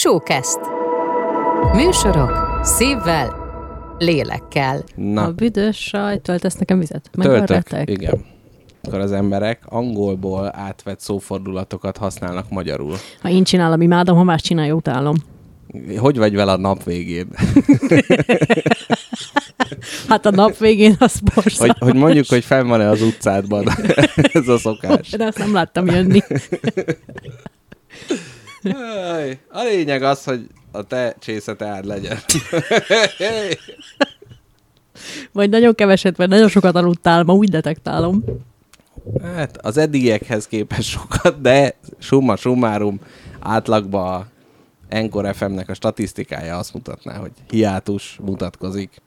[0.00, 0.58] Showcast.
[1.72, 3.36] Műsorok szívvel,
[3.98, 4.84] lélekkel.
[4.94, 7.10] Na, A büdös sajt töltesz nekem vizet?
[7.12, 8.24] töltök, igen.
[8.82, 12.96] Akkor az emberek angolból átvett szófordulatokat használnak magyarul.
[13.20, 15.14] Ha én csinálom, imádom, ha más csinálja, utálom.
[15.98, 17.28] Hogy vagy vele a nap végén?
[20.08, 21.66] Hát a nap végén az borza.
[21.66, 23.64] Hogy, hogy mondjuk, hogy fenn van-e az utcádban
[24.32, 25.10] ez a szokás.
[25.10, 26.22] De azt nem láttam jönni.
[29.50, 32.18] A lényeg az, hogy a te csészeteád legyen.
[35.32, 38.24] Vagy nagyon keveset, vagy nagyon sokat aludtál, ma úgy detektálom.
[39.22, 43.00] Hát az eddigiekhez képest sokat, de summa summarum
[43.40, 44.26] átlagban a
[44.88, 49.02] Encore FM-nek a statisztikája azt mutatná, hogy hiátus mutatkozik.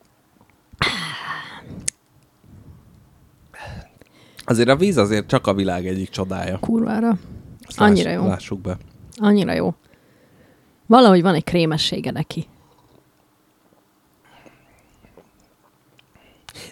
[4.45, 6.59] Azért a víz azért csak a világ egyik csodája.
[6.59, 7.17] Kurvára.
[7.67, 8.27] Ezt Annyira láss- jó.
[8.27, 8.77] Lássuk be.
[9.21, 9.73] Annyira jó.
[10.85, 12.47] Valahogy van egy krémessége neki.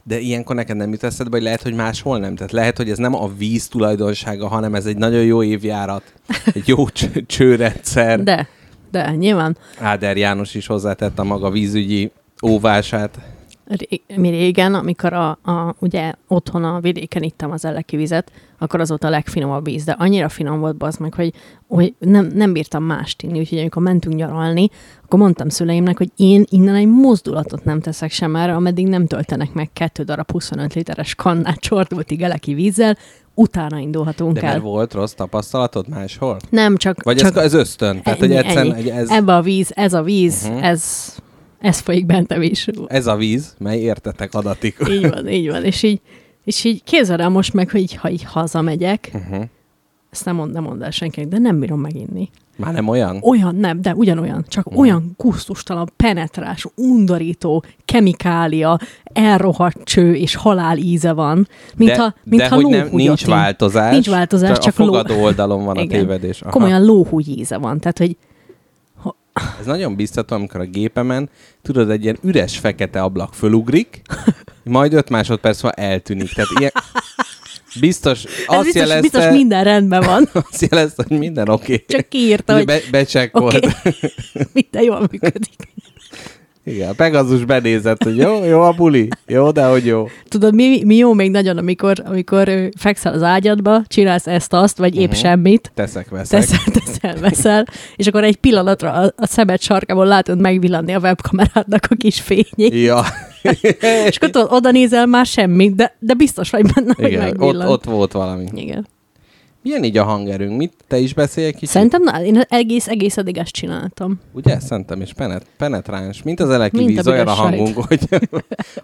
[0.03, 2.35] De ilyenkor neked nem jut eszedbe, hogy lehet, hogy máshol nem.
[2.35, 6.13] Tehát lehet, hogy ez nem a víz tulajdonsága, hanem ez egy nagyon jó évjárat,
[6.53, 8.23] egy jó cs- csőrendszer.
[8.23, 8.47] De,
[8.91, 12.11] de nyilván Áder János is hozzátette a maga vízügyi
[12.43, 13.19] óvását.
[14.15, 18.89] Mi régen, amikor a, a, ugye otthon a vidéken ittam az elleki vizet, akkor az
[18.89, 21.33] volt a legfinomabb víz, de annyira finom volt az meg, hogy,
[21.67, 24.69] hogy nem, nem bírtam mást inni, úgyhogy amikor mentünk nyaralni,
[25.03, 29.53] akkor mondtam szüleimnek, hogy én innen egy mozdulatot nem teszek sem erre, ameddig nem töltenek
[29.53, 32.97] meg kettő darab 25 literes kannát csordultig eleki vízzel,
[33.33, 34.51] utána indulhatunk De el.
[34.51, 36.37] mert volt rossz tapasztalatod máshol?
[36.49, 38.01] Nem, csak, Vagy csak ez, ez ösztön?
[38.01, 40.65] Tehát, hogy egyszerűen egy- ez, Ebbe a víz, ez a víz, uh-huh.
[40.65, 41.15] ez,
[41.59, 42.67] ez folyik bentem is.
[42.87, 44.77] ez a víz, mely értetek adatik.
[44.91, 45.63] Így van, így van.
[45.63, 46.01] És így,
[46.43, 49.43] és így képzeld el most meg, hogy így, ha így hazamegyek, Uh-huh.
[50.09, 52.29] ezt nem mond, nem mond el senkinek, de nem bírom meginni.
[52.57, 53.17] Már nem olyan?
[53.21, 54.79] Olyan nem, de ugyanolyan, csak Mhm.
[54.79, 62.55] olyan kusztustalan, penetrás, undorító, kemikália, elrohadt cső és halál íze van, mintha, de, mintha de
[62.55, 63.91] hogy nem, nincs változás.
[63.91, 65.99] Nincs változás, csak, a ló- fogadó oldalon van a Igen.
[65.99, 66.41] tévedés.
[66.41, 66.51] Aha.
[66.51, 67.79] Komolyan lóhúgy íze van.
[67.79, 68.17] Tehát, hogy
[69.59, 71.29] Ez nagyon biztató, amikor a gépemen,
[71.61, 74.01] tudod, egy ilyen üres fekete ablak fölugrik,
[74.63, 76.33] majd öt másodperc van eltűnik.
[76.33, 76.71] Tehát ilyen,
[77.79, 80.29] biztos, ez azt biztos, jelezte, biztos minden rendben van.
[80.51, 81.73] azt jelezte, hogy minden oké.
[81.73, 81.85] Okay.
[81.87, 83.55] Csak kiírta, hogy Be, becsekkolt.
[83.55, 83.67] oké,
[84.53, 85.49] minden jól működik.
[86.63, 90.07] Igen, a Pegazus benézett, hogy jó, jó a buli, jó, de hogy jó.
[90.27, 95.09] Tudod, mi, mi jó még nagyon, amikor, amikor fekszel az ágyadba, csinálsz ezt-azt, vagy épp
[95.09, 95.17] Mhm.
[95.19, 96.39] semmit, Teszek, veszek.
[96.39, 97.65] teszel, teszel, veszel,
[97.95, 102.73] és akkor egy pillanatra a, a szemed sarkából látod megvillanni a webkamerádnak a kis fényét,
[102.73, 103.03] Ja,
[104.07, 107.37] és akkor tudod, oda nézel, már semmi, de, de biztos vagy benne, hogy igen, ott,
[107.37, 107.67] megvillan.
[107.67, 108.45] ott volt valami.
[108.53, 108.87] Igen.
[109.69, 110.57] Milyen így a hangerőnk?
[110.57, 110.73] Mit?
[110.87, 111.69] Te is beszélj egy kicsit?
[111.69, 114.19] Szerintem na, én egész, egész addig ezt csináltam.
[114.33, 114.59] Ugye?
[114.59, 116.23] Szerintem is penet, penetráns.
[116.23, 118.07] Mint az eleki Mint víz, a olyan a hangunk, hogy,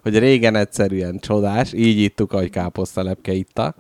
[0.02, 1.74] hogy régen egyszerűen csodás.
[1.74, 3.76] Így ittuk, ahogy káposztalepke itta.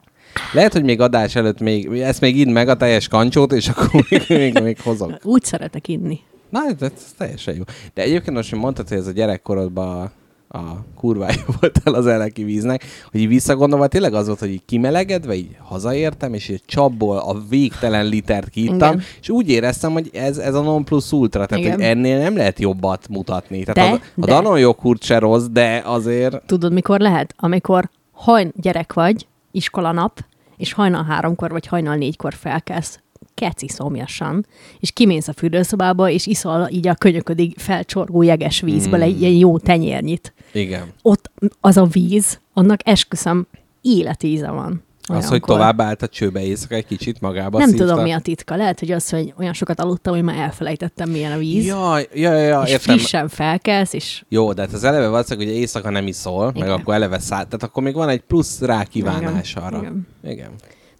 [0.53, 3.89] Lehet, hogy még adás előtt még, ezt még idd meg a teljes kancsót, és akkor
[4.09, 5.19] még, még, még hozok.
[5.23, 6.19] Úgy szeretek inni.
[6.49, 7.63] Na, ez, ez teljesen jó.
[7.94, 10.11] De egyébként most, hogy mondtad, hogy ez a gyerekkorodban
[10.55, 14.66] a, kurvája volt el az eleki víznek, hogy így visszagondolva tényleg az volt, hogy így
[14.66, 19.01] kimelegedve, így hazaértem, és egy csapból a végtelen litert kiittam, Igen.
[19.21, 21.75] és úgy éreztem, hogy ez, ez a non plus ultra, tehát Igen.
[21.75, 23.63] hogy ennél nem lehet jobbat mutatni.
[23.63, 24.33] Tehát De, a, a de.
[24.33, 27.33] Danon joghurt se rossz, de azért Tudod, mikor lehet?
[27.38, 30.19] Amikor hajn gyerek vagy, iskolanap,
[30.57, 32.99] és hajnal háromkor vagy hajnal négykor felkelsz,
[33.35, 34.46] keci szomjasan,
[34.79, 39.03] és kimész a fürdőszobába, és iszol így a könyöködig felcsorgó jeges vízből Mm.
[39.03, 40.34] egy ilyen jó tenyérnyit.
[40.53, 40.84] igen.
[41.01, 41.31] Ott
[41.62, 43.47] az a víz, annak esküszöm
[43.81, 44.84] életíze van.
[45.07, 45.56] Az, hogy olyankor.
[45.56, 47.85] tovább állt a csőbe éjszaka egy kicsit magába Nem szívta.
[47.85, 48.56] tudom, mi a titka.
[48.56, 51.66] Lehet, hogy az, hogy olyan sokat aludtam, hogy már elfelejtettem, milyen a víz.
[51.66, 52.97] Jaj, jaj, jaj, és értem.
[52.97, 56.69] frissen felkelsz, és Jó, de hát az eleve valószínűleg, hogy éjszaka nem iszol, meg Igen.
[56.69, 59.78] akkor eleve száll, tehát akkor még van egy plusz rákívánás Igen, arra.
[59.78, 60.07] igen.
[60.24, 60.50] Igen.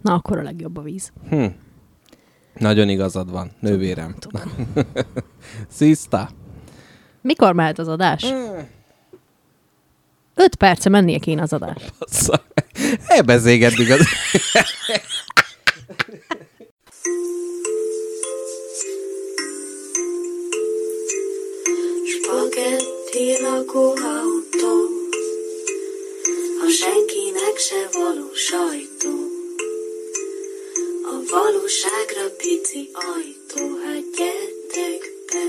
[0.00, 1.12] na, akkor a legjobb a víz.
[1.30, 1.44] Hm.
[2.58, 4.14] Nagyon igazad van, nővérem.
[4.18, 4.74] Tudom.
[5.76, 6.28] Sziszta!
[7.20, 8.24] Mikor mehet az adás?
[10.34, 11.82] Öt perce mennie kéne az adás.
[11.98, 12.44] Bassza.
[13.06, 14.06] Elbeszélgettük az...
[22.12, 24.74] Spagetti lakóautó,
[26.66, 29.25] a senkinek se való sajtó.
[31.08, 35.44] A valóságra pici ajtó, hát gyertek be.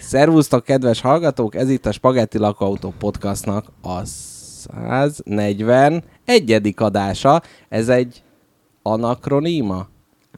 [0.00, 1.54] Szervusztok, kedves hallgatók!
[1.54, 6.74] Ez itt a Spagetti Lakóautó podcastnak a 141.
[6.76, 7.42] adása.
[7.68, 8.22] Ez egy
[8.82, 9.86] anakroníma?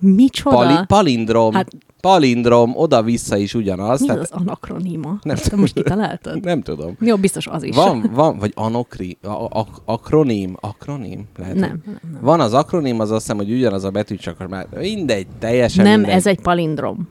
[0.01, 0.57] Micsoda?
[0.57, 1.55] Pali, palindrom.
[1.55, 1.77] Hát-
[2.09, 4.01] Palindrom, oda-vissza is ugyanaz.
[4.01, 5.19] Mi tehát az anakroníma?
[5.23, 6.45] Nem Te most kitaláltad?
[6.45, 6.97] Nem tudom.
[7.01, 7.77] Jó, biztos az is.
[7.77, 11.25] Van, van, vagy anokri, a, a, akroním, akroním?
[11.39, 12.21] Lehet, Nem, nem, nem.
[12.23, 15.95] Van az akroním, az azt hiszem, hogy ugyanaz a betű, csak már mindegy, teljesen Nem,
[16.01, 16.15] mindegy.
[16.17, 17.09] ez egy palindrom.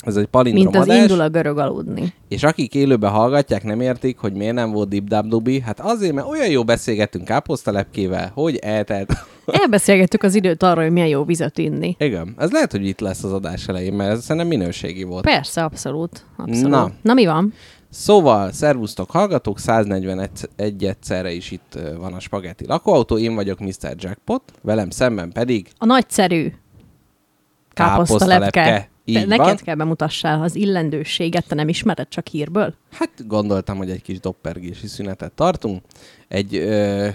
[0.00, 2.14] Ez egy palindrom Mint az indul a görög aludni.
[2.28, 5.60] és akik élőben hallgatják, nem értik, hogy miért nem volt dibdabdubi.
[5.60, 9.12] Hát azért, mert olyan jó beszélgettünk káposztalepkével, hogy eltelt.
[9.62, 11.96] Elbeszélgettük az időt arról, hogy milyen jó vizet inni.
[11.98, 15.24] Igen, ez lehet, hogy itt lesz az adás elején, mert ez szerintem minőségi volt.
[15.24, 16.24] Persze, abszolút.
[16.36, 16.70] abszolút.
[16.70, 16.90] Na.
[17.02, 17.52] Na mi van?
[17.90, 23.94] Szóval, szervusztok hallgatók, 141 egyszerre is itt van a spagetti lakóautó, én vagyok Mr.
[23.96, 26.52] Jackpot, velem szemben pedig A nagyszerű
[27.72, 28.88] káposztalepke.
[29.10, 29.46] Így Te van.
[29.46, 32.74] neked kell bemutassál az illendőséget, te nem ismered csak hírből?
[32.90, 35.82] Hát gondoltam, hogy egy kis doppergési szünetet tartunk.
[36.28, 37.08] Egy ö,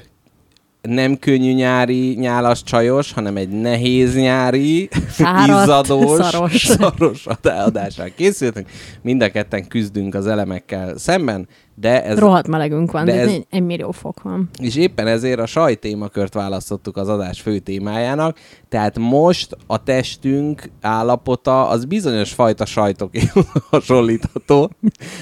[0.86, 6.66] nem könnyű nyári nyálas csajos, hanem egy nehéz nyári, Fáradt, izzadós, szaros.
[6.66, 8.68] szaros adással készültünk.
[9.02, 11.48] Mind a ketten küzdünk az elemekkel szemben,
[11.78, 14.50] de ez Rohadt melegünk van, de ez- egy millió fok van.
[14.62, 18.38] És éppen ezért a saj témakört választottuk az adás fő témájának,
[18.70, 23.22] tehát most a testünk állapota az bizonyos fajta sajtoké
[23.70, 24.72] hasonlítható.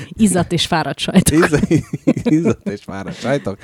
[0.09, 1.29] Izzat és fáradt sajt.
[1.29, 1.83] Izz-
[2.37, 3.57] Izzat és fáradt sajtok.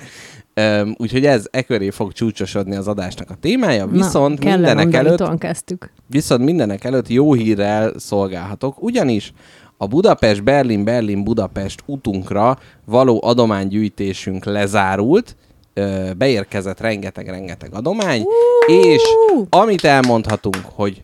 [0.59, 5.37] Um, úgyhogy ez e köré fog csúcsosodni az adásnak a témája, viszont Na, mindenek előtt
[5.37, 5.91] kezdtük.
[6.07, 9.33] Viszont mindenek előtt jó hírrel szolgálhatok, ugyanis
[9.77, 15.35] a Budapest, Berlin, Berlin, Budapest utunkra való adománygyűjtésünk lezárult,
[16.17, 18.23] beérkezett rengeteg-rengeteg adomány,
[18.67, 19.01] és
[19.49, 21.03] amit elmondhatunk, hogy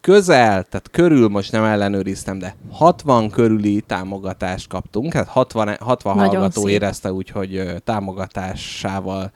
[0.00, 6.30] közel, tehát körül most nem ellenőriztem, de 60 körüli támogatást kaptunk, tehát 60, 60 Nagyon
[6.30, 6.70] hallgató szép.
[6.70, 9.32] érezte úgy, hogy támogatásával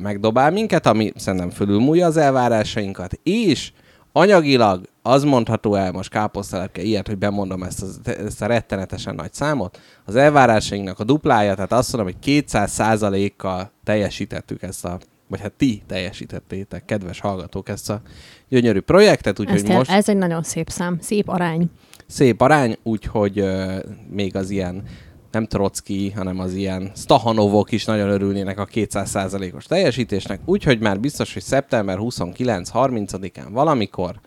[0.00, 3.72] megdobál minket, ami szerintem fölülmúlja az elvárásainkat, és
[4.12, 9.32] anyagilag az mondható el, most káposztalepke ilyet, hogy bemondom ezt, az, ezt a rettenetesen nagy
[9.32, 14.98] számot, az elvárásainknak a duplája, tehát azt mondom, hogy 200% kal teljesítettük ezt a
[15.30, 18.00] vagy hát ti teljesítettétek, kedves hallgatók, ezt a
[18.48, 19.90] gyönyörű projektet, úgyhogy Ez, most...
[19.90, 21.70] ez egy nagyon szép szám, szép arány.
[22.06, 23.78] szép arány, úgyhogy ö,
[24.08, 24.82] még az ilyen
[25.30, 31.32] nem Trocki, hanem az ilyen Stahanovok is nagyon örülnének a 200%-os teljesítésnek, úgyhogy már biztos,
[31.32, 34.20] hogy szeptember 29-30-án valamikor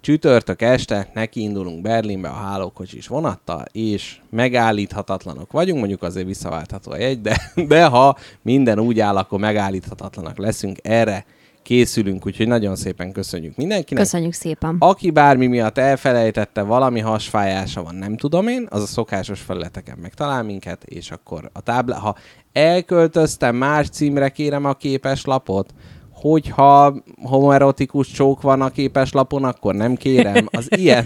[0.00, 7.20] csütörtök este nekiindulunk Berlinbe a hálókocsis vonattal, és megállíthatatlanok vagyunk, mondjuk azért visszaváltható a jegy,
[7.20, 11.24] de, de ha minden úgy áll, akkor megállíthatatlanak leszünk, erre
[11.62, 14.02] készülünk, úgyhogy nagyon szépen köszönjük mindenkinek.
[14.02, 14.76] Köszönjük szépen.
[14.78, 20.42] Aki bármi miatt elfelejtette, valami hasfájása van, nem tudom én, az a szokásos felületeken megtalál
[20.42, 21.98] minket, és akkor a tábla...
[21.98, 22.16] Ha
[22.52, 25.74] elköltöztem más címre, kérem a képeslapot,
[26.20, 30.46] hogyha homoerotikus csók van a képeslapon, akkor nem kérem.
[30.50, 31.04] Az ilyen...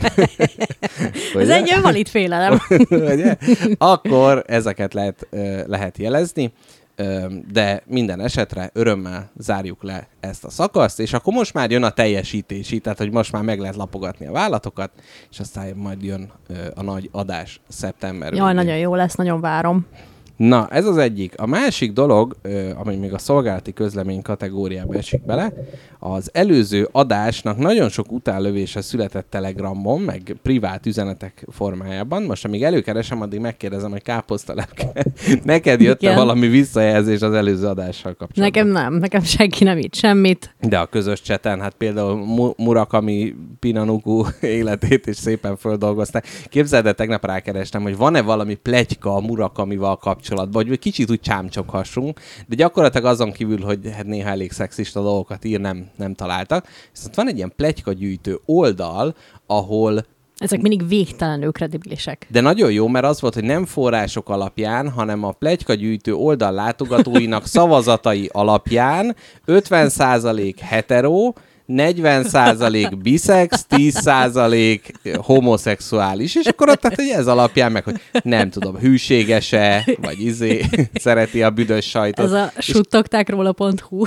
[1.34, 2.58] Ez egy valid félelem.
[2.90, 3.36] Ugye?
[3.78, 5.28] Akkor ezeket lehet,
[5.66, 6.52] lehet jelezni,
[7.52, 11.90] de minden esetre örömmel zárjuk le ezt a szakaszt, és akkor most már jön a
[11.90, 14.90] teljesítési, tehát hogy most már meg lehet lapogatni a vállatokat,
[15.30, 16.30] és aztán majd jön
[16.74, 19.86] a nagy adás szeptember Jaj, nagyon jó lesz, nagyon várom.
[20.42, 21.32] Na, ez az egyik.
[21.36, 22.36] A másik dolog,
[22.74, 25.52] ami még a szolgálati közlemény kategóriába esik bele,
[25.98, 32.22] az előző adásnak nagyon sok utánlövése született Telegramon, meg privát üzenetek formájában.
[32.22, 34.92] Most, amíg előkeresem, addig megkérdezem, hogy káposztalepke,
[35.44, 36.16] neked jött-e Igen.
[36.16, 38.66] valami visszajelzés az előző adással kapcsolatban?
[38.66, 40.54] Nekem nem, nekem senki nem írt semmit.
[40.60, 46.26] De a közös cseten, hát például Mu- Murakami Pinanuku életét is szépen földolgozták.
[46.48, 52.20] Képzeld, el, tegnap rákerestem, hogy van-e valami pletyka a Murakamival kapcsolatban, vagy kicsit úgy csámcsoghassunk,
[52.46, 56.66] de gyakorlatilag azon kívül, hogy hát néha elég szexista dolgokat ír, nem, nem találtak.
[56.92, 59.14] Viszont van egy ilyen pletyka gyűjtő oldal,
[59.46, 60.04] ahol
[60.36, 62.26] Ezek mindig végtelenül kredibilisek.
[62.30, 67.46] de nagyon jó, mert az volt, hogy nem források alapján, hanem a plegykagyűjtő oldal látogatóinak
[67.56, 71.32] szavazatai alapján 50% hetero,
[71.76, 74.80] 40% biszex, 10%
[75.16, 80.64] homoszexuális, és akkor ott tehát, hogy ez alapján meg, hogy nem tudom, hűségese, vagy izé,
[80.94, 82.24] szereti a büdös sajtot.
[82.24, 84.04] Ez a suttogták róla.hu.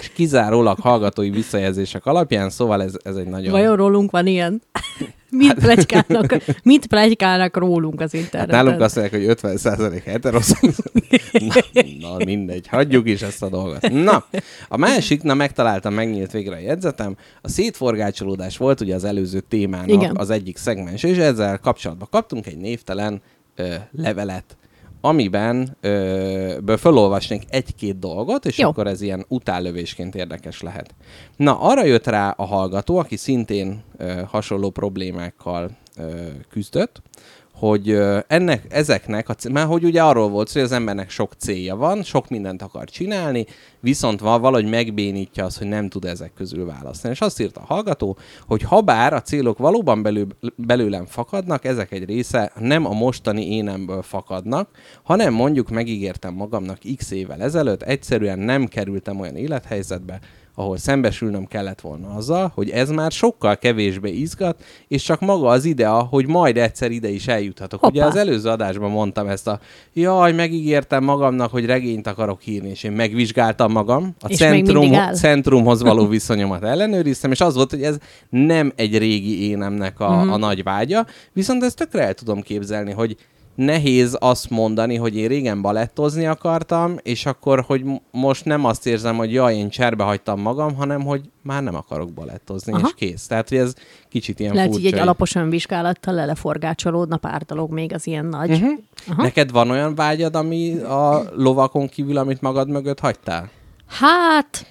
[0.00, 3.52] És kizárólag hallgatói visszajelzések alapján, szóval ez, ez egy nagyon...
[3.52, 4.62] Vajon rólunk van ilyen?
[5.30, 8.64] Mit plegykálnak, mit plegykálnak rólunk az Hát interneten?
[8.64, 11.30] nálunk azt mondják, hogy 50% heteroszexuális.
[12.00, 13.90] na, na, mindegy, hagyjuk is ezt a dolgot.
[13.90, 14.24] Na,
[14.68, 17.16] a másik, na megtaláltam, megnyílt végre a jegyzetem.
[17.40, 20.16] A szétforgácsolódás volt ugye az előző témának Igen.
[20.16, 23.22] az egyik szegmens, és ezzel kapcsolatban kaptunk egy névtelen
[23.56, 24.56] ö, levelet
[25.00, 28.64] amiben ö, ből felolvasnék egy-két dolgot, és Jó.
[28.64, 28.70] Jó.
[28.70, 30.94] akkor ez ilyen utállövésként érdekes lehet.
[31.36, 37.02] Na, arra jött rá a hallgató, aki szintén ö, hasonló problémákkal ö, küzdött,
[37.60, 41.76] hogy ennek, ezeknek, a, mert hogy ugye arról volt szó, hogy az embernek sok célja
[41.76, 43.46] van, sok mindent akar csinálni,
[43.80, 47.12] viszont val- valahogy megbénítja az, hogy nem tud ezek közül választani.
[47.14, 50.26] És azt írta a hallgató, hogy ha bár a célok valóban belül,
[50.56, 54.68] belőlem fakadnak, ezek egy része nem a mostani énemből fakadnak,
[55.02, 60.20] hanem mondjuk megígértem magamnak x évvel ezelőtt, egyszerűen nem kerültem olyan élethelyzetbe,
[60.60, 65.64] ahol szembesülnöm kellett volna azzal, hogy ez már sokkal kevésbé izgat, és csak maga az
[65.64, 67.80] idea, hogy majd egyszer ide is eljuthatok.
[67.80, 67.92] Hoppá.
[67.92, 69.60] Ugye az előző adásban mondtam ezt a,
[69.92, 75.82] jaj, megígértem magamnak, hogy regényt akarok írni, és én megvizsgáltam magam, a És centrum, centrumhoz
[75.82, 77.96] való viszonyomat ellenőriztem, és az volt, hogy ez
[78.30, 80.28] nem egy régi énemnek a, Mhm.
[80.30, 83.16] a nagy vágya, viszont ezt tökre el tudom képzelni, hogy
[83.60, 89.16] nehéz azt mondani, hogy én régen balettozni akartam, és akkor, hogy most nem azt érzem,
[89.16, 92.86] hogy jaj, én cserbe hagytam magam, hanem, hogy már nem akarok balettozni, Aha.
[92.86, 93.26] és kész.
[93.26, 93.74] Tehát, hogy ez
[94.08, 94.86] kicsit ilyen Lehet, furcsa.
[94.86, 98.50] egy alapos önvizsgálattal leleforgácsolódna pár dolog még az ilyen nagy.
[98.50, 98.78] Uh-huh.
[99.08, 99.22] Aha.
[99.22, 103.50] Neked van olyan vágyad, ami a lovakon kívül, amit magad mögött hagytál?
[103.86, 104.66] Hát,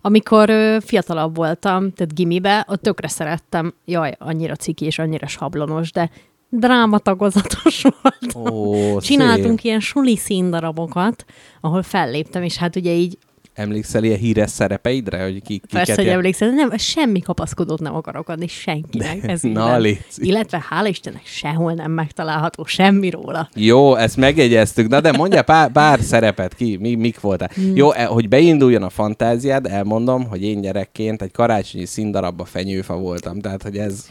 [0.00, 5.92] amikor ö, fiatalabb voltam, tehát gimibe, ott tökre szerettem, jaj, annyira ciki és annyira sablonos,
[5.92, 6.10] de
[6.48, 8.50] drámatagozatos volt.
[8.50, 9.64] Ó, Csináltunk szép.
[9.64, 11.24] ilyen suli színdarabokat,
[11.60, 13.18] ahol felléptem, és hát ugye így
[13.56, 18.46] Emlékszel ilyen híres szerepeidre, hogy ki, persze, hogy de nem, semmi kapaszkodót nem akarok adni
[18.46, 19.28] senkinek.
[19.28, 19.78] Ez Na.
[20.16, 23.48] Illetve hála Istennek sehol nem megtalálható semmi róla.
[23.54, 24.88] Jó, ezt megjegyeztük.
[24.88, 27.50] Na de mondja pár, pár szerepet ki, mi, mik voltál.
[27.54, 27.76] Hmm.
[27.76, 33.40] Jó, e, hogy beinduljon a fantáziád, elmondom, hogy én gyerekként egy karácsonyi színdarabba fenyőfa voltam.
[33.40, 34.06] Tehát, hogy ez...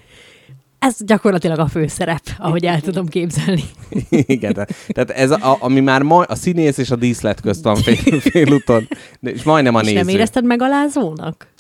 [0.86, 3.64] Ez gyakorlatilag a főszerep, ahogy el tudom képzelni.
[4.10, 4.54] Igen,
[4.88, 8.88] tehát, ez, a, ami már ma, a színész és a díszlet közt van fél, félúton,
[9.22, 9.98] és majdnem a És néző.
[10.00, 11.54] nem érezted megalázónak?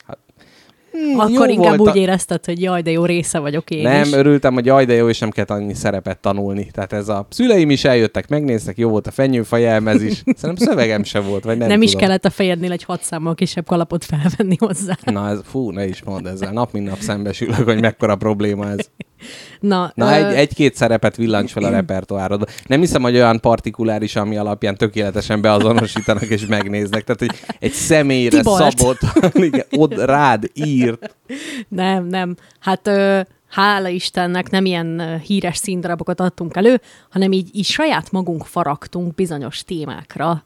[0.91, 3.81] Hmm, Akkor jó inkább volt a- úgy érezted, hogy jaj, de jó része vagyok én
[3.81, 4.11] Nem, is.
[4.11, 6.67] örültem, hogy jaj, de jó, és nem kellett annyi szerepet tanulni.
[6.71, 9.57] Tehát ez a szüleim is eljöttek, megnéztek, jó volt a fenyőfa
[9.93, 10.23] is.
[10.35, 12.05] Szerintem szövegem se volt, vagy nem, nem, nem is tudom.
[12.05, 14.97] kellett a fejednél egy hat számmal kisebb kalapot felvenni hozzá.
[15.03, 16.51] Na, ez, fú, ne is mondd ezzel.
[16.51, 18.77] Nap mint nap szembesülök, hogy mekkora probléma ez.
[19.59, 22.49] Na, Na, ö, egy, egy-két szerepet villancs fel a repertoárod.
[22.65, 27.03] Nem hiszem, hogy olyan partikuláris, ami alapján tökéletesen beazonosítanak és megnéznek.
[27.03, 28.99] Tehát, hogy egy személyre szabott,
[29.33, 29.65] igen,
[30.05, 31.15] rád írt.
[31.67, 32.35] Nem, nem.
[32.59, 33.19] Hát ö,
[33.49, 39.63] hála Istennek nem ilyen híres színdarabokat adtunk elő, hanem így, így saját magunk faragtunk bizonyos
[39.63, 40.43] témákra.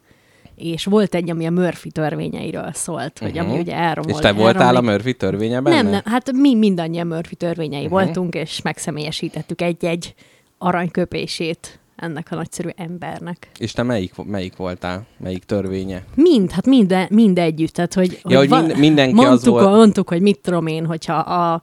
[0.59, 3.59] És volt egy, ami a Murphy törvényeiről szólt, hogy ami Mhm.
[3.59, 4.15] ugye elromolt.
[4.15, 5.75] És te voltál a Murphy törvénye benne?
[5.81, 8.03] Nem, nem, hát mi mindannyian Murphy törvényei uh-huh.
[8.03, 10.13] voltunk, és megszemélyesítettük egy-egy
[10.57, 13.47] aranyköpését ennek a nagyszerű embernek.
[13.57, 15.05] És te melyik, melyik voltál?
[15.17, 16.03] Melyik törvénye?
[16.15, 17.73] Mind, hát mind, mind együtt.
[17.73, 21.13] Tehát, hogy, Ja, hogy mind- mindenki az mondtuk, volt- Mondtuk, hogy mit tudom én, hogyha
[21.13, 21.61] a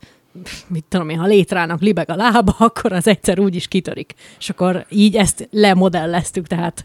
[0.67, 4.15] mit tudom én, ha létrának libeg a lába, akkor az egyszer úgy is kitörik.
[4.39, 6.85] És akkor így ezt lemodelleztük, tehát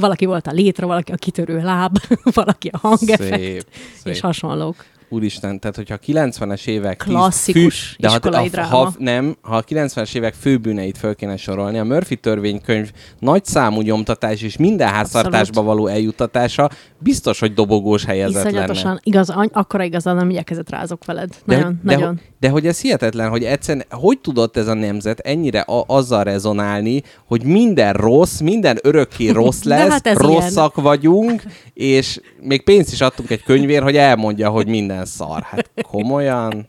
[0.00, 1.98] valaki volt a létra, valaki a kitörő láb,
[2.34, 4.12] valaki a hangeffekt, Szép, szép.
[4.12, 4.84] és hasonlók.
[5.10, 6.96] Úristen, tehát hogyha a 90-es évek...
[6.96, 8.68] Klasszikus de ha, iskolai ha, dráma.
[8.68, 13.80] ha, nem, ha a 90-es évek főbűneit föl kéne sorolni, a Murphy törvénykönyv nagy számú
[13.80, 18.48] nyomtatás és minden háztartásba való eljuttatása biztos, hogy dobogós helyezet lenne.
[18.48, 21.28] Iszonyatosan igaz, any- akkora igazán nem igyekezett rázok veled.
[21.44, 22.20] De, Nagyon, de, nagyon.
[22.40, 27.02] De hogy ez hihetetlen, hogy egyszerűen, hogy tudott ez a nemzet ennyire a, azzal rezonálni,
[27.26, 31.42] hogy minden rossz, minden örökké rossz De lesz, hát rosszak vagyunk,
[31.74, 35.42] és még pénzt is adtunk egy könyvér, hogy elmondja, hogy minden szar.
[35.42, 36.68] Hát komolyan.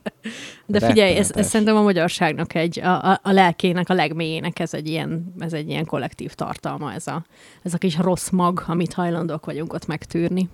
[0.66, 4.74] De figyelj, ez, ez szerintem a magyarságnak egy, a, a, a lelkének, a legmélyének ez
[4.74, 7.24] egy ilyen, ez egy ilyen kollektív tartalma, ez a,
[7.62, 10.48] ez a kis rossz mag, amit hajlandók vagyunk ott megtűrni.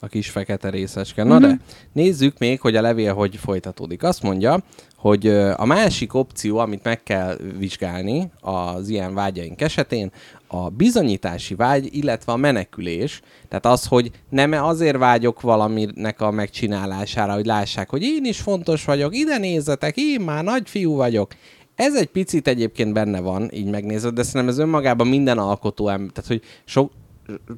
[0.00, 1.22] A kis fekete részecske.
[1.22, 1.42] Na Mhm.
[1.48, 1.58] de
[1.92, 4.02] nézzük még, hogy a levél hogy folytatódik.
[4.02, 4.62] Azt mondja,
[4.96, 5.26] hogy
[5.56, 10.10] a másik opció, amit meg kell vizsgálni az ilyen vágyaink esetén,
[10.48, 13.20] a bizonyítási vágy, illetve a menekülés.
[13.48, 18.84] Tehát az, hogy nem azért vágyok valaminek a megcsinálására, hogy lássák, hogy én is fontos
[18.84, 21.32] vagyok, ide nézzetek, én már nagy fiú vagyok.
[21.74, 26.12] Ez egy picit egyébként benne van, így megnézed, de szerintem ez önmagában minden alkotó ember,
[26.12, 26.92] tehát hogy sok,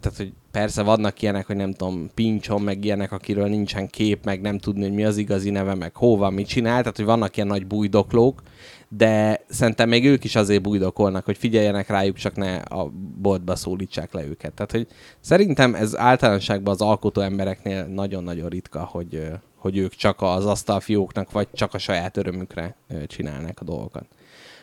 [0.00, 4.40] tehát, hogy persze vannak ilyenek, hogy nem tudom, pincson, meg ilyenek, akiről nincsen kép, meg
[4.40, 7.48] nem tudni, hogy mi az igazi neve, meg hova, mit csinál, tehát, hogy vannak ilyen
[7.48, 8.42] nagy bújdoklók,
[8.88, 14.12] de szerintem még ők is azért bújdokolnak, hogy figyeljenek rájuk, csak ne a boltba szólítsák
[14.12, 14.52] le őket.
[14.52, 14.86] Tehát, hogy
[15.20, 21.48] szerintem ez általánosságban az alkotó embereknél nagyon-nagyon ritka, hogy, hogy ők csak az asztalfióknak, vagy
[21.52, 24.04] csak a saját örömükre csinálnak a dolgokat.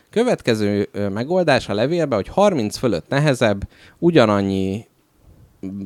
[0.09, 3.67] Következő megoldás a levélbe, hogy 30 fölött nehezebb,
[3.99, 4.85] ugyanannyi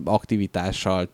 [0.05, 1.09] aktivitással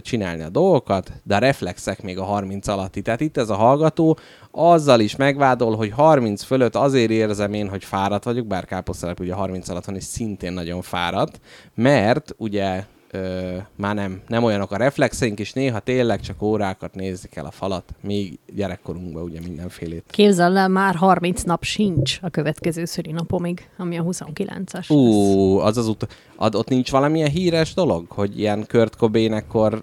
[0.00, 3.02] csinálni a dolgokat, de a reflexek még a 30 alatti.
[3.02, 4.18] Tehát itt ez a hallgató
[4.50, 9.34] azzal is megvádol, hogy 30 fölött azért érzem én, hogy fáradt vagyok, bár káposztelepű ugye
[9.34, 11.40] 30 alatt van, és szintén nagyon fáradt,
[11.74, 12.84] mert ugye
[13.16, 17.50] ö, már nem, nem olyanok a reflexeink, és néha tényleg csak órákat nézni kell a
[17.50, 20.04] falat, még gyerekkorunkban ugye mindenfélét.
[20.10, 24.90] Képzeld el, már 30 nap sincs a következő szülinapomig, ami a 29-es.
[24.90, 29.82] Ú, az az ut- ad, ott nincs valamilyen híres dolog, hogy ilyen Kurt Cobain ekkor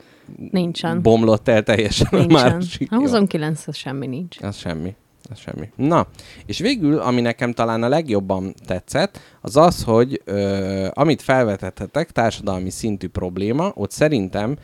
[0.52, 1.02] Nincsen.
[1.02, 2.32] bomlott el teljesen Nincsen.
[2.42, 2.58] már.
[2.90, 4.38] A 29 az semmi nincs.
[4.42, 4.96] Az semmi.
[5.30, 5.70] Az semmi.
[5.76, 6.08] Na,
[6.46, 12.70] és végül, ami nekem talán a legjobban tetszett, az az, hogy ö, amit felvetettetek, társadalmi
[12.70, 14.58] szintű probléma, ott szerintem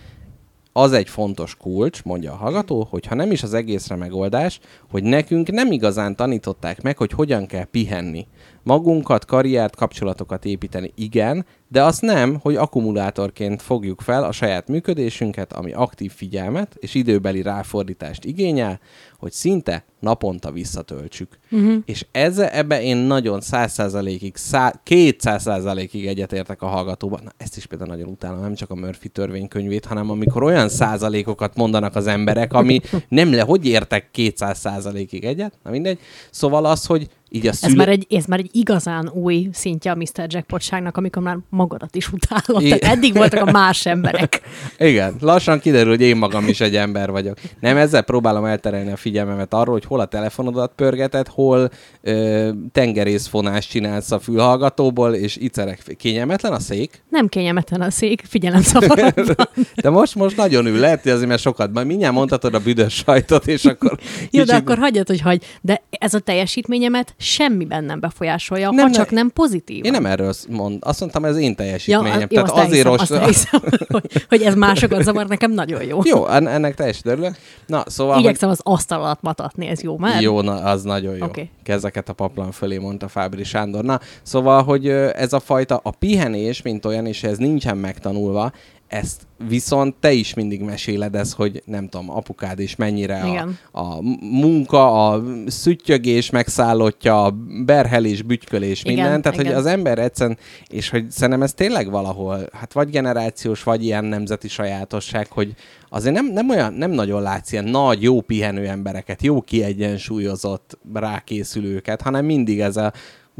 [0.73, 5.03] az egy fontos kulcs, mondja a hallgató, hogy ha nem is az egészre megoldás, hogy
[5.03, 8.27] nekünk nem igazán tanították meg, hogy hogyan kell pihenni.
[8.63, 15.53] Magunkat, karriert, kapcsolatokat építeni, igen, de azt nem, hogy akkumulátorként fogjuk fel a saját működésünket,
[15.53, 18.79] ami aktív figyelmet és időbeli ráfordítást igényel,
[19.19, 21.39] hogy szinte naponta visszatöltsük.
[21.51, 21.75] Uh-huh.
[21.85, 27.19] És ezzel, ebbe én nagyon száz százalékig, szá- 200 százalékig egyetértek a hallgatóban.
[27.23, 31.55] Na, ezt is például nagyon utálom, nem csak a Murphy törvénykönyvét, hanem amikor olyan százalékokat
[31.55, 35.99] mondanak az emberek, ami nem le, hogy értek 200 százalékig egyet, na mindegy.
[36.31, 37.75] Szóval az, hogy így a Ez szülő...
[37.75, 40.25] már, egy, ez már egy igazán új szintje a Mr.
[40.27, 42.61] Jackpotságnak, amikor már magadat is utálod.
[42.63, 44.41] I- Tehát eddig voltak a más emberek.
[44.77, 47.37] Igen, lassan kiderül, hogy én magam is egy ember vagyok.
[47.59, 51.69] Nem, ezzel próbálom elterelni a figyelmemet arról, hogy hol a telefonodat pörgeted, hol
[52.01, 55.83] ö, tengerészfonást csinálsz a fülhallgatóból, és icerek.
[55.97, 57.01] Kényelmetlen a szék?
[57.09, 58.61] Nem kényelmetlen a szék, figyelem.
[59.81, 62.93] De most, most nagyon ül, lehet, hogy azért, mert sokat, majd mindjárt mondhatod a büdös
[62.93, 63.97] sajtot, és akkor
[64.31, 65.43] Jó, de akkor hagyjad, hogy hagy.
[65.61, 69.85] De ez a teljesítményemet semmiben nem befolyásolja, Nem, ha csak nem pozitív.
[69.85, 72.19] Én nem erről mond, azt mondtam, ez én teljesítményem.
[72.19, 73.01] jó, Tehát azt azért elhiszem, rossz.
[73.01, 75.99] azt elhiszem, hogy, hogy ez másokat zavar, nekem nagyon jó.
[76.03, 77.35] Jó, en- ennek teljesen örülök.
[77.65, 78.23] Na, szóval, hogy...
[78.23, 80.21] Igyekszem az asztal alatt matatni, ez jó, mert?
[80.21, 81.25] Jó, na, az nagyon jó.
[81.25, 81.49] Oké.
[81.63, 83.83] Kezeket a paplan fölé, mondta Fábri Sándor.
[83.83, 88.51] Na, szóval, hogy ez a fajta, a pihenés, mint olyan, és ez nincsen megtanulva,
[88.89, 93.57] ezt viszont te is mindig meséled ez, hogy nem tudom, apukád is mennyire a, Igen.
[93.71, 99.21] a munka, a szüttyögés megszállottja, a berhelés, bütykölés, Igen, minden.
[99.21, 99.57] Tehát, hogy igen.
[99.57, 104.47] az ember egyszerűen, és hogy szerintem ez tényleg valahol, hát vagy generációs, vagy ilyen nemzeti
[104.47, 105.53] sajátosság, hogy
[105.89, 112.01] azért nem, nem olyan, nem nagyon látsz ilyen nagy, jó pihenő embereket, jó kiegyensúlyozott rákészülőket,
[112.01, 112.93] hanem mindig ez a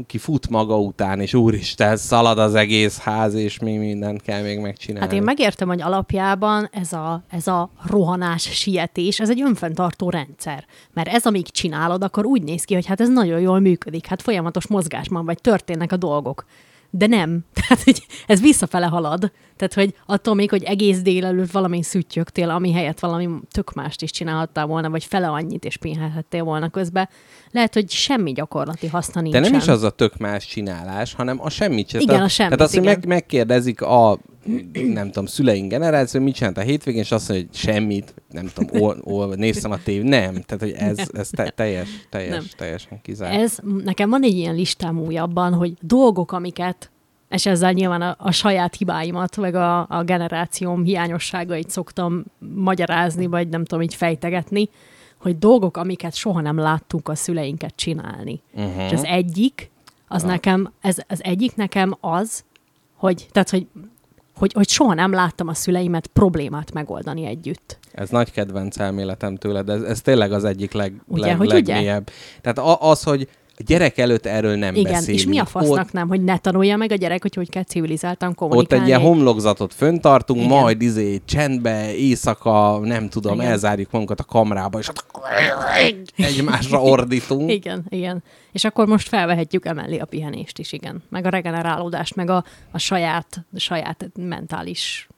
[0.06, 4.58] ki fut maga után, és úristen, szalad az egész ház, és mi mindent kell még
[4.58, 5.06] megcsinálni.
[5.06, 10.64] Hát én megértem, hogy alapjában ez a, ez a rohanás, sietés, ez egy önfenntartó rendszer.
[10.92, 14.22] Mert ez, amíg csinálod, akkor úgy néz ki, hogy hát ez nagyon jól működik, hát
[14.22, 16.44] folyamatos mozgásban vagy, történnek a dolgok.
[16.90, 17.44] De nem.
[17.60, 19.32] Tehát, hogy ez visszafele halad.
[19.68, 24.10] Tehát, hogy attól még, hogy egész délelőtt valami szüttyögtél, ami helyett valami tök mást is
[24.10, 27.08] csinálhattál volna, vagy fele annyit is pihenhettél volna közben,
[27.50, 29.42] lehet, hogy semmi gyakorlati haszna De nincsen.
[29.42, 32.00] nem is az a tök más csinálás, hanem a semmit sem.
[32.00, 32.98] Igen, Tehát- a semmit, Tehát azt, hogy igen.
[32.98, 34.18] meg, megkérdezik a
[34.72, 38.50] nem tudom, szüleink generáció, hogy mit csinált a hétvégén, és azt mondja, hogy semmit, nem
[38.54, 40.02] tudom, ol, ol, néztem a tév.
[40.02, 42.44] Nem, tehát hogy ez, ez te, teljes, teljes, Nem.
[42.56, 43.34] teljesen kizárt.
[43.40, 46.90] Ez, nekem van egy ilyen listám újabban, hogy dolgok, amiket,
[47.30, 53.48] és ezzel nyilván a, a saját hibáimat, meg a, a generációm hiányosságait szoktam magyarázni, vagy
[53.48, 54.68] nem tudom, így fejtegetni,
[55.20, 58.40] hogy dolgok, amiket soha nem láttunk a szüleinket csinálni.
[58.54, 58.84] Uh-huh.
[58.84, 59.70] És az egyik,
[60.08, 60.28] az Ja.
[60.28, 62.44] nekem, ez, az egyik nekem az,
[62.96, 63.66] hogy, tehát, hogy,
[64.36, 67.78] hogy, hogy soha nem láttam a szüleimet problémát megoldani együtt.
[67.92, 71.74] Ez nagy kedvenc elméletem tőled, ez, ez tényleg az egyik leg, Ugye, leg, hogy ugye?
[71.74, 72.10] legmélyebb.
[72.40, 73.28] Tehát a, az, hogy
[73.60, 75.18] a gyerek előtt erről nem Igen, beszélünk.
[75.20, 77.62] és mi a fasznak Ott, nem, hogy ne tanulja meg a gyerek, hogy hogy kell
[77.64, 78.82] civilizáltan ott kommunikálni.
[78.84, 80.58] egy ilyen homlokzatot föntartunk, Igen.
[80.58, 83.46] majd izé csendbe, éjszaka, nem tudom, Igen.
[83.50, 85.04] elzárjuk magunkat a kamrába, és ott
[86.16, 87.50] egymásra ordítunk.
[87.50, 88.22] Igen, igen.
[88.52, 91.02] És akkor most felvehetjük emellé a pihenést is, igen.
[91.08, 95.08] Meg a regenerálódást, meg a, a saját, saját mentális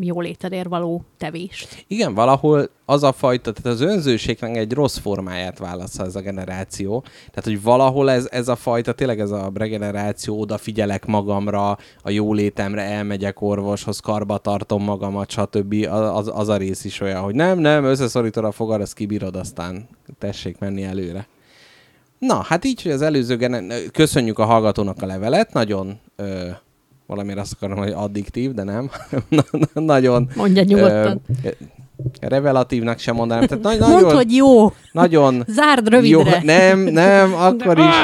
[0.00, 1.84] jólétedért való tevést.
[1.86, 7.00] Igen, valahol az a fajta, tehát az önzőségnek egy rossz formáját válasz ez a generáció.
[7.00, 12.82] Tehát, hogy valahol ez, ez a fajta, tényleg ez a regeneráció, odafigyelek magamra, a jólétemre,
[12.82, 15.86] elmegyek orvoshoz, karba tartom magamat, stb.
[15.90, 19.88] Az, az a rész is olyan, hogy nem, nem, összeszorítod a fogad, azt kibírod, aztán
[20.18, 21.26] tessék menni előre.
[22.18, 26.46] Na, hát így, hogy az előző gener- köszönjük a hallgatónak a levelet, nagyon ö,
[27.06, 28.90] valamiért azt akarom, hogy addiktív, de nem.
[29.28, 31.20] Na- na- nagyon Mondja nyugodtan.
[31.44, 31.48] Ö,
[32.20, 33.46] Revelatívnak sem mondanám.
[33.46, 34.72] Tehát nagy, Mondd, nagyon, hogy jó.
[34.92, 36.40] nagyon Zárd jó, rövidre.
[36.58, 37.94] nem, nem, akkor is.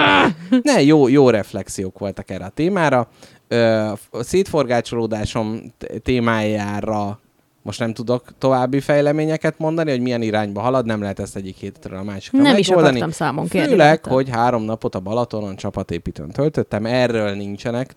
[0.62, 3.08] Ne, jó, jó reflexiók voltak erre a témára.
[3.48, 3.76] Ö,
[4.10, 5.72] a szétforgácsolódásom
[6.02, 7.20] témájára
[7.64, 11.98] most nem tudok további fejleményeket mondani, hogy milyen irányba halad, nem lehet ezt egyik hétről
[11.98, 13.68] a másikra Nem is akartam számon kérni.
[13.68, 17.96] Főleg, hogy három napot a Balatonon csapatépítőn töltöttem, erről nincsenek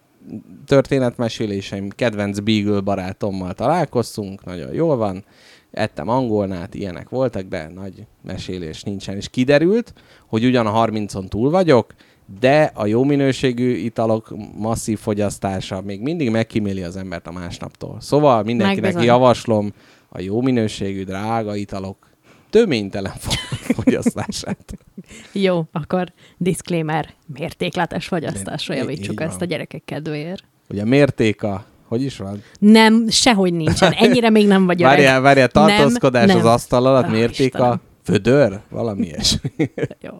[0.66, 5.26] történetmeséléseim, kedvenc Beagle barátommal találkoztunk, nagyon jól van,
[5.72, 9.16] ettem angolnát, ilyenek voltak, de nagy mesélés nincsen.
[9.16, 9.94] És kiderült,
[10.28, 11.94] hogy ugyan a 30-on túl vagyok,
[12.40, 17.98] de a jó minőségű italok masszív fogyasztása még mindig megkíméli az embert a másnaptól.
[18.02, 19.06] Szóval mindenkinek Megbizony.
[19.06, 19.74] javaslom
[20.10, 21.98] a jó minőségű, drága italok
[22.50, 23.40] töménytelen fo-
[23.84, 24.78] fogyasztását.
[25.32, 30.44] Jó, akkor disclaimer, mértékletes fogyasztásra javítsuk ezt a gyerekek kedvéért.
[30.70, 31.66] Ugye mérték a...
[31.88, 32.42] Hogy is van?
[32.60, 33.92] Nem, sehogy nincsen.
[33.92, 34.94] Ennyire még nem vagy öreg.
[34.94, 36.52] Várjál, várjál, tartózkodás Nem, az nem.
[36.52, 38.60] asztal alatt, mérték a födör?
[38.70, 39.50] Valami ilyesmi.
[40.02, 40.14] Jó.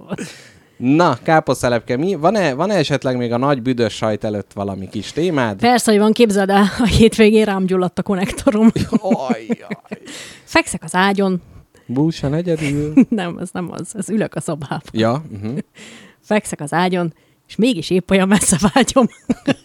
[0.78, 2.16] Na, káposztelepke, mi?
[2.16, 5.60] Van-e, van-e esetleg még a nagy büdös sajt előtt valami kis témád?
[5.60, 8.72] Persze, hogy van, képzeld el, a hétvégén rám gyulladt a konnektorom.
[10.44, 11.42] Fekszek az ágyon.
[11.86, 12.94] Búsan egyedül.
[13.10, 13.96] Nem, ez nem az.
[13.96, 14.82] Ez ülök a szobában.
[14.92, 15.58] Ja, uh-huh.
[16.22, 17.14] Fekszek az ágyon,
[17.48, 19.08] és mégis épp olyan messze vágyom.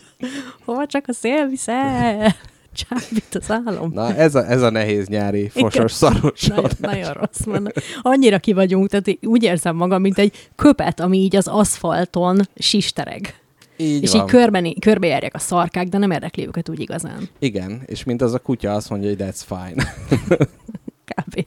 [0.65, 2.35] Hova csak a szél visz el?
[2.73, 3.91] Csábít az álom.
[3.95, 6.43] Na, ez a, ez a nehéz nyári fosos szaros.
[6.47, 7.73] Nagyon, nagyon rossz van.
[8.03, 13.35] Annyira ki vagyunk, tehát úgy érzem magam, mint egy köpet, ami így az aszfalton sistereg.
[13.77, 14.21] Így és van.
[14.21, 17.29] így körben, körbejárják a szarkák, de nem érdekli őket úgy igazán.
[17.39, 19.95] Igen, és mint az a kutya azt mondja, hogy that's fine.
[21.15, 21.47] Kb.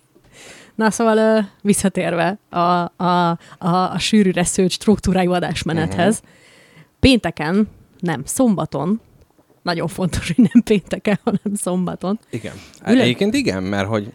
[0.76, 6.20] Na szóval visszatérve a, a, a, a sűrűre szőtt struktúrájú adásmenethez.
[6.22, 6.30] Mhm.
[7.00, 7.68] Pénteken,
[8.00, 9.02] nem, szombaton,
[9.66, 12.20] nagyon fontos, hogy nem pénteken, hanem szombaton.
[12.30, 12.54] Igen.
[12.88, 14.12] Ülök- Egyébként igen, mert hogy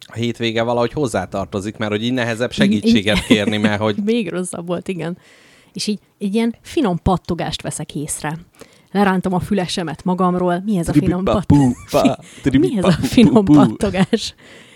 [0.00, 4.88] a hétvége valahogy hozzátartozik, mert hogy így nehezebb segítséget kérni, mert hogy Még rosszabb volt,
[4.88, 5.18] igen.
[5.72, 8.38] És így egy ilyen finom pattogást veszek észre.
[8.90, 10.62] Lerántom a fülesemet magamról.
[10.64, 12.18] Mi ez a finom pattogás?
[12.60, 14.34] Mi ez a finom pattogás?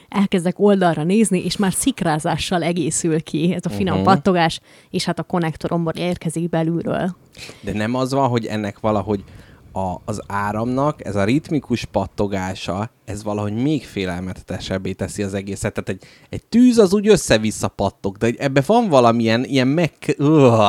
[0.08, 4.14] Elkezdek oldalra nézni, és már szikrázással egészül ki ez a finom uh-huh.
[4.14, 7.16] pattogás, és hát a konnektoromból érkezik belülről.
[7.60, 9.24] De nem az van, hogy ennek valahogy
[9.72, 15.72] a, az áramnak ez a ritmikus pattogása, ez valahogy még félelmetesebbé teszi az egészet.
[15.72, 19.92] Tehát egy, egy tűz az úgy össze-vissza pattog, de ebbe van valamilyen ilyen meg...
[20.16, 20.60] Öh,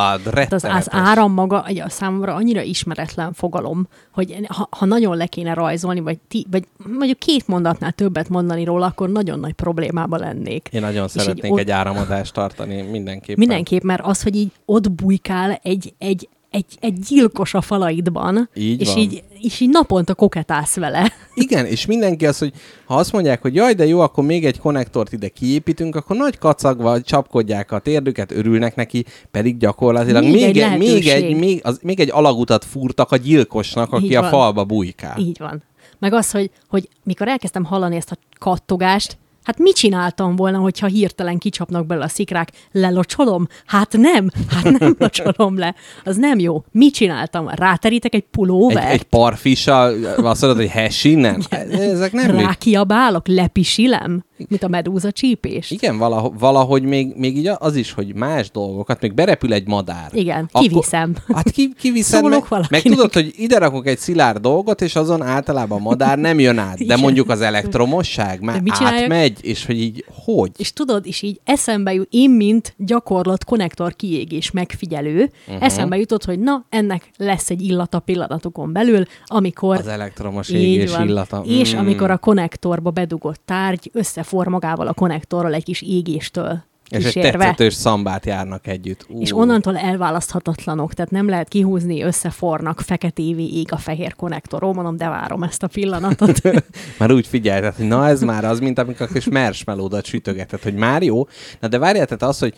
[0.50, 5.54] az, az áram maga a számomra annyira ismeretlen fogalom, hogy ha, ha nagyon le kéne
[5.54, 10.70] rajzolni, vagy, ti, vagy mondjuk két mondatnál többet mondani róla, akkor nagyon nagy problémába lennék.
[10.72, 13.48] Én nagyon így szeretnék ott- egy áramodást tartani mindenképpen.
[13.48, 18.82] Mindenképp, mert az, hogy így ott bujkál egy, egy, egy, egy gyilkos a falaidban, Így
[18.82, 18.98] és, van.
[18.98, 21.12] így, és így naponta koketálsz vele.
[21.36, 22.54] Igen, és mindenki az, hogy
[22.86, 26.38] ha azt mondják, hogy jaj, de jó, akkor még egy konnektort ide kiépítünk, akkor nagy
[26.38, 31.60] kacagva csapkodják a térdüket, örülnek neki, pedig gyakorlatilag Még még, egy egy, még, egy, még,
[31.64, 34.30] az, még egy alagutat fúrtak a gyilkosnak, aki Így a van.
[34.30, 35.20] falba bujkál.
[35.20, 35.64] Így van.
[36.00, 40.88] Meg az, hogy, hogy mikor elkezdtem hallani ezt a kattogást, hát mit csináltam volna, hogyha
[40.88, 42.50] hirtelen kicsapnak belőle a szikrák?
[42.72, 43.48] Lelocsolom?
[43.66, 45.76] Hát nem, hát nem locsolom le.
[46.04, 46.64] Az nem jó.
[46.72, 47.50] Mit csináltam?
[47.50, 48.90] Ráterítek egy Egy, pulóvert?
[48.92, 51.44] egy parfissal, azt mondod, hogy hess innen?
[51.72, 52.32] Ezek nem.
[52.32, 53.28] Rákiabálok?
[53.28, 54.24] Lepisilem?
[54.50, 55.72] Mint a medúza csípés?
[55.72, 60.10] Igen, valahogy, valahogy még, még így az is, hogy más dolgokat, még berepül egy madár.
[60.14, 61.16] Igen, kiviszem.
[61.34, 62.98] Hát ki, kiviszed, Szólok meg, meg valakinek.
[62.98, 66.78] tudod, hogy ide rakok egy szilárd dolgot, és azon általában a madár nem jön át.
[66.78, 67.00] De Igen.
[67.00, 70.52] mondjuk az elektromosság már átmegy, és hogy így hogy?
[70.58, 75.64] És tudod, és így eszembe jut, én, mint gyakorlat konnektor kiégés megfigyelő, uh-huh.
[75.66, 81.08] eszembe jutott, hogy na, ennek lesz egy illata pillanatokon belül, amikor Az elektromos égés van.
[81.08, 81.44] illata.
[81.48, 81.78] És Mm.
[81.78, 83.90] amikor a konnektorba bedugott tárgy
[84.34, 87.38] összefor magával a konnektorral egy kis égéstől És egy kísérve.
[87.38, 89.06] tetszetős szambát járnak együtt.
[89.10, 89.22] Ú.
[89.22, 95.10] És onnantól elválaszthatatlanok, tehát nem lehet kihúzni, összefornak, feketévé ég a fehér konnektorról, mondom, de
[95.10, 96.42] várom ezt a pillanatot.
[97.00, 100.76] Már úgy figyelted, hogy na ez már az, mint amikor a kis marshmallow-dat sütögeted, hogy
[100.76, 101.28] már jó.
[101.60, 102.54] Na de várjál, tehát az, hogy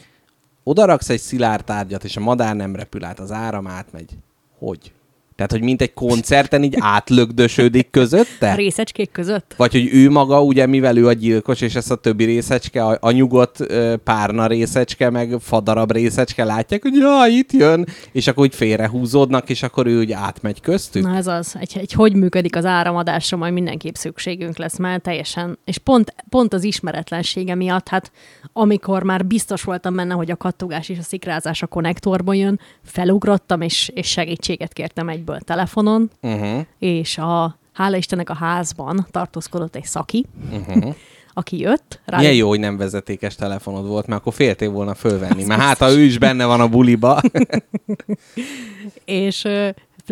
[0.64, 4.10] odaraksz egy szilárd tárgyat, és a madár nem repül át, az áram átmegy.
[4.60, 4.94] Hogy?
[5.36, 8.56] Tehát, hogy mint egy koncerten így átlögdösödik közötte?
[8.56, 9.54] Részecskék között?
[9.58, 12.98] Vagy hogy ő maga, ugye, mivel ő a gyilkos, és ezt a többi részecske, a,
[13.02, 13.66] a nyugodt
[14.04, 19.64] párna részecske, meg fadarab részecske látják, hogy ja, itt jön, és akkor úgy félrehúzódnak, és
[19.64, 21.04] akkor ő úgy átmegy köztük.
[21.04, 25.58] Na ez az, egy, egy hogy működik az áramadásra, majd mindenképp szükségünk lesz már teljesen.
[25.66, 28.12] És pont, pont az ismeretlensége miatt, hát
[28.54, 33.62] amikor már biztos voltam benne, hogy a kattogás és a szikrázás a konnektorból jön, felugrottam,
[33.62, 36.66] és, és segítséget kértem egyből telefonon, Uh-huh.
[36.80, 40.96] és a hála Istennek a házban tartózkodott egy szaki, Uh-huh.
[41.38, 45.44] aki jött, rá Milyen jó, hogy nem vezetékes telefonod volt, mert akkor féltél volna fölvenni.
[45.46, 47.22] Mert hát, ha ő is benne van a buliba.
[49.06, 49.48] és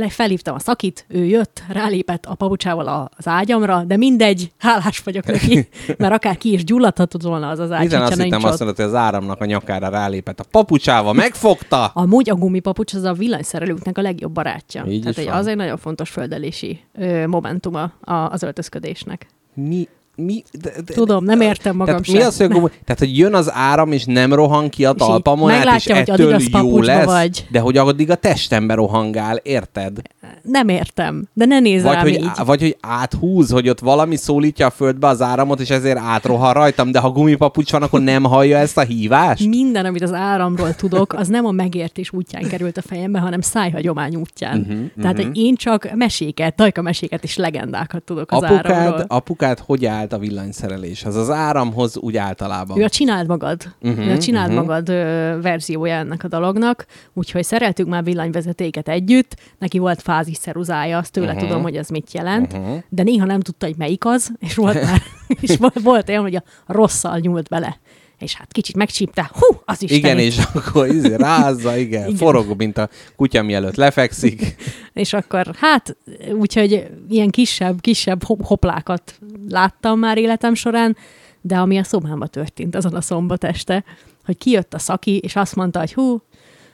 [0.09, 5.67] felhívtam a szakit, ő jött, rálépett a papucsával az ágyamra, de mindegy, hálás vagyok neki,
[5.97, 8.85] mert akár ki is gyulladhatott volna az az ágy, Hiszen azt hittem azt mondod, hogy
[8.85, 10.39] az áramnak a nyakára rálépett.
[10.39, 11.85] A papucsával megfogta!
[11.85, 14.85] Amúgy a gumipapucs az a villanyszerelőknek a legjobb barátja.
[14.87, 19.27] Így Tehát egy, az egy nagyon fontos földelési ö, momentuma a, az öltözködésnek.
[19.53, 19.87] Mi?
[20.15, 20.43] Mi?
[20.61, 22.15] De, de, Tudom, nem értem magam tehát sem.
[22.15, 25.05] mi az, hogy gumi- Tehát, hogy jön az áram, és nem rohan ki a És
[25.05, 27.47] talpamon és hogy ettől Adidas jó lesz, vagy.
[27.51, 30.01] de hogy addig a testembe rohangál, érted?
[30.41, 32.29] Nem értem, de ne nézz Vagy rám hogy, így.
[32.45, 36.91] vagy hogy áthúz, hogy ott valami szólítja a földbe az áramot, és ezért átrohan rajtam,
[36.91, 39.47] de ha gumipapucs van, akkor nem hallja ezt a hívást?
[39.47, 44.15] Minden, amit az áramról tudok, az nem a megértés útján került a fejembe, hanem szájhagyomány
[44.15, 44.59] útján.
[44.59, 45.37] Uh-huh, Tehát uh-huh.
[45.37, 49.05] én csak meséket, tajka meséket és legendákat tudok az Apukád, áramról.
[49.07, 51.15] apukád hogy állt a villanyszereléshez?
[51.15, 52.79] Az áramhoz úgy általában.
[52.79, 54.57] Ő a csináld magad, Mhm, uh-huh, ő a csináld mhm.
[54.57, 54.69] uh-huh.
[54.69, 60.97] magad ö, verziója ennek a dolognak, úgyhogy szereltük már villanyvezetéket együtt, neki volt fázis ceruzája,
[60.97, 61.35] azt tőle Mhm.
[61.35, 61.49] uh-huh.
[61.49, 62.61] tudom, hogy ez mit jelent, Mhm.
[62.61, 62.77] uh-huh.
[62.89, 65.01] de néha nem tudta, hogy melyik az, és volt már,
[65.39, 67.77] és volt, volt olyan, hogy a rosszal nyúlt bele.
[68.23, 72.57] És hát kicsit megcsípte, hú, az is Igen, és akkor izé, rázza, igen, igen, forog,
[72.57, 74.55] mint a kutya, mielőtt lefekszik.
[74.93, 75.97] És akkor hát,
[76.33, 80.97] úgyhogy ilyen kisebb, kisebb hop- hoplákat láttam már életem során,
[81.41, 83.83] de ami a szobámba történt azon a szombat este,
[84.25, 86.21] hogy kijött a szaki, és azt mondta, hogy hú,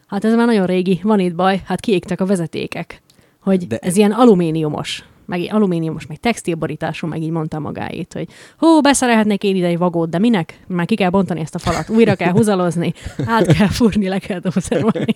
[0.07, 3.01] hát ez már nagyon régi, van itt baj, hát kiégtek a vezetékek.
[3.39, 3.77] Hogy de...
[3.77, 9.55] ez ilyen alumíniumos, meg alumíniumos, meg textilborítású, meg így mondta magáét, hogy hú, beszerelhetnék én
[9.55, 10.59] ide egy vagót, de minek?
[10.67, 12.93] Már ki kell bontani ezt a falat, újra kell húzalozni,
[13.25, 15.15] át kell fúrni, le kell dózerolni.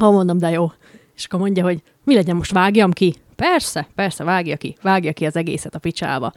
[0.00, 0.72] Ha mondom, de jó.
[1.16, 3.14] És akkor mondja, hogy mi legyen, most vágjam ki?
[3.36, 4.76] Persze, persze, vágja ki.
[4.82, 6.32] Vágja ki az egészet a picsába.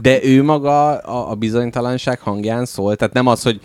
[0.00, 3.60] De ő maga a, a bizonytalanság hangján szól, tehát nem az, hogy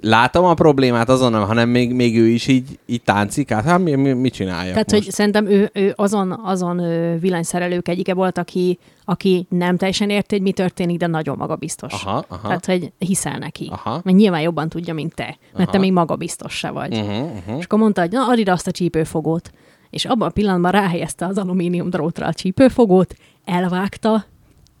[0.00, 3.64] látom a problémát azonnal, hanem még, még ő is így, így táncik át.
[3.64, 5.04] Hát mi, mi, mit csináljak tehát, most?
[5.04, 6.76] hogy szerintem ő, ő azon, azon
[7.18, 11.92] villanyszerelők egyike volt, aki, aki nem teljesen érti, hogy mi történik, de nagyon magabiztos.
[11.92, 12.46] Aha, aha.
[12.46, 13.68] Tehát, hogy hiszel neki.
[13.72, 14.00] Aha.
[14.04, 15.36] Mert nyilván jobban tudja, mint te.
[15.52, 15.70] Mert Aha.
[15.70, 16.94] te még magabiztos se vagy.
[16.94, 17.58] Uh-huh, uh-huh.
[17.58, 19.50] És akkor mondta, hogy na, add azt a csípőfogót.
[19.90, 24.24] És abban a pillanatban ráhelyezte az alumínium drótra a csípőfogót, elvágta,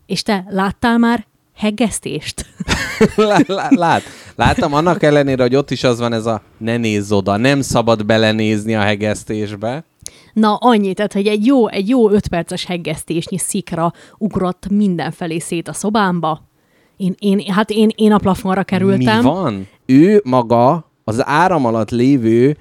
[0.06, 2.46] és te láttál már heggesztést?
[3.16, 4.02] Lá- lá- Lát,
[4.34, 8.06] láttam annak ellenére, hogy ott is az van ez a ne nézz oda, nem szabad
[8.06, 9.84] belenézni a hegesztésbe.
[10.32, 15.68] Na, annyi, tehát, hogy egy jó, egy jó öt perces heggesztésnyi szikra ugrott mindenfelé szét
[15.68, 16.42] a szobámba.
[16.96, 19.16] Én, én, hát én, én a plafonra kerültem.
[19.16, 19.68] Mi van?
[19.86, 22.56] Ő maga az áram alatt lévő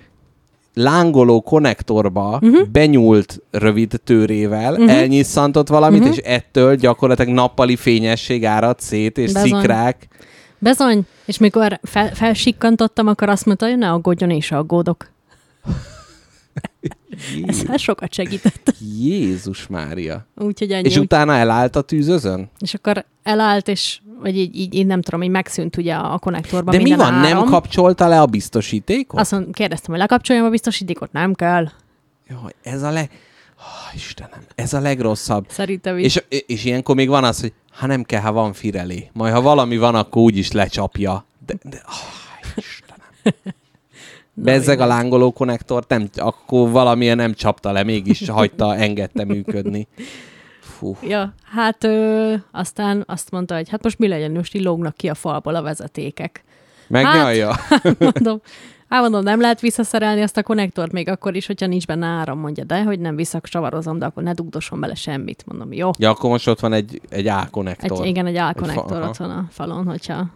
[0.75, 2.67] lángoló konnektorba uh-huh.
[2.67, 4.91] benyúlt rövid tőrével, uh-huh.
[4.91, 6.15] elnyisszantott valamit, uh-huh.
[6.15, 9.49] és ettől gyakorlatilag nappali fényesség árad szét, és Bezony.
[9.49, 10.07] szikrák.
[10.59, 15.11] Bezony, és mikor fel, felsikkantottam, akkor azt mondta, hogy ne aggódjon, én is aggódok.
[17.45, 18.75] Ez hát sokat segített.
[18.99, 20.27] Jézus Mária.
[20.35, 20.87] Úgyhogy ennyi.
[20.87, 22.49] És utána elállt a tűzözön?
[22.59, 26.75] és akkor elállt, és vagy így, így, így nem tudom, így megszűnt ugye a konnektorban
[26.75, 27.21] De mi van, áram.
[27.21, 29.19] nem kapcsolta le a biztosítékot?
[29.19, 31.69] Azt mondom, kérdeztem, hogy lekapcsoljam a biztosítékot, nem kell.
[32.27, 33.09] Jaj, ez a leg...
[33.57, 35.45] Oh, Istenem, ez a legrosszabb.
[35.49, 36.15] Szerintem is.
[36.27, 39.09] És, és ilyenkor még van az, hogy ha nem kell, ha van firelé.
[39.13, 41.25] Majd ha valami van, akkor úgyis lecsapja.
[41.45, 43.07] De, de oh, Istenem.
[44.33, 49.87] Bezzeg a lángoló konnektort, nem, akkor valamilyen nem csapta le, mégis hagyta, engedte működni.
[50.77, 50.97] Fú.
[51.01, 55.07] Ja, hát ö, aztán azt mondta, hogy hát most mi legyen, most így lógnak ki
[55.09, 56.43] a falból a vezetékek.
[56.87, 57.55] Megnyalja?
[57.83, 58.41] Hát, mondom,
[58.89, 62.39] hát mondom, nem lehet visszaszerelni azt a konnektort még akkor is, hogyha nincs benne áram,
[62.39, 65.43] mondja, de hogy nem visszasavarozom, de akkor ne dugdosson bele semmit.
[65.45, 65.89] Mondom, jó.
[65.97, 69.07] Ja, akkor most ott van egy, egy A Egy, igen, egy aha.
[69.07, 70.27] ott van a falon, hogyha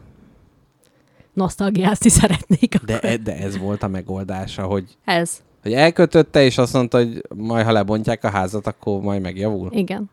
[1.34, 2.76] nosztalgiázni szeretnék.
[2.76, 3.00] Akkor.
[3.00, 7.66] De, de ez volt a megoldása, hogy, Ez, hogy elkötötte, és azt mondta, hogy majd
[7.66, 9.70] ha lebontják a házat, akkor majd megjavul.
[9.72, 10.10] igen.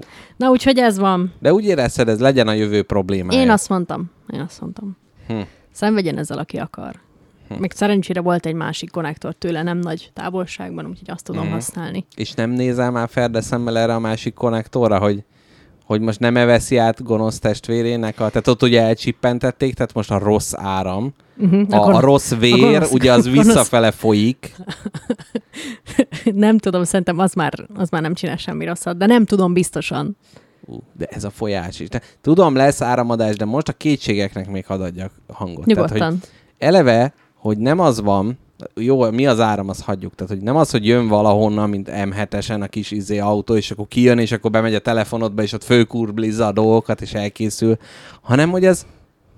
[0.00, 0.08] Fú.
[0.36, 1.32] Na úgyhogy ez van.
[1.38, 3.40] De úgy érezted, ez legyen a jövő problémája.
[3.40, 4.10] Én azt mondtam.
[4.32, 4.96] Én azt mondtam.
[5.26, 5.40] Hm.
[5.72, 6.94] Szenvedjen ezzel, aki akar.
[7.48, 7.54] Hm.
[7.54, 11.52] Még szerencsére volt egy másik konnektor tőle, nem nagy távolságban, úgyhogy azt tudom Mhm.
[11.52, 12.06] használni.
[12.16, 15.24] És nem nézel már Ferde szemmel erre a másik konnektorra, hogy,
[15.86, 20.18] hogy most nem eveszi át gonosz testvérének, a, tehát ott ugye elcsippentették, tehát most a
[20.18, 21.74] rossz áram, Uh-huh.
[21.74, 24.54] a, a rossz vér, gonosz- ugye az gonosz- visszafele folyik.
[26.24, 30.16] nem tudom, szerintem az már, az már nem csinál semmi rosszat, de nem tudom biztosan.
[30.66, 31.88] Ú, de ez a folyás is.
[31.88, 35.64] De, tudom, lesz áramadás, de most a kétségeknek még hadd adjak hangot.
[35.66, 36.20] Tehát, hogy Nyugodtan.
[36.58, 38.38] eleve, hogy nem az van,
[38.74, 40.14] jó, mi az áram, azt hagyjuk.
[40.14, 43.88] Tehát, hogy nem az, hogy jön valahonnan, mint M7-esen a kis izé autó, és akkor
[43.88, 47.76] kijön, és akkor bemegy a telefonodba, és ott főkurblizza a dolgokat, és elkészül,
[48.22, 48.86] hanem, hogy ez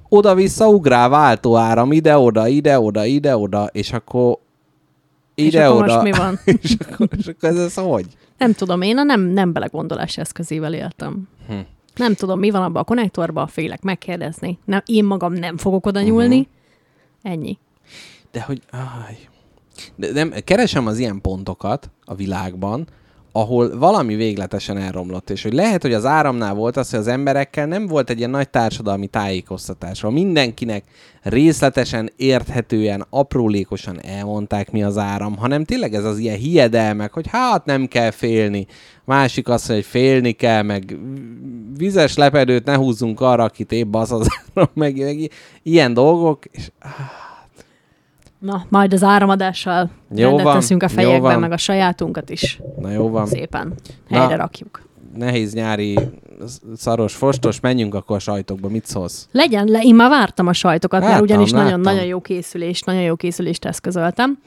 [0.08, 4.38] oda-vissza ugrál, váltó áram, ide-oda, ide-oda, ide-oda, és akkor
[5.34, 5.94] És akkor ide-oda.
[5.94, 6.38] most mi van?
[6.62, 8.06] és, akkor, és akkor ez, ez hogy?
[8.38, 11.28] Nem tudom, én a nem, nem belegondolás eszközével éltem.
[11.48, 11.54] Hm.
[11.96, 14.58] Nem tudom, mi van abban a konnektorban, félek megkérdezni.
[14.64, 16.36] Nem, én magam nem fogok oda nyúlni.
[16.36, 17.32] Mhm.
[17.32, 17.58] Ennyi.
[18.32, 18.62] De hogy...
[18.70, 19.18] Áj.
[19.96, 22.88] De nem, keresem az ilyen pontokat a világban,
[23.32, 27.66] ahol valami végletesen elromlott, és hogy lehet, hogy az áramnál volt az, hogy az emberekkel
[27.66, 30.84] nem volt egy ilyen nagy társadalmi tájékoztatás, ahol mindenkinek
[31.22, 37.64] részletesen, érthetően, aprólékosan elmondták, mi az áram, hanem tényleg ez az ilyen hiedelmek, hogy hát
[37.64, 38.66] nem kell félni.
[39.04, 40.96] Másik az, hogy félni kell, meg
[41.76, 45.30] vizes lepedőt ne húzzunk arra, akit épp az az áram, meg, meg
[45.62, 46.70] ilyen dolgok, és
[48.38, 50.88] Na, majd az áramadással Jó rendet van, teszünk a
[51.20, 51.40] van.
[51.40, 53.26] meg a sajátunkat is na jó van.
[53.26, 53.74] szépen
[54.08, 54.18] Na.
[54.18, 54.82] helyre rakjuk.
[55.16, 55.98] nehéz nyári
[56.46, 59.28] sz- szaros fostos, menjünk akkor a sajtokba, mit szólsz?
[59.32, 61.64] Legyen le, én már vártam a sajtokat, mert Láttam, ugyanis láttam.
[61.66, 64.38] nagyon-nagyon jó készülést, nagyon jó készülést eszközöltem,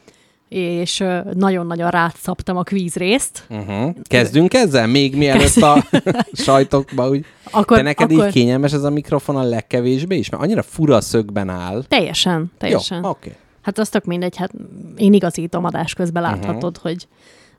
[0.49, 3.43] és nagyon-nagyon rátszaptam a kvíz részt.
[3.49, 3.95] Uh-huh.
[4.03, 4.87] Kezdünk ezzel?
[4.87, 5.83] Még mielőtt a
[6.33, 7.25] sajtokba, úgy.
[7.51, 10.29] Akkor, Te neked akkor így kényelmes ez a mikrofon a legkevésbé is?
[10.29, 11.83] Mert annyira fura szögben áll.
[11.87, 12.99] Teljesen, teljesen.
[13.03, 13.27] Jó, oké.
[13.29, 13.39] Okay.
[13.61, 14.51] Hát az tök mindegy, hát
[14.97, 16.31] én igazítom adás közben Mhm.
[16.31, 16.91] láthatod, uh-huh.
[16.91, 17.07] hogy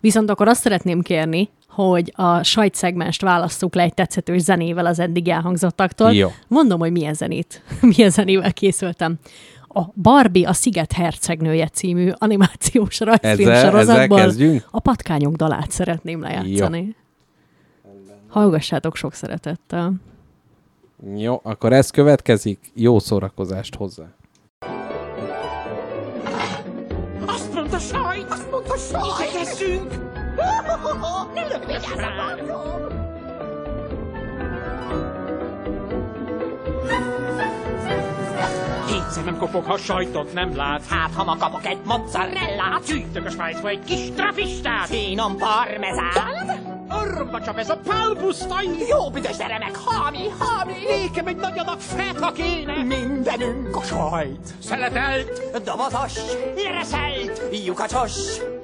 [0.01, 5.29] viszont akkor azt szeretném kérni, hogy a sajtszegmest válasszuk le egy tetszetős zenével az eddig
[5.29, 6.13] elhangzottaktól.
[6.13, 6.29] Jó.
[6.49, 7.63] Mondom, hogy milyen zenét,
[7.97, 9.19] milyen zenével készültem.
[9.75, 14.67] A Barbie a Sziget hercegnője című animációs rajzfilm Ezzel, ezzel sorozatból kezdjünk?
[14.71, 16.97] a patkányok dalát szeretném lejátszani.
[18.29, 19.93] Hallgassátok sok szeretettel.
[21.17, 22.59] Jó, akkor ez következik.
[22.75, 24.05] Jó szórakozást hozzá.
[27.73, 28.31] Mondta sajt!
[28.31, 29.31] Azt mondta sajt!
[29.31, 29.91] Igyekezzünk!
[31.35, 32.92] Nem lök, vigyázz a bankról!
[39.13, 40.83] Kétszer nem kopog, ha sajtot nem lát.
[40.89, 42.85] Hát, ha ma kapok egy mozzarellát.
[42.87, 44.87] Gyűjtök a Svájcba egy kis trafistát.
[44.87, 46.61] Finom parmezán.
[46.91, 48.69] Orromba csap ez a pálpusztai.
[48.89, 50.73] Jó büdös, de remek, hami, hami.
[50.89, 52.83] Nékem egy nagy adag feta kéne.
[52.83, 54.55] Mindenünk a sajt.
[54.63, 55.63] Szeletelt.
[55.65, 56.15] Dobozos.
[56.57, 57.43] Lereszelt.
[57.65, 58.13] Lyukacsos.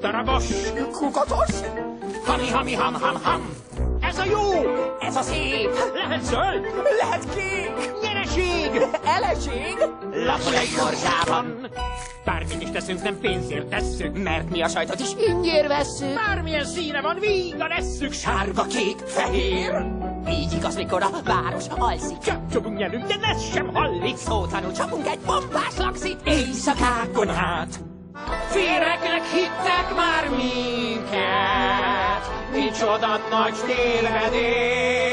[0.01, 0.45] Darabos.
[0.93, 1.55] Kukatos.
[2.27, 3.49] Hami, hami, ham, ham, ham.
[4.09, 4.41] Ez a jó.
[5.01, 5.71] Ez a szép.
[5.95, 6.67] Lehet zöld.
[7.01, 7.91] Lehet kék.
[8.03, 8.83] Nyereség.
[9.05, 9.77] Eleség.
[10.13, 11.71] Lapul egy morzsában.
[12.25, 14.23] Bármit is teszünk, nem pénzért tesszük.
[14.23, 16.15] Mert mi a sajtot is ingyen vesszük.
[16.15, 18.13] Bármilyen színe van, vígan esszük.
[18.13, 19.85] Sárga, kék, fehér.
[20.31, 22.19] Így igaz, mikor a város alszik.
[22.19, 24.17] Csapcsopunk nyelünk, de ez sem hallik.
[24.17, 27.88] Szótlanul csapunk egy pompás laxit éjszakákon át.
[28.49, 35.07] Féregnek hittek már minket, micsoda nagy tévedés.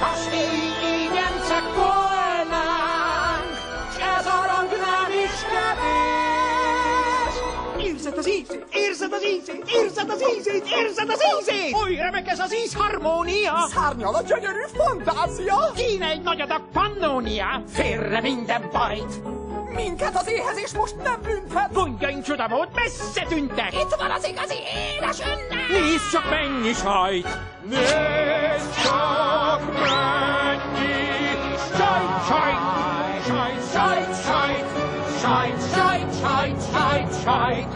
[0.00, 3.50] Kastély ingyencek volnánk,
[3.92, 7.34] s ez a rang nem is kevés.
[7.86, 11.74] Érzed az ízét, érzed az ízét, érzed az ízét, érzed az ízét!
[11.82, 13.68] Oly remek ez az ízharmónia!
[13.74, 15.70] Szárnyal a gyönyörű fantázia!
[15.74, 19.20] Kéne egy nagy adag pannónia, félre minden bajt!
[19.76, 21.72] Minket az éhezés most nem büntet!
[21.72, 23.72] Gondjaink csodamód messze tűntek!
[23.72, 24.58] Itt van az igazi
[24.94, 25.68] édes ünnep!
[25.68, 27.38] Nézd csak mennyi sajt!
[27.68, 30.96] Nézd csak mennyi
[31.76, 32.60] sajt, sajt!
[33.26, 34.66] Sajt, sajt, sajt!
[35.20, 37.72] Sajt, sajt, sajt, sajt, sajt!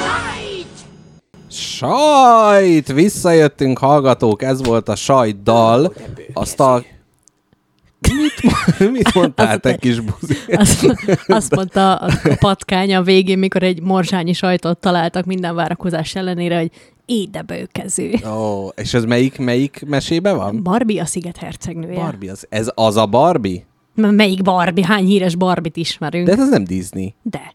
[0.00, 0.68] Sajt!
[1.50, 2.92] Sajt!
[2.92, 5.92] Visszajöttünk, hallgatók, ez volt a sajt dal.
[6.32, 6.82] Azt a...
[8.08, 8.52] Mit,
[8.92, 10.34] mit mondtál, te kis buzi?
[10.48, 10.86] Azt,
[11.26, 16.58] azt mondta a, a patkány a végén, mikor egy morzsányi sajtot találtak minden várakozás ellenére,
[16.58, 16.70] hogy
[17.04, 18.14] édebőkező.
[18.28, 20.62] Ó, és ez melyik, melyik mesébe van?
[20.62, 21.94] Barbie a sziget hercegnője.
[22.00, 23.64] Barbie, az, ez az a Barbie?
[23.94, 24.86] M- Melyik Barbie?
[24.86, 26.26] Hány híres Barbit ismerünk?
[26.26, 27.14] De ez nem Disney.
[27.22, 27.54] De.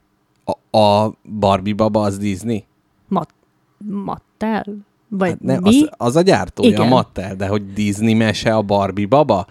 [0.72, 2.66] A, a Barbie baba az Disney?
[3.08, 3.34] Mat-
[3.78, 4.66] Mattel?
[5.10, 5.82] Vagy Hát nem, mi?
[5.82, 6.82] az, az a gyártója, Igen.
[6.82, 9.46] a Mattel, de hogy Disney mese a Barbie baba?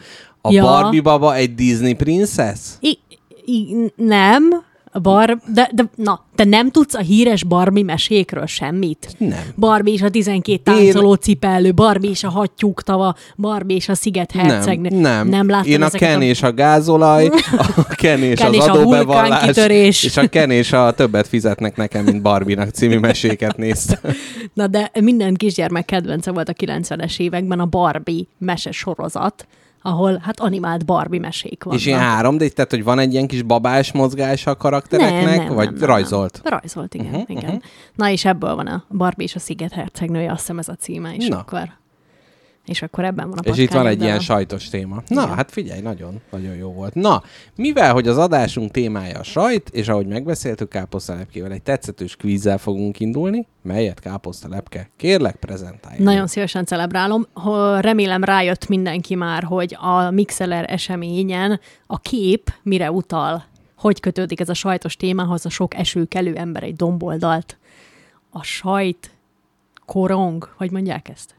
[0.47, 0.63] A Ja.
[0.63, 2.59] Barbie baba egy Disney princess?
[2.81, 2.99] I-
[3.45, 9.15] I- nem, a bar, de, de, na, te nem tudsz a híres Barbie mesékről semmit?
[9.19, 9.39] Nem.
[9.57, 14.89] Barbie és a 12 táncoló cipelő, Barbie és a hattyúktava, Barbie és a sziget hercegnő.
[14.89, 15.29] Nem, nem.
[15.29, 17.27] Nem láttad Én a Ken és a gázolaj,
[17.77, 19.57] a Ken és Ken az és a adóbevallás,
[20.03, 24.13] és a Ken és a többet fizetnek nekem, mint Barbie-nak című meséket néztem.
[24.53, 29.47] Na de minden kisgyermek kedvence volt a 90-es években a Barbie mese sorozat,
[29.87, 31.81] ahol hát animált Barbie mesék vannak.
[31.81, 35.79] És ilyen 3 d tehát hogy van egy ilyen kis babás mozgása a karaktereknek, vagy
[35.79, 36.41] rajzolt?
[36.43, 36.53] Nem.
[36.53, 37.07] Rajzolt, igen.
[37.07, 37.45] Uh-huh, igen.
[37.45, 37.63] Uh-huh.
[37.95, 41.15] Na és ebből van a Barbie és a Sziget hercegnője, azt hiszem ez a címe,
[41.15, 41.39] és Na.
[41.39, 41.69] akkor
[42.67, 44.23] és akkor ebben van a És itt van egy ilyen dala.
[44.23, 45.03] sajtos téma.
[45.09, 45.35] Na, Igen.
[45.35, 46.95] hát figyelj, nagyon, nagyon jó volt.
[46.95, 47.23] Na,
[47.57, 53.01] mivel, hogy az adásunk témája a sajt, és ahogy megbeszéltük káposztalepkével, egy tetszetős kvízzel fogunk
[53.01, 55.99] indulni, melyet káposztalepke, kérlek, prezentálj.
[55.99, 57.27] Nagyon szívesen celebrálom.
[57.81, 63.45] Remélem rájött mindenki már, hogy a Mixeler eseményen a kép mire utal,
[63.77, 67.59] hogy kötődik ez a sajtos témához, a sok esőkelő ember egy domboldalt.
[68.31, 69.11] A sajt
[69.87, 71.35] korong, hogy mondják ezt?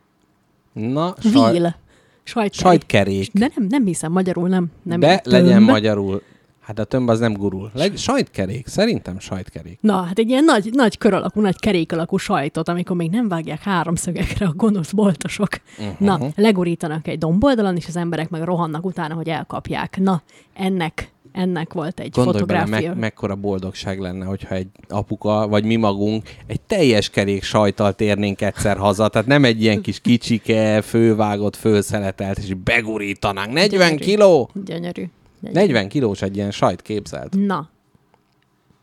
[0.76, 1.76] Na, saj, Víl.
[2.24, 2.54] Sajtkerék.
[2.54, 3.30] sajtkerék.
[3.34, 4.68] De nem, nem hiszem, magyarul nem.
[4.84, 5.36] nem De tömb.
[5.36, 6.22] legyen magyarul.
[6.62, 7.72] Hát a tömb az nem gurul.
[7.74, 9.78] Leg, sajtkerék, szerintem sajtkerék.
[9.82, 13.28] Na, hát egy ilyen nagy, nagy kör alakú, nagy kerék alakú sajtot, amikor még nem
[13.28, 15.50] vágják háromszögekre a gonosz boltosok.
[15.80, 16.00] Uh-huh.
[16.00, 19.98] Na, legurítanak egy domboldalon, és az emberek meg rohannak utána, hogy elkapják.
[20.00, 20.22] Na,
[20.54, 22.90] ennek, ennek volt egy Gondolj bele, fotográfia.
[22.90, 28.42] me- mekkora boldogság lenne, hogyha egy apuka, vagy mi magunk egy teljes kerék sajtal térnénk
[28.42, 33.54] egyszer haza, tehát nem egy ilyen kis kicsike, fővágott, főszeletelt, és begurítanánk.
[33.54, 34.04] 40 Gyönyörű.
[34.06, 34.50] kiló?
[34.66, 35.10] Gyönyörű.
[35.40, 35.60] Gyönyörű.
[35.60, 37.36] 40 kilós egy ilyen sajt képzelt.
[37.46, 37.70] Na,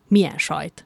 [0.09, 0.85] milyen sajt?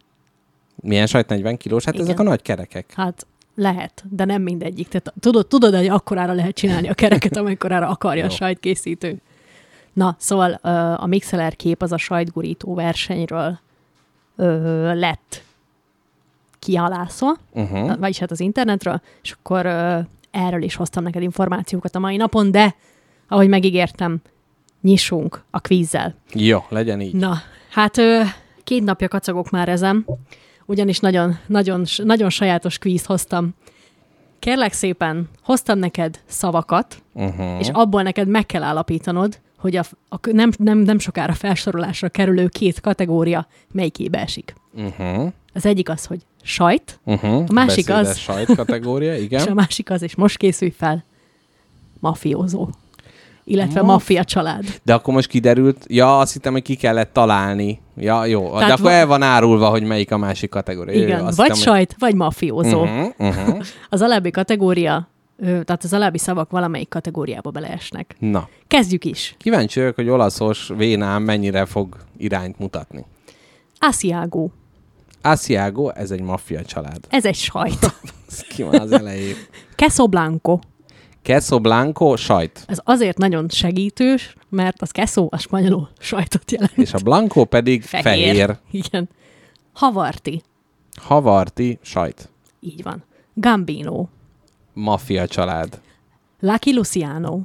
[0.82, 1.84] Milyen sajt 40 kilós?
[1.84, 2.06] Hát Igen.
[2.06, 2.92] ezek a nagy kerekek.
[2.94, 4.88] Hát lehet, de nem mindegyik.
[4.88, 9.16] Tehát tudod, tudod, hogy akkorára lehet csinálni a kereket, amekkorára akarja a sajtkészítő.
[9.96, 10.52] Na, szóval
[10.96, 13.58] a Mixeler kép az a sajtgurító versenyről
[14.36, 15.42] ö, lett
[16.58, 17.98] kialászva, Uh-huh.
[17.98, 19.98] vagyis hát az internetről, és akkor ö,
[20.30, 22.74] erről is hoztam neked információkat a mai napon, de
[23.28, 24.18] ahogy megígértem,
[24.80, 26.14] nyissunk a kvízzel.
[26.32, 27.14] Jó, legyen így.
[27.14, 27.34] Na,
[27.70, 28.22] hát ö,
[28.64, 30.06] két napja kacagok már ezen,
[30.66, 33.54] ugyanis nagyon, nagyon, nagyon sajátos kvízt hoztam.
[34.38, 37.58] Kérlek szépen, hoztam neked szavakat, Uh-huh.
[37.60, 42.48] és abból neked meg kell állapítanod, hogy a, a nem, nem, nem sokára felsorolásra kerülő
[42.48, 44.54] két kategória melyikébe esik.
[44.74, 45.32] Uh-huh.
[45.54, 47.44] Az egyik az, hogy sajt, Uh-huh.
[47.48, 49.54] A másik Beszédes az- sajt kategória, és a igen.
[49.54, 51.04] másik az, és most készülj fel,
[52.00, 52.68] mafiózó.
[53.44, 54.64] Illetve Maf- maffia család.
[54.82, 57.80] De akkor most kiderült, ja, azt hittem, hogy ki kellett találni.
[57.96, 58.50] Ja, jó.
[58.52, 60.92] Tehát de akkor va- el van árulva, hogy melyik a másik kategória.
[60.94, 62.82] Jó, jó, Igen, azt vagy hittem, hogy- sajt, vagy mafiózó.
[62.82, 63.58] Uh-huh, uh-huh.
[63.88, 65.08] Az alábbi kategória,
[65.40, 68.16] tehát az alábbi szavak valamelyik kategóriába beleesnek.
[68.18, 69.34] Na, Kezdjük is.
[69.38, 73.04] kíváncsi vagyok, hogy olaszos vénám mennyire fog irányt mutatni.
[73.78, 74.48] Asiago.
[75.22, 77.06] Asiago, ez egy maffia család.
[77.08, 77.94] Ez egy sajt.
[78.28, 79.34] Ez ki van az elején.
[79.76, 80.58] Queso blanco.
[81.22, 82.64] Queso blanco, sajt.
[82.66, 86.76] Ez azért nagyon segítős, mert az queso a spanyolul sajtot jelent.
[86.76, 88.04] És a blanco pedig fehér.
[88.04, 88.56] fehér.
[88.70, 89.08] Igen.
[89.72, 90.42] Havarti.
[91.00, 92.28] Havarti, sajt.
[92.60, 93.04] Így van.
[93.34, 94.06] Gambino.
[94.78, 95.80] Maffia család.
[96.40, 97.40] Lucky Luciano.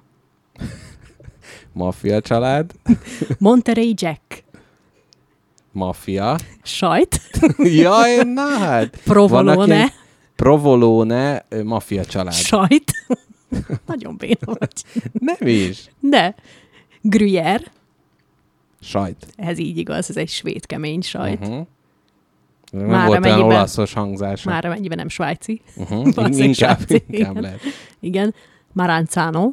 [1.73, 2.71] Maffia család.
[3.39, 4.43] Monterey Jack.
[5.71, 6.35] Maffia.
[6.63, 7.21] Sajt.
[7.83, 8.97] Jaj, na hát.
[9.03, 9.75] Provolone.
[9.75, 9.91] ilyen
[10.35, 12.33] Provolone, ö, maffia család.
[12.33, 12.91] Sajt.
[13.85, 14.83] nagyon béna vagy.
[15.11, 15.89] Nem is.
[15.99, 16.35] De.
[17.01, 17.71] Gruyère.
[18.79, 19.27] Sajt.
[19.35, 21.47] Ez így igaz, ez egy svéd kemény sajt.
[21.47, 21.67] Uh-huh.
[22.71, 24.49] Már Nem volt olyan olaszos hangzása.
[24.49, 25.61] Már amennyiben nem svájci.
[25.75, 26.05] Uh-huh.
[26.05, 27.41] Inkább, svájci, inkább igen.
[27.41, 27.59] lehet.
[27.99, 28.33] Igen.
[28.73, 29.51] Maranzano.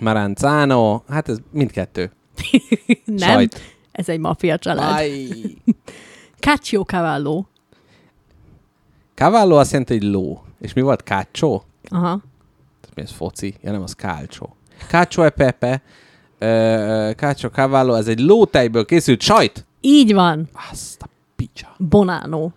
[0.00, 2.12] Maranzano, hát ez mindkettő.
[3.04, 3.32] Nem.
[3.32, 3.60] Sajt.
[3.92, 4.98] Ez egy maffia család.
[4.98, 5.28] Aj.
[6.40, 7.44] Caccio Cavallo.
[9.14, 10.42] Cavallo azt jelenti, hogy ló.
[10.60, 11.02] És mi volt?
[11.02, 11.64] Kácsó?
[11.88, 12.20] Aha.
[12.94, 13.54] Mi ez foci?
[13.62, 14.56] Ja, nem, az kálcsó.
[14.88, 15.82] Kácsó e pepe.
[17.14, 19.66] Kácsó cavallo, ez egy lótejből készült sajt.
[19.80, 20.48] Így van.
[20.70, 21.74] Azt a picsa.
[21.78, 22.50] Bonano.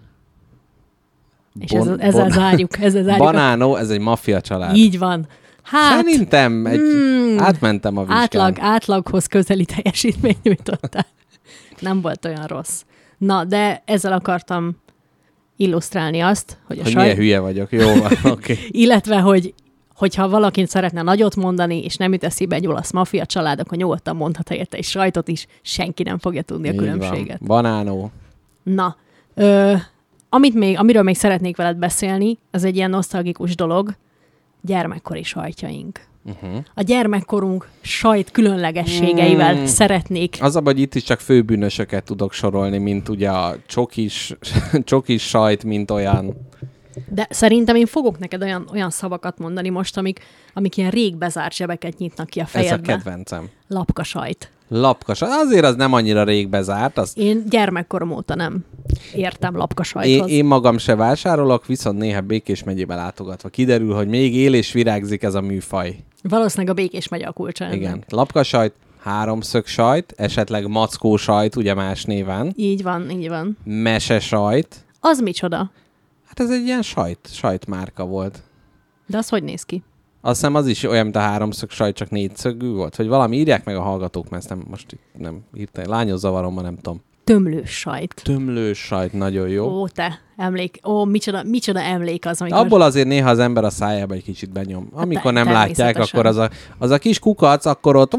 [1.60, 2.78] És ez, Bon- ezzel bon- zárjuk.
[2.80, 3.28] Ezzel zárjuk.
[3.28, 4.76] a- Banánó, ez egy maffia család.
[4.76, 5.28] Így van.
[5.64, 8.18] Hát, Szerintem egy, mm, átmentem a vizsgán.
[8.18, 11.06] átlag, átlaghoz közeli teljesítményt nyújtottál.
[11.80, 12.82] Nem volt olyan rossz.
[13.18, 14.78] Na, de ezzel akartam
[15.56, 17.02] illusztrálni azt, hogy a Hogy saj...
[17.02, 17.72] milyen hülye vagyok.
[17.72, 18.30] Jó van, oké.
[18.30, 18.58] Okay.
[18.70, 19.54] Illetve, hogy
[19.96, 24.16] hogyha valaki szeretne nagyot mondani, és nem jut eszébe egy olasz maffia család, akkor nyugodtan
[24.16, 27.44] mondhat helyette egy sajtot is, senki nem fogja tudni a különbséget.
[27.44, 28.12] Banánó.
[28.74, 28.96] Na,
[29.34, 29.74] ö,
[30.30, 33.96] amit még, amiről még szeretnék veled beszélni, az egy ilyen nosztalgikus dolog,
[34.62, 36.08] gyermekkori sajtjaink.
[36.24, 36.64] Uh-huh.
[36.74, 39.64] A gyermekkorunk sajt különlegességeivel Mm.
[39.66, 40.38] szeretnék.
[40.42, 44.34] Az a hogy itt is csak főbűnösöket tudok sorolni, mint ugye a csokis,
[44.84, 46.48] csokis sajt, mint olyan.
[47.10, 50.20] De szerintem én fogok neked olyan, olyan szavakat mondani most, amik,
[50.54, 52.94] amik ilyen rég bezárt zsebeket nyitnak ki a Ez a fejedbe.
[52.94, 53.50] kedvencem.
[53.68, 54.52] Lapka sajt.
[54.72, 55.22] Lapkas.
[55.22, 56.98] Azért az nem annyira rég bezárt.
[56.98, 58.66] Az Én gyermekkorom óta nem
[59.14, 64.36] értem lapka én, én magam se vásárolok, viszont néha Békés megyébe látogatva kiderül, hogy még
[64.36, 65.96] él és virágzik ez a műfaj.
[66.24, 67.64] Valószínűleg a békés megy a kulcsa.
[67.64, 67.76] ennek.
[67.76, 68.04] Igen.
[68.10, 73.58] Lapkasajt, háromszög sajt, esetleg mackó sajt, ugye más néven, Így van, így van.
[73.64, 74.76] mese sajt.
[75.00, 75.72] Az micsoda?
[76.26, 78.40] Hát ez egy ilyen sajt, sajtmárka volt.
[79.08, 79.84] De az hogy néz ki?
[80.22, 82.96] Azt hiszem az is olyan, mint a háromszög sajt, csak négyszögű volt.
[82.96, 85.84] Vagy valami írják meg a hallgatók, mert ezt nem, most itt nem írtam.
[85.88, 87.02] Lányos zavarom, ma nem tudom.
[87.24, 88.22] Tömlős sajt.
[88.24, 89.82] Tömlős sajt, nagyon jó.
[89.82, 90.80] Ó, te, emlék.
[90.86, 92.60] Ó, micsoda, micsoda emlék az, amikor...
[92.60, 94.90] Abból azért néha az ember a szájába egy kicsit benyom.
[94.94, 98.14] Amikor nem látják, akkor az a, az a kis kukac, akkor ott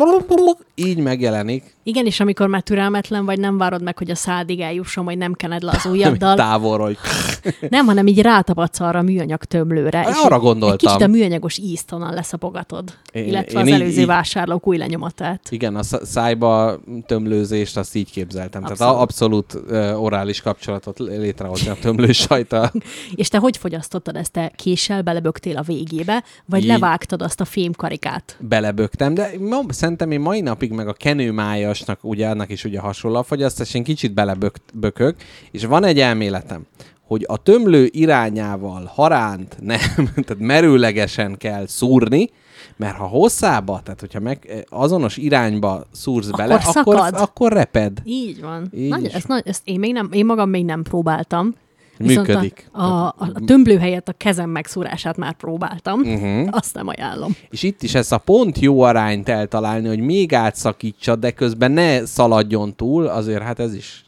[0.74, 1.74] így megjelenik.
[1.82, 5.32] Igen, és amikor már türelmetlen vagy, nem várod meg, hogy a szádig eljusson, vagy nem
[5.32, 6.36] kened le az ujjaddal.
[6.36, 6.96] Távolról.
[7.68, 10.06] nem, hanem így rátapadsz arra a műanyag tömlőre.
[10.10, 10.78] és Arra gondoltam.
[10.80, 12.94] Egy kicsit a műanyagos ízt onnan leszapogatod.
[13.12, 15.40] Én- illetve én az előző így- vásárlók új lenyomatát.
[15.50, 18.62] Igen, a szá- szájba tömlőzést azt így képzeltem.
[18.62, 18.96] Tehát Abszolút.
[18.96, 21.76] a- abszolút uh, orális kapcsolatot létrehozni a
[22.12, 22.72] sajta.
[23.14, 24.32] És te hogy fogyasztottad ezt?
[24.32, 26.66] Te késsel belebögtél a végébe, vagy Így.
[26.66, 28.36] levágtad azt a fémkarikát?
[28.40, 33.18] belebögtem, de ma, szerintem én mai napig meg a kenőmájasnak, ugye annak is ugye hasonló
[33.18, 35.16] a fogyasztás, én kicsit belebökök,
[35.50, 36.66] és van egy elméletem,
[37.06, 39.78] hogy a tömlő irányával haránt nem,
[40.26, 42.30] tehát merőlegesen kell szúrni,
[42.76, 47.14] mert ha hosszába, tehát hogyha meg azonos irányba szúrsz Akkor bele, akkor, szakad.
[47.14, 47.98] akkor reped.
[48.04, 48.70] Így van.
[48.74, 51.54] Így Nagy, ezt, nagy, ezt én, még nem, én magam még nem próbáltam.
[52.06, 52.68] Viszont Működik.
[52.72, 56.00] A, a, a, tömblő helyett a kezem megszúrását már próbáltam.
[56.00, 56.12] Mhm.
[56.12, 56.48] Uh-huh.
[56.50, 57.36] Azt nem ajánlom.
[57.50, 62.04] És itt is ezt a pont jó arányt eltalálni, hogy még átszakítsa, de közben ne
[62.04, 64.04] szaladjon túl, azért hát ez is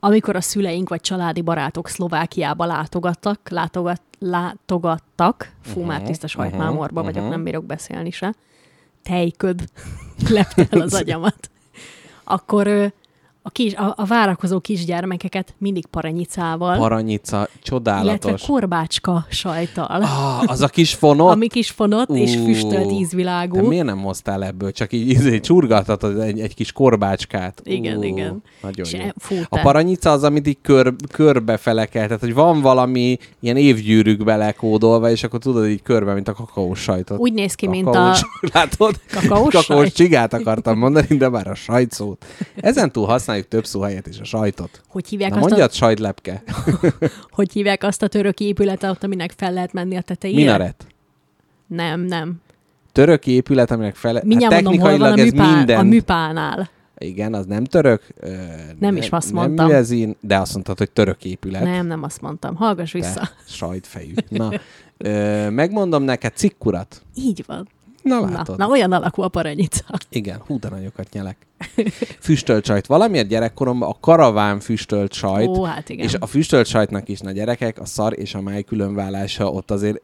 [0.00, 7.00] Amikor a szüleink vagy családi barátok Szlovákiába látogattak, látogat, látogattak, fú, uh-huh, már tiszta sajtmámorba
[7.00, 8.34] uh-huh, vagyok, nem bírok beszélni se,
[9.02, 9.64] tejköd
[10.28, 11.50] lepte el az agyamat.
[12.24, 12.92] Akkor
[13.46, 18.42] a, kis, a, a várakozó kisgyermekeket mindig paranyicával, paranyica, illetve csodálatos.
[18.46, 21.30] korbácska sajtal, Ah, az a kis fonott.
[21.30, 23.66] ami kis fonott és Ú, füstölt ízvilágú.
[23.66, 24.72] miért nem hoztál ebből?
[24.72, 27.60] Csak így izé, csurgathatod egy, egy kis korbácskát.
[27.64, 28.42] Igen, igen.
[28.62, 29.00] Nagyon És jó.
[29.16, 34.36] fú, A paranyica az, amit így kör, körbe felekel, tehát hogy van valami ilyen évgyűrűkbe
[34.36, 37.18] lekódolva, és akkor tudod így körbe, mint a kakaós sajtot.
[37.18, 37.90] Úgy néz ki, mint a...
[37.90, 38.22] Kakaós,
[38.54, 38.94] látod?
[39.12, 39.94] Kakaós Kakaós sajt?
[39.94, 42.24] csigát akartam mondani, de már a sajtszót.
[42.56, 44.80] Ezen túl használjuk több szó helyett is a sajtot.
[44.88, 46.42] Hogy hívják, Na azt mondjad, a, sajtlepke.
[47.36, 50.40] hogy hívják azt a török épületet, aminek fel lehet menni a tetejére?
[50.40, 50.86] Minaret.
[51.66, 52.34] Nem, nem.
[52.92, 54.20] Török épület, aminek fele...
[54.24, 55.78] Mindjárt mondom, hol van a, Hát ez műpá, minden.
[55.78, 56.70] a műpánál.
[56.98, 58.02] Igen, az nem török.
[58.20, 58.34] ö,
[58.78, 59.66] Nem is azt nem mondtam.
[59.66, 61.62] Műezin, de azt mondtad, hogy török épület.
[61.62, 62.54] Nem, nem azt mondtam.
[62.54, 63.20] Hallgass vissza.
[63.20, 64.14] Te sajtfejű.
[64.28, 64.50] Na,
[64.96, 67.02] ö, megmondom neked cikkurat.
[67.14, 67.68] Így van.
[68.04, 68.58] Na Na, látod.
[68.58, 69.84] na, olyan alakú a paranyica.
[70.08, 71.36] Igen, hú, de nagyokat nyelek.
[72.20, 72.86] Füstölt sajt.
[72.86, 76.04] Valamiért gyerekkoromban a karaván füstölt sajt, Ó, hát igen.
[76.06, 80.00] és a füstölt sajtnak is, na gyerekek, a szar és a máj különválása ott azért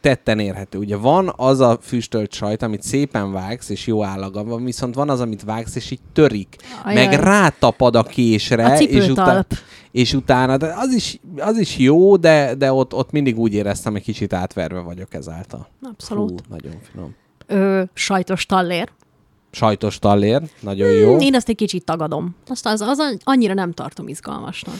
[0.00, 0.78] tetten érhető.
[0.78, 5.10] Ugye van az a füstölt sajt, amit szépen vágsz, és jó állaga van, viszont van
[5.10, 6.56] az, amit vágsz, és így törik.
[6.84, 7.06] Ajaj.
[7.06, 9.46] Meg rátapad a késre, A és, utána,
[9.90, 13.92] és utána, de az is, az is jó, de, de ott, ott mindig úgy éreztem,
[13.92, 15.68] hogy kicsit átverve vagyok ezáltal.
[15.82, 16.30] Abszolút.
[16.30, 17.14] Hú, nagyon finom.
[17.50, 18.88] Ö, sajtos tallér.
[19.50, 21.10] Sajtos tallér, nagyon jó.
[21.10, 22.36] Hmm, Én azt egy kicsit tagadom.
[22.46, 24.74] Azt az, az annyira nem tartom izgalmasnak.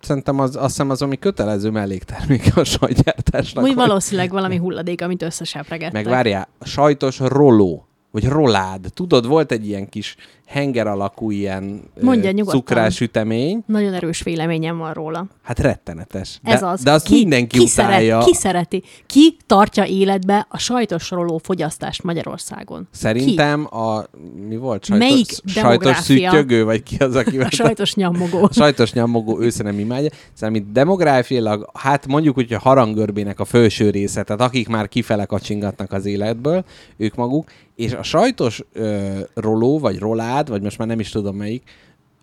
[0.00, 3.64] Szerintem az, azt hiszem az, ami kötelező melléktermék a sajtgyártásnak.
[3.64, 5.92] Úgy valószínűleg valami hulladék, amit összesepregettek.
[5.92, 8.86] Meg várjál, sajtos roló, vagy rolád.
[8.94, 10.16] Tudod, volt egy ilyen kis
[10.50, 12.60] henger alakú ilyen Mondja nyugodtan.
[12.60, 13.62] cukrásütemény.
[13.66, 15.26] Nagyon erős véleményem van róla.
[15.42, 16.38] Hát rettenetes.
[16.42, 16.82] De, Ez az.
[16.82, 18.20] de azt ki, mindenki ki utálja.
[18.20, 18.82] Szeret, ki szereti?
[19.06, 22.88] Ki tartja életbe a sajtos roló fogyasztást Magyarországon?
[22.90, 24.04] Szerintem a...
[24.48, 24.84] Mi volt?
[24.84, 27.30] Sajtos, Melyik sajtos szüttyögő, vagy ki az, aki...
[27.30, 27.38] Ki?
[27.38, 28.42] A sajtos nyammogó.
[28.50, 30.10] A sajtos nyomogó ősze nem imádja.
[30.32, 35.24] Szerintem itt demográfiailag, hát mondjuk, hogy a harangörbének a felső része, tehát akik már kifele
[35.24, 36.64] kacsingatnak az életből,
[36.96, 39.98] ők maguk, és a sajtos ö, roló, vagy
[40.40, 41.70] rolád, vagy most már nem is tudom melyik,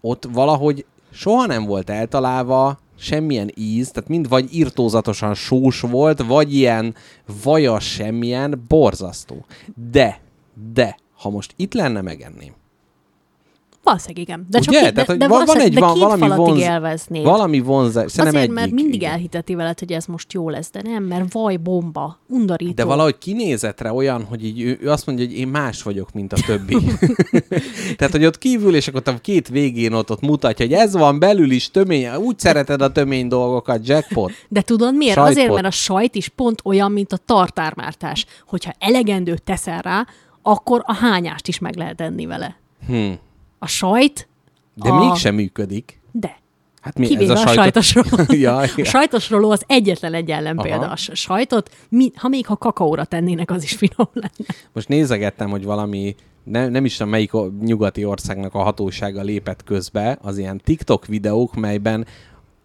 [0.01, 6.53] ott valahogy soha nem volt eltalálva semmilyen íz, tehát mind vagy irtózatosan sós volt, vagy
[6.53, 6.95] ilyen
[7.43, 9.45] vajas semmilyen, borzasztó.
[9.91, 10.20] De,
[10.74, 12.53] de, ha most itt lenne, megenném.
[13.88, 14.45] Valószínűleg igen.
[14.49, 14.79] De csak Ugye?
[14.79, 17.21] ki, de, Tehát, hogy de, van- van egy- de van két valami vonz- élvezné.
[17.23, 19.11] Valami vonzás, szerintem Azért, mert egyik, mindig igen.
[19.11, 22.71] elhiteti veled, hogy ez most jó lesz, de nem, mert vaj, bomba, undorító.
[22.73, 26.33] De valahogy kinézetre olyan, hogy így ő, ő azt mondja, hogy én más vagyok, mint
[26.33, 26.77] a többi.
[27.97, 30.93] Tehát, hogy ott kívül, és akkor ott a két végén ott, ott mutatja, hogy ez
[30.93, 34.31] van belül is tömény, úgy szereted a tömény dolgokat, jackpot.
[34.49, 35.13] De tudod miért?
[35.15, 35.38] Sajtpot.
[35.38, 38.25] Azért, mert a sajt is pont olyan, mint a tartármártás.
[38.47, 40.05] Hogyha elegendőt teszel rá,
[40.41, 42.55] akkor a hányást is meg lehet enni vele.
[42.88, 43.11] Hm.
[43.59, 44.27] A sajt,
[44.73, 45.99] De A- mégsem működik.
[46.11, 46.35] de.
[46.81, 47.85] Hát mi Kivéve ez a, a sajtos...
[47.87, 48.25] sajtos roló.
[48.41, 48.85] ja, A ja.
[48.85, 50.83] sajtos roló az egyetlen egy ellenpélda.
[50.83, 50.91] Aha.
[50.91, 54.29] A sajtot, mi, ha még ha kakaóra tennének, az is finom lenne.
[54.73, 57.31] Most nézegettem, hogy valami, ne, nem is tudom melyik
[57.61, 62.05] nyugati országnak a hatósága lépett közbe, az ilyen TikTok videók, melyben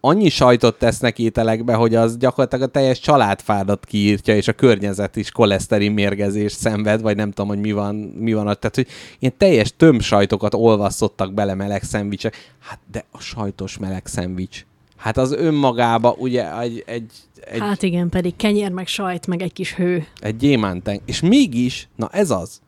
[0.05, 5.31] annyi sajtot tesznek ételekbe, hogy az gyakorlatilag a teljes családfádat kiírtja, és a környezet is
[5.31, 8.61] koleszterin mérgezést szenved, vagy nem tudom, hogy mi van, mi van ott.
[8.61, 8.87] Tehát, hogy
[9.19, 12.55] ilyen teljes tömbsajtokat olvasztottak bele meleg szendvicsek.
[12.59, 14.65] Hát, de a sajtos meleg szendvics.
[14.97, 19.53] Hát az önmagába ugye egy, egy, egy Hát igen, pedig kenyér, meg sajt, meg egy
[19.53, 20.07] kis hő.
[20.21, 21.01] egy gyémánteng.
[21.07, 22.61] És mégis, na ez az,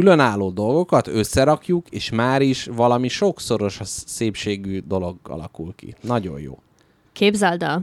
[0.00, 5.94] különálló dolgokat összerakjuk, és már is valami sokszoros a szépségű dolog alakul ki.
[6.00, 6.58] Nagyon jó.
[7.12, 7.82] Képzeld el,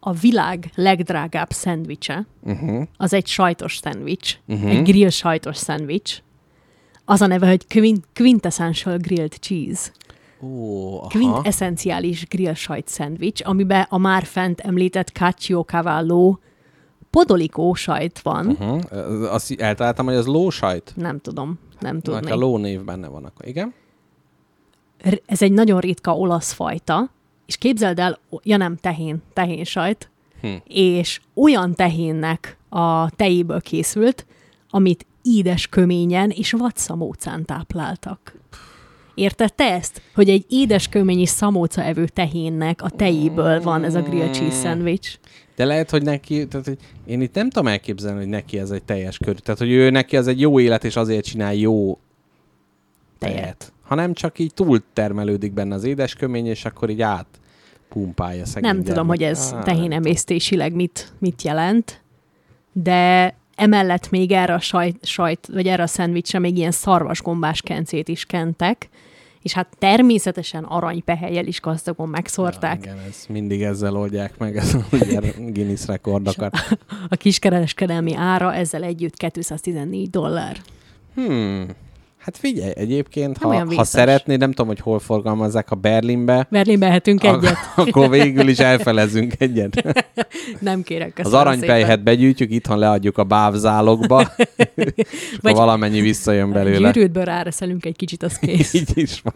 [0.00, 2.82] a világ legdrágább szendvicse, Uh-huh.
[2.96, 4.70] az egy sajtos szendvics, uh-huh.
[4.70, 6.22] egy grill sajtos szendvics.
[7.04, 9.90] Az a neve, hogy quin- quintessential grilled cheese.
[10.42, 11.06] Ó, aha.
[11.08, 16.36] Quintesszenciális grill sajt szendvics, amiben a már fent említett Caccio Cavallo
[17.10, 18.46] podolikó sajt van.
[18.46, 19.32] Uh-huh.
[19.32, 20.92] Azt eltaláltam, hogy az lósajt.
[20.96, 23.74] Nem tudom, nem Na, ha ló név benne van, akkor igen.
[25.26, 27.10] Ez egy nagyon ritka olasz fajta,
[27.46, 30.48] és képzeld el, ja nem, tehén, tehén sajt, Hm.
[30.64, 34.26] és olyan tehénnek a tejéből készült,
[34.70, 38.34] amit édes köményen és vadszamócán tápláltak.
[39.14, 40.02] Érted te ezt?
[40.14, 44.68] Hogy egy édes kömény és szamóca evő tehénnek a tejéből van ez a grilled cheese
[44.68, 45.18] sandwich.
[45.60, 48.82] De lehet, hogy neki, tehát hogy én itt nem tudom elképzelni, hogy neki ez egy
[48.82, 49.38] teljes kör.
[49.38, 51.98] Tehát, hogy ő neki ez egy jó élet, és azért csinál jó
[53.18, 53.72] tejet.
[53.82, 57.26] Hanem csak így túl termelődik benne az édeskömény, és akkor így át
[57.88, 62.00] pumpálja szegény Nem tudom, hogy ez Á, tehénemésztésileg mit, mit jelent,
[62.72, 68.08] de emellett még erre a sajt, sajt vagy erre a szendvicsre még ilyen szarvasgombás kencét
[68.08, 68.88] is kentek,
[69.42, 72.84] és hát természetesen aranypehelyel is gazdagon megszórták.
[72.84, 74.84] Ja, igen, ez mindig ezzel oldják meg ez a
[75.36, 76.54] Guinness rekordokat.
[77.08, 80.56] A kiskereskedelmi ára ezzel együtt 214 dollár.
[81.14, 81.66] Hmm.
[82.20, 86.86] Hát figyelj, egyébként, Nem ha, ha szeretnéd, nem tudom, hogy hol forgalmazzák, ha Berlinbe, Berlinbe
[86.86, 87.56] ehetünk egyet.
[87.76, 89.82] akkor végül is elfelezünk egyet.
[90.60, 94.32] Nem kérek, Az aranypejhet begyűjtjük, itthon leadjuk a bávzálogba,
[94.74, 94.92] és
[95.40, 96.90] Vagy- valamennyi visszajön belőle.
[96.90, 98.72] Gyűrűtből ráreszelünk egy kicsit, az kész.
[98.74, 99.34] Így is van.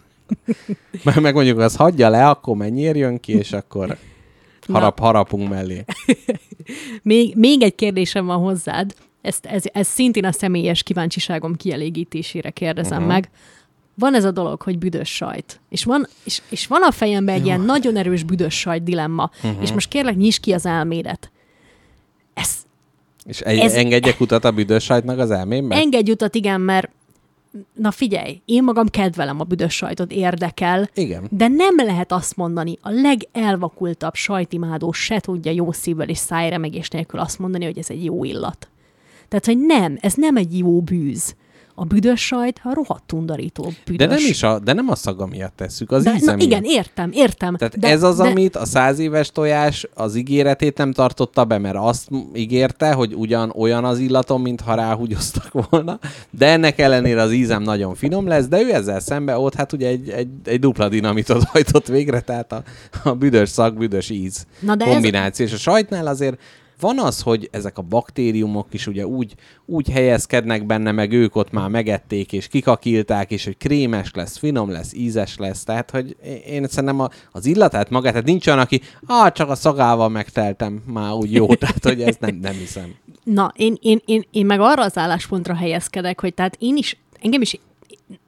[1.03, 3.97] Meg, meg mondjuk, az hagyja le, akkor mennyiért jön ki, és akkor
[4.69, 5.85] harap, harapunk mellé.
[7.03, 8.95] Még, még egy kérdésem van hozzád,
[9.25, 13.13] ezt, ez, ez szintén a személyes kíváncsiságom kielégítésére kérdezem uh-huh.
[13.13, 13.31] meg.
[13.95, 15.61] Van ez a dolog, hogy büdös sajt.
[15.69, 19.31] És van, és, és van a fejemben egy ilyen nagyon erős büdös sajt dilemma.
[19.43, 19.63] Uh-huh.
[19.63, 21.31] És most kérlek, nyisd ki az elmédet.
[22.35, 22.55] Ez
[23.25, 25.77] És egy, Ez- engedjek utat a büdös sajtnak az elmémbe?
[25.77, 26.91] engedj utat, igen, mert
[27.73, 31.27] na figyelj, én magam kedvelem a büdös sajtot, érdekel, Igen.
[31.31, 37.21] de nem lehet azt mondani, a legelvakultabb sajtimádó se tudja jó szívvel és szájremegés nélkül
[37.21, 38.69] azt mondani, hogy ez egy jó illat.
[39.41, 41.35] Tehát, hogy nem, ez nem egy jó bűz.
[41.75, 44.07] A büdös sajt a rohadt undorító büdös.
[44.07, 46.47] De nem is a, de nem a szaga miatt tesszük, az de, íze na, miatt.
[46.47, 47.57] igen, értem, értem.
[47.57, 51.59] Tehát de, ez az, de, amit a száz éves tojás az ígéretét nem tartotta be,
[51.59, 55.99] mert azt ígérte, hogy ugyan olyan az illatom, mintha ráhúgyoztak volna,
[56.31, 59.89] de ennek ellenére az ízem nagyon finom lesz, de ő ezzel szembe ott hát ugye
[59.89, 62.63] egy, egy, egy dupla dinamitot hajtott végre, tehát a,
[63.05, 65.47] a büdös szag, büdös íz Na de ez- kombináció.
[65.47, 66.39] És a sajtnál azért
[66.81, 69.35] van az, hogy ezek a baktériumok is ugye úgy,
[69.67, 74.71] úgy helyezkednek benne, meg ők ott már megették, és kikakilták, és hogy krémes lesz, finom
[74.71, 75.65] lesz, ízes lesz.
[75.65, 76.17] Tehát, hogy
[76.47, 80.83] én- szerintem a, az illatát magát, tehát nincs olyan, aki, ah, csak a szagával megteltem,
[80.87, 82.95] már úgy jó, tehát, hogy ezt nem, nem hiszem.
[83.25, 87.41] Na, én, én, én, én meg arra az álláspontra helyezkedek, hogy tehát én is, engem
[87.41, 87.59] is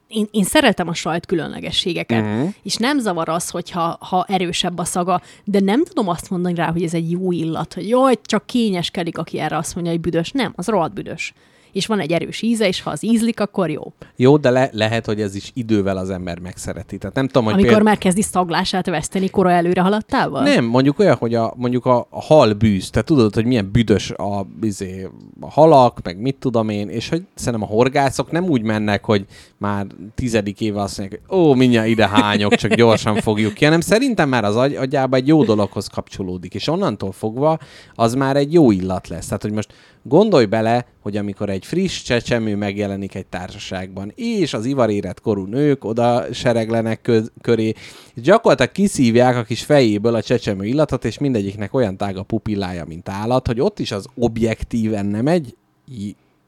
[0.07, 2.53] én, én szeretem a sajt különlegességeket, uh-huh.
[2.63, 6.71] és nem zavar az, hogyha ha erősebb a szaga, de nem tudom azt mondani rá,
[6.71, 10.31] hogy ez egy jó illat, hogy jaj, csak kényeskedik, aki erre azt mondja, hogy büdös.
[10.31, 11.33] Nem, az rohadt büdös.
[11.77, 13.93] És van egy erős íze, és ha az ízlik, akkor jó.
[14.15, 16.97] Jó, de le, lehet, hogy ez is idővel az ember megszereti.
[16.97, 17.89] Tehát nem tudom, hogy Amikor például...
[17.89, 20.43] már kezdi szaglását veszteni kora előre haladtával?
[20.43, 24.11] Nem, mondjuk olyan, hogy a, mondjuk a, a hal bűz, te tudod, hogy milyen büdös
[24.11, 25.07] a, izé,
[25.39, 29.25] a halak, meg mit tudom én, és hogy szerintem a horgászok nem úgy mennek, hogy
[29.57, 33.81] már tizedik éve azt mondják, hogy ó, mindjárt ide hányok, csak gyorsan fogjuk ki, hanem
[33.81, 37.59] szerintem már az agy, agyába egy jó dologhoz kapcsolódik, és onnantól fogva
[37.93, 39.25] az már egy jó illat lesz.
[39.25, 39.73] Tehát, hogy most
[40.07, 45.85] gondolj bele, hogy amikor egy friss csecsemő megjelenik egy társaságban, és az ivarérett korú nők
[45.85, 47.73] oda sereglenek köz, köré,
[48.13, 52.85] és gyakorlatilag kiszívják a kis fejéből a csecsemő illatot, és mindegyiknek olyan tág a pupillája,
[52.85, 55.55] mint állat, hogy ott is az objektíven nem egy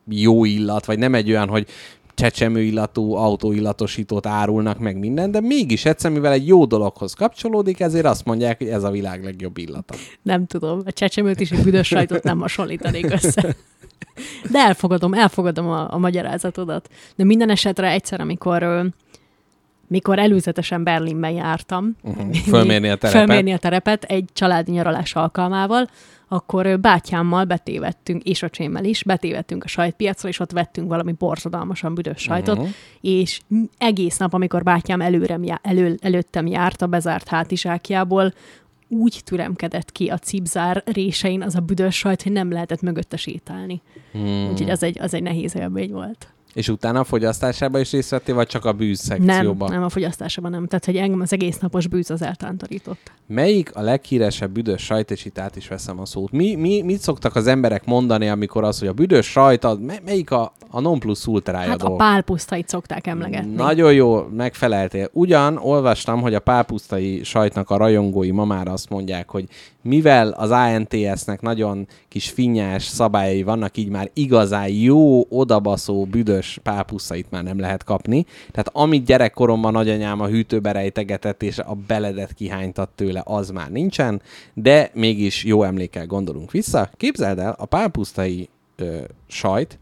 [0.10, 1.68] jó illat, vagy nem egy olyan, hogy
[2.20, 8.05] csecsemő illatú autóillatosítót árulnak meg minden, de mégis egyszer, mivel egy jó dologhoz kapcsolódik, ezért
[8.05, 9.93] azt mondják, hogy ez a világ legjobb illata.
[10.22, 13.55] Nem tudom, a csecsemőt és egy büdös sajtot nem hasonlítanék össze.
[14.51, 16.89] De elfogadom, elfogadom a, a magyarázatodat.
[17.15, 18.91] De minden esetre egyszer, amikor
[19.88, 22.36] mikor előzetesen Berlinben jártam, Uh-huh.
[22.36, 23.26] Fölmérni a terepet.
[23.26, 25.89] fölmérni a terepet egy családi nyaralás alkalmával,
[26.32, 32.22] akkor bátyámmal betévettünk, és öcsémmel is, betévettünk a sajtpiacra, és ott vettünk valami borzadalmasan büdös
[32.22, 32.74] sajtot, uh-huh.
[33.02, 33.42] és
[33.78, 38.34] egész nap, amikor bátyám előrem já- elő, előttem járt a bezárt hátizsákjából,
[38.88, 43.82] úgy türemkedett ki a cipzár résein az a büdös sajt, hogy nem lehetett mögötte sétálni.
[44.12, 44.50] Hmm.
[44.52, 46.34] Úgyhogy az egy, az egy nehéz élmény volt.
[46.60, 49.72] És utána a fogyasztásában is részt vettél, vagy csak a bűz Nem, szekcióban?
[49.72, 50.68] nem a fogyasztásában nem.
[50.68, 53.12] Tehát, hogy engem az egész napos bűz az eltántorított.
[53.28, 56.32] Melyik a leghíresebb büdös sajt, és itt át is veszem a szót.
[56.32, 60.01] Mi, mi, mit szoktak az emberek mondani, amikor az, hogy a büdös sajt, az, me-
[60.05, 61.97] melyik a, a non plus ultrája Hát a dolog?
[61.97, 63.53] pálpusztait szokták emlegetni.
[63.53, 65.10] Nagyon jó, megfeleltél.
[65.14, 69.45] Ugyan olvastam, hogy a pápusztai sajtnak a rajongói ma már azt mondják, hogy
[69.82, 77.32] mivel az ANTS-nek nagyon kis finnyás szabályai vannak, így már igazán jó, odabaszó, büdös pápusztait
[77.32, 78.26] már nem lehet kapni.
[78.52, 84.22] Tehát amit gyerekkoromban nagyanyám a hűtőbe rejtegetett, és a beledet kihánytat tőle, az már nincsen,
[84.54, 86.90] de mégis jó emlékkel gondolunk vissza.
[86.98, 89.80] Képzeld el, a pápusztai ö, sajt,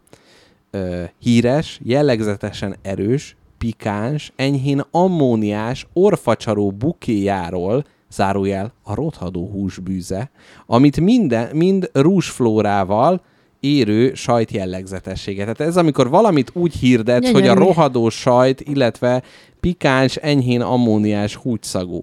[0.70, 10.30] ö, híres, jellegzetesen erős, pikáns, enyhén ammóniás, orfacsaró bukéjáról, zárójel a rothadó húsbűze,
[10.66, 13.22] amit minden, mind rúsflórával
[13.60, 15.40] érő sajt jellegzetessége.
[15.40, 19.22] Tehát ez amikor valamit úgy hirdetsz, hogy a rohadó sajt, illetve
[19.60, 22.00] pikáns, enyhén ammóniás húgyszagú.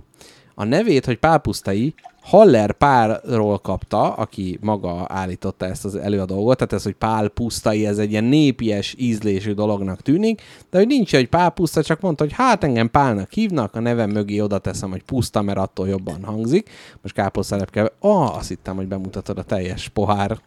[0.55, 1.93] A nevét, hogy pápusztai,
[2.25, 7.97] Haller Pálról kapta, aki maga állította ezt az előadógot, tehát ez, hogy Pál pusztai, ez
[7.97, 12.33] egy ilyen népies ízlésű dolognak tűnik, de hogy nincs, hogy Pál puszta, csak mondta, hogy
[12.33, 16.69] hát engem Pálnak hívnak, a nevem mögé oda teszem, hogy puszta, mert attól jobban hangzik.
[17.01, 20.39] Most káposztelepke, ah, azt hittem, hogy bemutatod a teljes pohár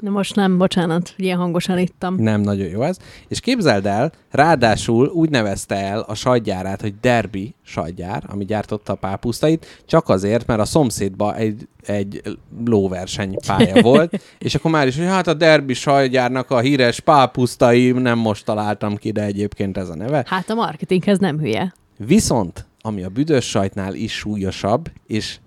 [0.00, 2.14] De most nem, bocsánat, ilyen hangosan ittam.
[2.14, 2.98] nem, nagyon jó ez.
[3.28, 8.96] És képzeld el, ráadásul úgy nevezte el a sajtgyárát, hogy Derby sajtgyár, ami gyártotta a
[8.96, 12.22] pápusztait, csak azért, mert a szomszédban egy, egy
[12.64, 17.90] lóverseny pálya volt, és akkor már is, hogy hát a Derby sajtgyárnak a híres pápusztai,
[17.90, 20.24] nem most találtam ki, de egyébként ez a neve.
[20.28, 21.74] Hát a marketinghez nem hülye.
[21.98, 25.38] Viszont, ami a büdös sajtnál is súlyosabb, és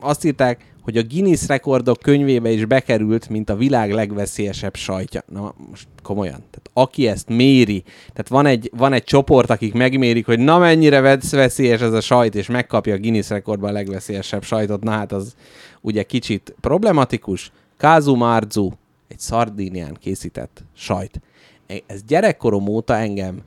[0.00, 5.22] azt írták, hogy a Guinness rekordok könyvébe is bekerült, mint a világ legveszélyesebb sajtja.
[5.26, 6.34] Na, most komolyan.
[6.50, 11.00] Tehát aki ezt méri, tehát van egy, van egy csoport, akik megmérik, hogy na mennyire
[11.00, 15.12] vesz- veszélyes ez a sajt, és megkapja a Guinness rekordban a legveszélyesebb sajtot, na hát
[15.12, 15.34] az
[15.80, 17.52] ugye kicsit problematikus.
[17.76, 18.70] Kázu Marzu,
[19.08, 21.20] egy Szardínián készített sajt.
[21.66, 23.42] E- Ez gyerekkorom óta engem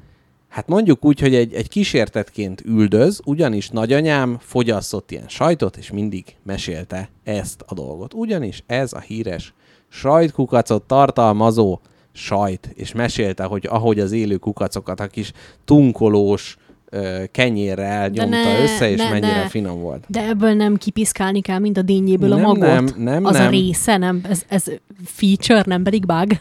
[0.49, 6.35] Hát mondjuk úgy, hogy egy, egy kísértetként üldöz, ugyanis nagyanyám fogyasztott ilyen sajtot, és mindig
[6.43, 8.13] mesélte ezt a dolgot.
[8.13, 9.53] Ugyanis ez a híres
[9.87, 11.79] sajtkukacot tartalmazó
[12.11, 15.31] sajt, és mesélte, hogy ahogy az élő kukacokat a kis
[15.65, 16.57] tunkolós
[16.89, 19.47] ö, kenyérrel nyomta ne, össze, és ne, mennyire ne.
[19.47, 20.05] finom volt.
[20.07, 22.59] De ebből nem kipiszkálni kell, mint a dinnyéből Nem, a magot.
[22.59, 23.47] nem, nem, az nem.
[23.47, 24.21] a része, nem?
[24.29, 24.63] Ez, ez
[25.05, 26.31] feature, nem pedig bug.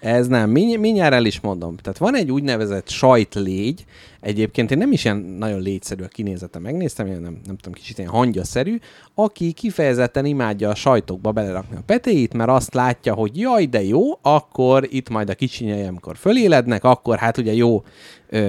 [0.00, 0.50] Ez nem.
[0.50, 1.76] Mindj- mindjárt el is mondom.
[1.76, 3.84] Tehát van egy úgynevezett sajtlégy,
[4.20, 7.98] egyébként én nem is ilyen nagyon légyszerű a kinézete, megnéztem, ilyen nem, nem tudom, kicsit
[7.98, 8.78] ilyen hangyaszerű,
[9.14, 14.02] aki kifejezetten imádja a sajtokba belerakni a petéit, mert azt látja, hogy jaj, de jó,
[14.22, 17.82] akkor itt majd a kicsinyei, amikor fölélednek, akkor hát ugye jó,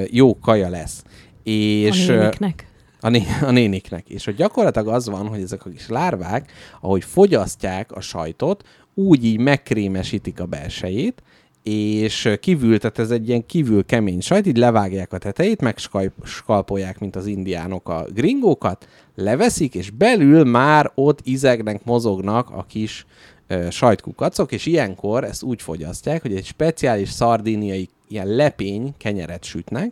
[0.09, 1.03] jó kaja lesz.
[1.43, 2.67] És, a néniknek.
[3.01, 4.09] a, né- a néniknek.
[4.09, 9.25] És hogy gyakorlatilag az van, hogy ezek a kis lárvák, ahogy fogyasztják a sajtot, úgy
[9.25, 11.21] így megkrémesítik a belsejét,
[11.63, 17.15] és kívül, tehát ez egy ilyen kívül kemény sajt, így levágják a tetejét, megskalpolják, mint
[17.15, 23.05] az indiánok a gringókat, leveszik, és belül már ott izegnek, mozognak a kis
[23.47, 29.91] ö, sajtkukacok, és ilyenkor ezt úgy fogyasztják, hogy egy speciális szardíniai ilyen lepény kenyeret sütnek,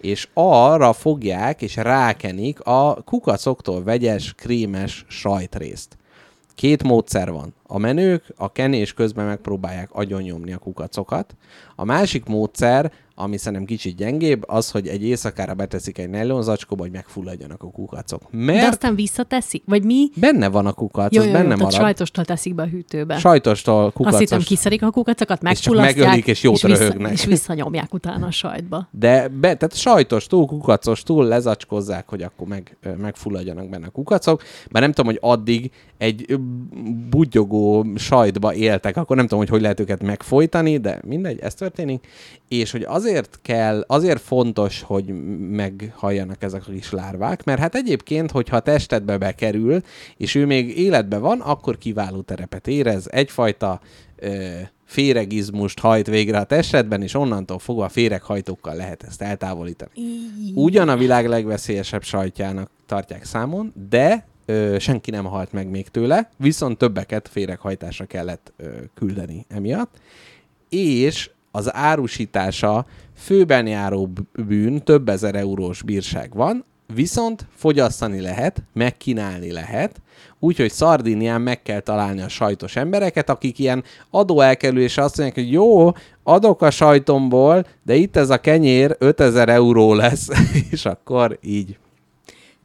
[0.00, 5.98] és arra fogják és rákenik a kukacoktól vegyes, krémes sajtrészt.
[6.60, 7.54] Két módszer van.
[7.62, 11.36] A menők a kenés közben megpróbálják agyonnyomni a kukacokat.
[11.76, 16.92] A másik módszer, ami szerintem kicsit gyengébb, az, hogy egy éjszakára beteszik egy nylonzacskóba, hogy
[16.92, 18.22] megfulladjanak a kukacok.
[18.30, 19.62] De Mert aztán visszateszi?
[19.66, 20.08] Vagy mi?
[20.14, 21.80] benne van a kukac, Jó, az jó, benne jó, tehát marad.
[21.80, 23.18] sajtostól teszik be a hűtőbe.
[23.18, 24.20] Sajtostól kukacos.
[24.20, 27.12] Azt hittem, kiszedik a kukacokat, És csak megfullasztják, megölik, és jót vissza, röhögnek.
[27.12, 28.88] és visszanyomják utána a sajtba.
[28.90, 34.42] De be, tehát sajtos túl, kukacos túl lezacskozzák, hogy akkor meg, megfulladjanak benne a kukacok.
[34.70, 36.38] Mert nem tudom, hogy addig egy
[37.10, 42.06] bugyogó sajtba éltek, akkor nem tudom, hogy hogy lehet őket megfojtani, de mindegy, ez történik.
[42.48, 43.09] És hogy azért
[43.42, 45.04] kell, azért fontos, hogy
[45.50, 49.80] meghalljanak ezek a kis lárvák, mert hát egyébként, hogyha a testedbe bekerül,
[50.16, 53.80] és ő még életben van, akkor kiváló terepet érez, egyfajta
[54.16, 54.46] ö,
[54.84, 59.90] féregizmust hajt végre a testedben, és onnantól fogva féreghajtókkal lehet ezt eltávolítani.
[60.54, 66.30] Ugyan a világ legveszélyesebb sajtjának tartják számon, de ö, senki nem halt meg még tőle,
[66.36, 69.94] viszont többeket féreghajtásra kellett ö, küldeni emiatt.
[70.68, 72.86] És az árusítása
[73.16, 74.12] főben járó
[74.46, 80.00] bűn, több ezer eurós bírság van, viszont fogyasztani lehet, megkínálni lehet,
[80.38, 85.92] úgyhogy Szardinián meg kell találni a sajtos embereket, akik ilyen adóelkerülésre azt mondják, hogy jó,
[86.22, 90.28] adok a sajtomból, de itt ez a kenyér 5000 euró lesz,
[90.70, 91.78] és akkor így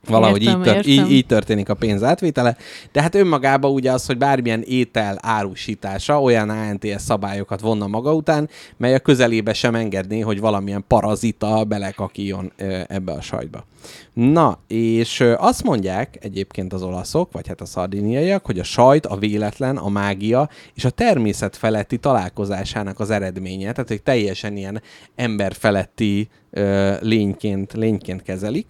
[0.08, 1.12] Valahogy Értem, így, tört, így, értem.
[1.12, 2.58] így történik a pénz átvétele,
[2.92, 8.50] de hát önmagában ugye az, hogy bármilyen étel árusítása olyan ANTS szabályokat vonna maga után,
[8.78, 13.66] mely a közelébe sem engedné, hogy valamilyen parazita belekakíjon ö, ebbe a sajtba.
[14.14, 19.18] Na, és azt mondják egyébként az olaszok, vagy hát a szardiniaiak, hogy a sajt, a
[19.18, 24.82] véletlen, a mágia és a természet feletti találkozásának az eredménye, tehát hogy teljesen ilyen
[25.16, 28.68] emberfeletti ö, lényként, lényként kezelik,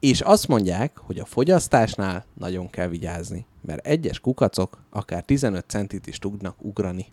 [0.00, 6.06] és azt mondják, hogy a fogyasztásnál nagyon kell vigyázni, mert egyes kukacok akár 15 centit
[6.06, 7.06] is tudnak ugrani.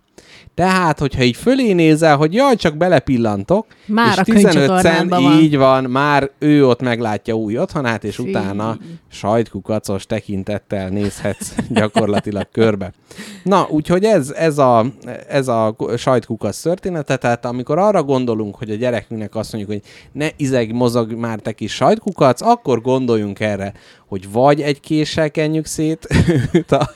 [0.54, 5.40] Tehát, hogyha így fölé nézel, hogy jaj, csak belepillantok, Már és a 15 cent, van.
[5.40, 8.30] így van, már ő ott meglátja új otthonát, és Fí.
[8.30, 8.78] utána
[9.08, 12.94] sajtkukacos tekintettel nézhetsz gyakorlatilag körbe.
[13.44, 14.86] Na, úgyhogy ez, ez, a,
[15.28, 20.28] ez a sajtkukac története, tehát amikor arra gondolunk, hogy a gyerekünknek azt mondjuk, hogy ne
[20.38, 23.74] izeg, mozog már te kis sajtkukac, akkor gondoljunk erre,
[24.08, 26.08] hogy vagy egy késsel kenjük szét
[26.70, 26.90] a,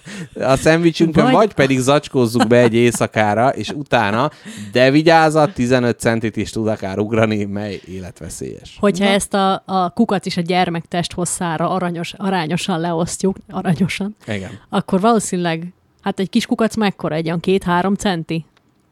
[0.44, 1.34] a szendvicsünkön, vagy...
[1.34, 4.32] Vagy- pedig zacskózzuk be egy éjszakára, és utána,
[4.72, 8.78] de vigyázat, 15 centit is tud akár ugrani, mely életveszélyes.
[8.80, 9.12] Hogyha Na.
[9.12, 14.60] ezt a, a kukac is a gyermektest hosszára aranyos, arányosan leosztjuk, aranyosan, Igen.
[14.70, 18.46] akkor valószínűleg, hát egy kis kukac mekkora, egy olyan két-három centi?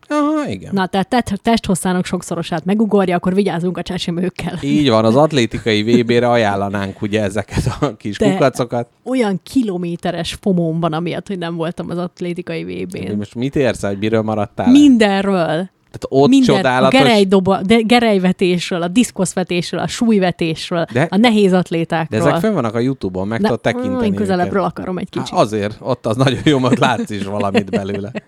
[0.10, 0.72] Aha, igen.
[0.74, 4.58] Na, tehát te- testhosszának sokszorosát megugorja, akkor vigyázzunk a csesimőkkel.
[4.62, 8.88] Így van, az atlétikai VB-re ajánlanánk ugye ezeket a kis De- kukacokat.
[9.04, 13.16] Olyan kilométeres fomóm van, amiatt, hogy nem voltam az atlétikai VB-n.
[13.18, 14.72] Most mit érsz, hogy miről maradtál?
[14.72, 15.70] Mindenről.
[15.92, 17.00] Tehát ott Minden, csodálatos...
[17.00, 22.20] a gerejdoba, de gerejvetésről, a diszkoszvetésről, a súlyvetésről, De- de, a nehéz De atlétákról.
[22.20, 24.72] ezek fönn vannak a Youtube-on, meg tudod De, tekinteni én közelebbről őket.
[24.78, 25.38] akarom egy Há, kicsit.
[25.38, 28.12] azért, ott az nagyon jó, mert látsz is valamit belőle.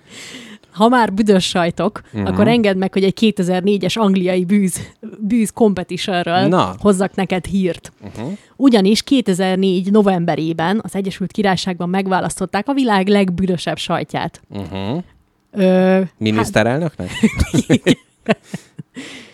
[0.80, 2.30] Ha már büdös sajtok, uh-huh.
[2.30, 4.80] akkor engedd meg, hogy egy 2004-es angliai bűz,
[5.19, 6.75] bűz competitionről Na.
[6.77, 7.91] hozzak neked hírt.
[8.01, 8.38] Uh-huh.
[8.55, 14.41] Ugyanis 2004 novemberében az Egyesült Királyságban megválasztották a világ legbüdösebb sajtját.
[14.49, 15.03] Uh-huh.
[15.51, 17.09] Ö, Miniszterelnöknek?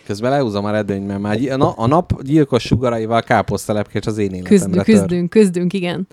[0.05, 1.39] Közben lehúzom a redőnyt, mert már
[1.75, 4.83] a nap gyilkos sugaraival káposztelepkés az én életemre küzdünk, tör.
[4.83, 6.07] küzdünk, küzdünk, igen.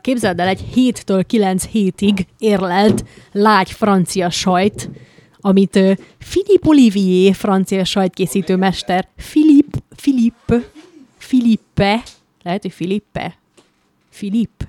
[0.00, 4.90] Képzeld el, egy 7-től 9 hétig érlelt lágy francia sajt,
[5.40, 5.78] amit
[6.18, 10.70] Philippe Olivier, francia sajtkészítő mester, Philippe, Philippe,
[11.18, 12.02] Philippe,
[12.42, 13.38] lehet, hogy Philippe,
[14.10, 14.68] Philippe.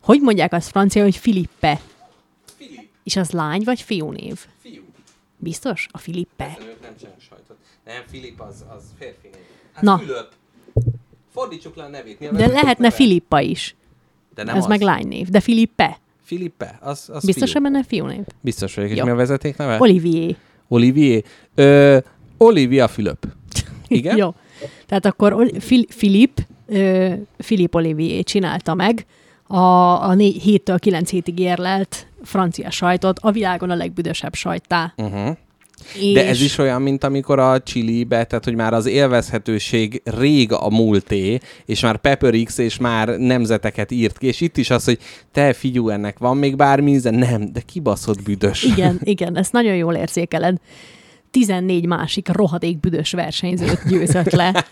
[0.00, 1.80] Hogy mondják azt francia, hogy Philippe?
[3.02, 4.46] És az lány vagy fiúnév?
[4.60, 4.82] Fiú.
[5.36, 5.86] Biztos?
[5.90, 6.58] A Philippe.
[6.60, 6.94] Ők nem.
[7.84, 9.40] Nem, Filip az, az férfi név.
[9.72, 9.98] Hát Na.
[9.98, 10.32] Fülöp.
[11.34, 12.20] Fordítsuk le a nevét.
[12.20, 12.90] Mi a De lehetne neve?
[12.94, 13.74] Filippa is.
[14.34, 14.68] De nem Ez az.
[14.68, 15.28] meg lánynév.
[15.28, 15.98] De Filippe.
[16.22, 17.62] Filippe, az, az Biztos, fiú.
[17.62, 18.24] hogy benne fiúnév?
[18.40, 18.90] Biztos vagyok.
[18.90, 19.04] És Jó.
[19.04, 19.76] mi a vezeték neve?
[19.80, 20.36] Olivier.
[20.68, 21.22] Olivier.
[21.54, 21.98] Ö,
[22.36, 23.26] Olivia Fülöp.
[23.88, 24.16] Igen?
[24.16, 24.34] Jó.
[24.86, 29.06] Tehát akkor Fil- Filip, ö, Filip Olivier csinálta meg
[29.46, 29.56] a,
[30.10, 34.92] a 7-től 9 hétig érlelt francia sajtot, a világon a legbüdösebb sajttá.
[34.96, 35.36] Uh-huh.
[36.00, 40.52] És De ez is olyan, mint amikor a Chilibe, tehát hogy már az élvezhetőség rég
[40.52, 44.84] a múlté, és már Pepper X, és már nemzeteket írt ki, és itt is az,
[44.84, 44.98] hogy
[45.32, 47.10] te figyú, ennek van még bármi íze?
[47.10, 48.62] Nem, de kibaszott büdös.
[48.62, 50.56] Igen, igen, ezt nagyon jól érzékeled.
[51.30, 54.52] 14 másik rohadék büdös versenyzőt győzött le.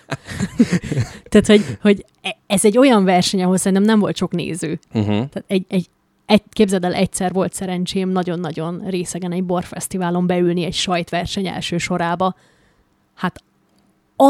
[1.31, 4.79] Tehát, hogy, hogy e- ez egy olyan verseny, ahol szerintem nem volt sok néző.
[4.93, 5.07] Uh-huh.
[5.07, 5.87] Tehát egy, egy,
[6.27, 12.35] egy, képzeld el, egyszer volt szerencsém nagyon-nagyon részegen egy borfesztiválon beülni egy sajtverseny első sorába.
[13.15, 13.43] Hát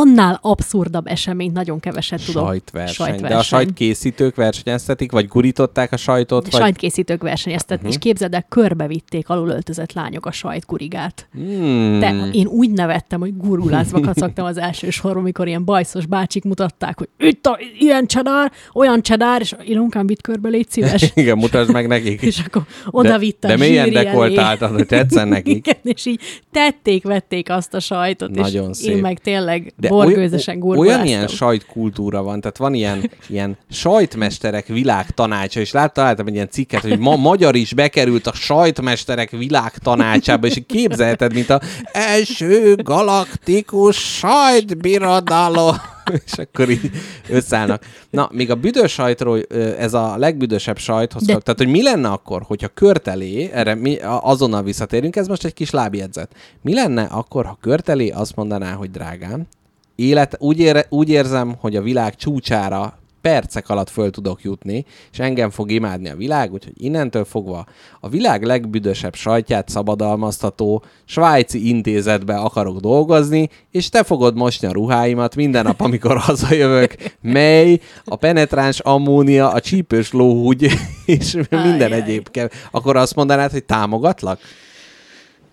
[0.01, 2.47] annál abszurdabb eseményt nagyon keveset tudok.
[2.47, 2.95] Sajtverseny.
[2.95, 3.28] Sajtverseny.
[3.28, 6.51] De a sajtkészítők versenyeztetik, vagy gurították a sajtot?
[6.51, 6.61] Vagy...
[6.61, 7.93] Sajtkészítők versenyeztet, uh-huh.
[7.93, 11.28] és képzeld el, körbevitték alulöltözött lányok a sajtkurigát.
[11.32, 11.99] Hmm.
[12.01, 16.99] De én úgy nevettem, hogy gurulázva kacagtam az első sorban, amikor ilyen bajszos bácsik mutatták,
[16.99, 21.12] hogy itt a, ilyen csedár, olyan csedár, és Ilonkám vitt körbe, légy szíves.
[21.14, 22.22] Igen, mutasd meg nekik.
[22.32, 25.57] és akkor oda vitte De, de mélyen dekoltáltad, hogy tetszen nekik.
[25.66, 26.20] Igen, és így
[26.53, 28.95] tették, vették azt a sajtot, Nagyon és szép.
[28.95, 34.66] én meg tényleg De borgőzesen oly- olyan ilyen sajtkultúra van, tehát van ilyen, ilyen sajtmesterek
[34.66, 40.47] világtanácsa, és lát, találtam egy ilyen cikket, hogy ma magyar is bekerült a sajtmesterek világtanácsába,
[40.47, 41.61] és képzelheted, mint a
[41.93, 45.76] első galaktikus sajtbirodalom.
[46.24, 46.91] és akkor így
[47.28, 47.85] összeállnak.
[48.11, 49.43] Na, még a büdös sajtról,
[49.78, 54.62] ez a legbüdösebb sajthoz, De- tehát hogy mi lenne akkor, hogyha körtelé, erre mi azonnal
[54.62, 56.35] visszatérünk, ez most egy kis lábjegyzet.
[56.62, 59.47] Mi lenne akkor, ha körtelé azt mondaná, hogy drágám,
[59.95, 65.18] élet, úgy, ére, úgy érzem, hogy a világ csúcsára percek alatt föl tudok jutni, és
[65.18, 67.66] engem fog imádni a világ, úgyhogy innentől fogva
[68.01, 75.36] a világ legbüdösebb sajtját szabadalmaztató svájci intézetbe akarok dolgozni, és te fogod mosni a ruháimat
[75.36, 80.62] minden nap, amikor hazajövök, mely a penetráns ammónia, a csípős lóhúgy,
[81.07, 82.01] és minden Ajjaj.
[82.01, 82.28] egyéb.
[82.70, 84.40] Akkor azt mondanád, hogy támogatlak?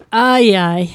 [0.09, 0.89] Ajjaj.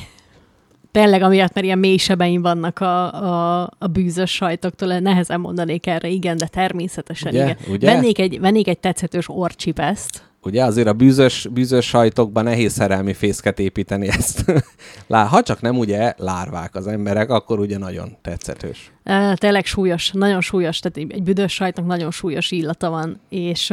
[0.95, 6.09] Tényleg, amiatt, mert ilyen mély sebeim vannak a, a, a bűzös sajtoktól, nehezen mondanék erre,
[6.09, 7.45] igen, de természetesen Ugye?
[7.45, 7.57] igen.
[7.69, 7.93] Ugye?
[7.93, 13.59] Vennék egy, vennék egy tetszetős orcsipeszt, Ugye azért a bűzös, bűzös sajtokban nehéz szerelmi fészket
[13.59, 14.45] építeni ezt.
[15.07, 18.93] Lá, ha csak nem ugye lárvák az emberek, akkor ugye nagyon tetszetős.
[19.05, 23.73] Á, tényleg súlyos, nagyon súlyos, tehát egy- büdös sajtnak nagyon súlyos illata van, és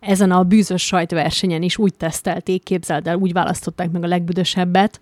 [0.00, 5.00] ezen a bűzös sajtversenyen is úgy tesztelték, képzeld el, úgy választották meg a legbüdösebbet,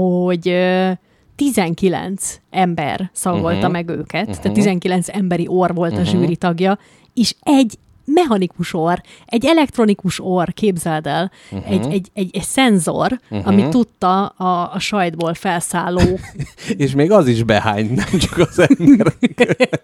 [0.00, 0.90] hogy ö,
[1.36, 3.56] 19 ember szagolta Mhm.
[3.56, 3.72] uh-huh.
[3.72, 4.34] meg őket, uh-huh.
[4.34, 4.42] Mhm.
[4.42, 6.06] tehát 19 emberi orr volt uh-huh.
[6.08, 6.20] a Mhm.
[6.20, 6.78] zsűri tagja,
[7.14, 11.60] és egy mechanikus orr, egy elektronikus orr, képzeld el, Mhm.
[11.60, 11.74] uh-huh.
[11.74, 13.38] egy, egy, egy, egy szenzor, uh-huh.
[13.38, 13.48] Mhm.
[13.48, 16.00] ami tudta a, a sajtból felszálló
[16.76, 19.12] És még az is behány, nem csak az ember.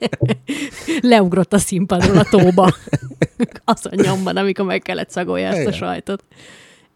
[1.00, 2.74] leugrott a színpadról a tóba.
[3.64, 6.24] Azon nyomban, amikor meg kellett szagolja ezt a sajtot.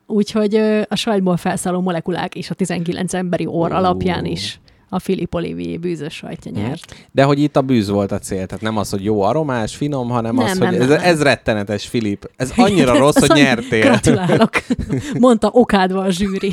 [0.06, 0.54] Úgyhogy
[0.88, 4.60] a sajtból felszálló molekulák és a 19 emberi orr alapján is
[4.94, 7.06] a Filip Olivier bűzös sajtja nyert.
[7.12, 10.08] De hogy itt a bűz volt a cél, tehát nem az, hogy jó aromás, finom,
[10.08, 12.30] hanem Nem, az, nem, hogy nem, ez, ez rettenetes, Filip.
[12.36, 13.80] Ez annyira Igen, rossz, hogy nyertél.
[13.80, 14.50] Gratulálok.
[15.18, 16.52] Mondta okádva a zsűri.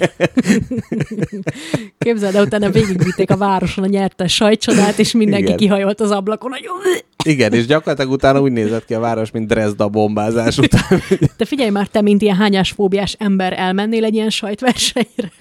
[1.97, 5.57] Képzeld, el, utána végigvitték a városon a nyertes sajtcsodát, és mindenki Igen.
[5.57, 6.69] kihajolt az ablakon, hogy
[7.23, 11.01] Igen, és gyakorlatilag utána úgy nézett ki a város, mint Dresda bombázás után.
[11.37, 15.31] te figyelj már, te, mint ilyen hányásfóbiás ember elmennél egy ilyen sajtversenyre?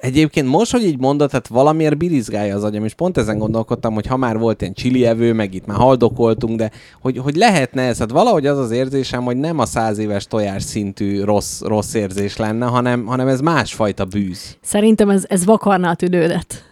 [0.00, 4.06] Egyébként most, hogy így mondod, tehát valamiért birizgálja az agyam, és pont ezen gondolkodtam, hogy
[4.06, 6.70] ha már volt ilyen csili evő, meg itt már haldokoltunk, de
[7.00, 10.62] hogy, hogy lehetne ez, hát valahogy az az érzésem, hogy nem a száz éves tojás
[10.62, 14.56] szintű rossz, rossz érzés lenne, hanem, hanem ez másfajta bűz.
[14.60, 16.64] Szerintem ez, ez vakarná a tüdődet.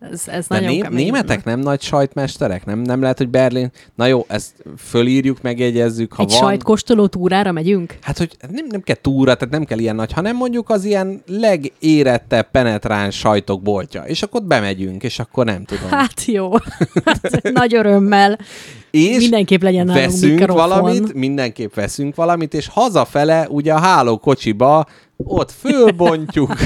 [0.00, 1.04] Ez, ez De nagyon né- kemény.
[1.04, 2.64] németek nem nagy sajtmesterek?
[2.64, 3.70] Nem, nem lehet, hogy Berlin...
[3.94, 6.38] Na jó, ezt fölírjuk, megjegyezzük, ha Egy van...
[6.38, 7.98] sajtkóstoló túrára megyünk?
[8.02, 11.22] Hát, hogy nem, nem kell túra, tehát nem kell ilyen nagy, hanem mondjuk az ilyen
[11.26, 14.02] legérettebb penetráns sajtok boltja.
[14.02, 15.88] És akkor ott bemegyünk, és akkor nem tudom.
[15.90, 16.50] Hát jó.
[17.04, 18.38] Hát, nagy örömmel.
[18.90, 20.68] és Mindenképp legyen veszünk mikrofon.
[20.68, 24.86] valamit, mindenképp veszünk valamit, és hazafele ugye a hálókocsiba
[25.16, 26.52] ott fölbontjuk,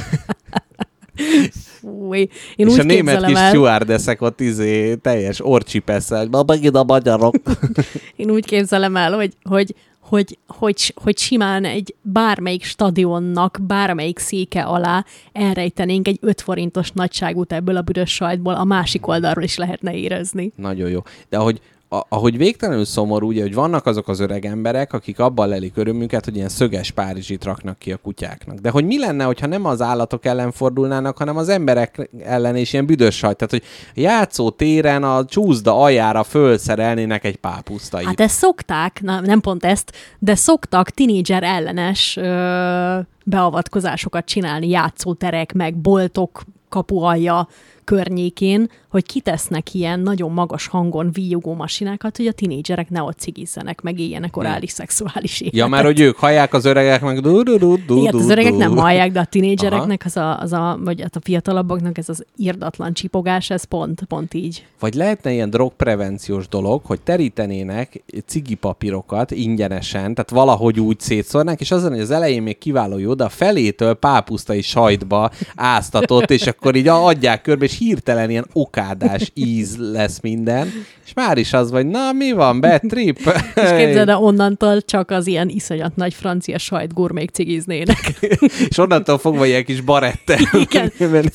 [1.82, 2.18] Fúj.
[2.56, 6.84] Én és úgy a német kis el, stewardessek ott izé teljes orcsipesszel, ma megint a
[6.84, 7.34] magyarok.
[8.16, 14.62] én úgy képzelem el, hogy, hogy, hogy, hogy, hogy simán egy bármelyik stadionnak, bármelyik széke
[14.62, 19.94] alá elrejtenénk egy 5 forintos nagyságút ebből a büdös sajtból, a másik oldalról is lehetne
[19.94, 20.52] érezni.
[20.56, 21.00] Nagyon jó.
[21.28, 21.60] De ahogy,
[21.92, 26.24] a, ahogy végtelenül szomorú, ugye, hogy vannak azok az öreg emberek, akik abban lelik örömünket,
[26.24, 28.58] hogy ilyen szöges Párizsit raknak ki a kutyáknak.
[28.58, 32.72] De hogy mi lenne, hogyha nem az állatok ellen fordulnának, hanem az emberek ellen és
[32.72, 33.36] ilyen büdös sajt.
[33.36, 38.06] Tehát, hogy a játszó téren a csúszda aljára fölszerelnének egy pápusztait.
[38.06, 45.52] Hát ezt szokták, na, nem pont ezt, de szoktak tinédzser ellenes ö, beavatkozásokat csinálni játszóterek,
[45.52, 47.48] meg boltok kapualja
[47.84, 53.80] környékén, hogy kitesznek ilyen nagyon magas hangon víjogó masinákat, hogy a tinédzserek ne ott cigizzenek,
[53.80, 55.60] meg éljenek orális szexuális életet.
[55.60, 58.30] Ja, már hogy ők hallják az öregek, meg du du du du Igen, az du,
[58.30, 62.08] öregek nem hallják, de a tinédzsereknek, az a, az a, vagy hát a fiatalabbaknak ez
[62.08, 64.66] az irdatlan csipogás, ez pont, pont így.
[64.78, 71.90] Vagy lehetne ilyen drogprevenciós dolog, hogy terítenének cigipapírokat ingyenesen, tehát valahogy úgy szétszórnák, és azon,
[71.90, 76.88] hogy az elején még kiváló jó, de a felétől pápusztai sajtba áztatott, és akkor így
[76.88, 78.46] adják körbe, és hirtelen ilyen
[78.82, 80.72] okádás íz lesz minden,
[81.04, 83.18] és már is az vagy, na mi van, bad trip?
[83.54, 88.12] És képzeld el, onnantól csak az ilyen iszonyat nagy francia sajt gurmék cigiznének.
[88.68, 90.40] és onnantól fogva ilyen kis barette.
[90.52, 90.92] Igen.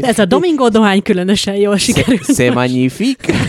[0.00, 2.54] Ez a Domingo dohány különösen jól sikerült.
[2.54, 3.34] Magnifique.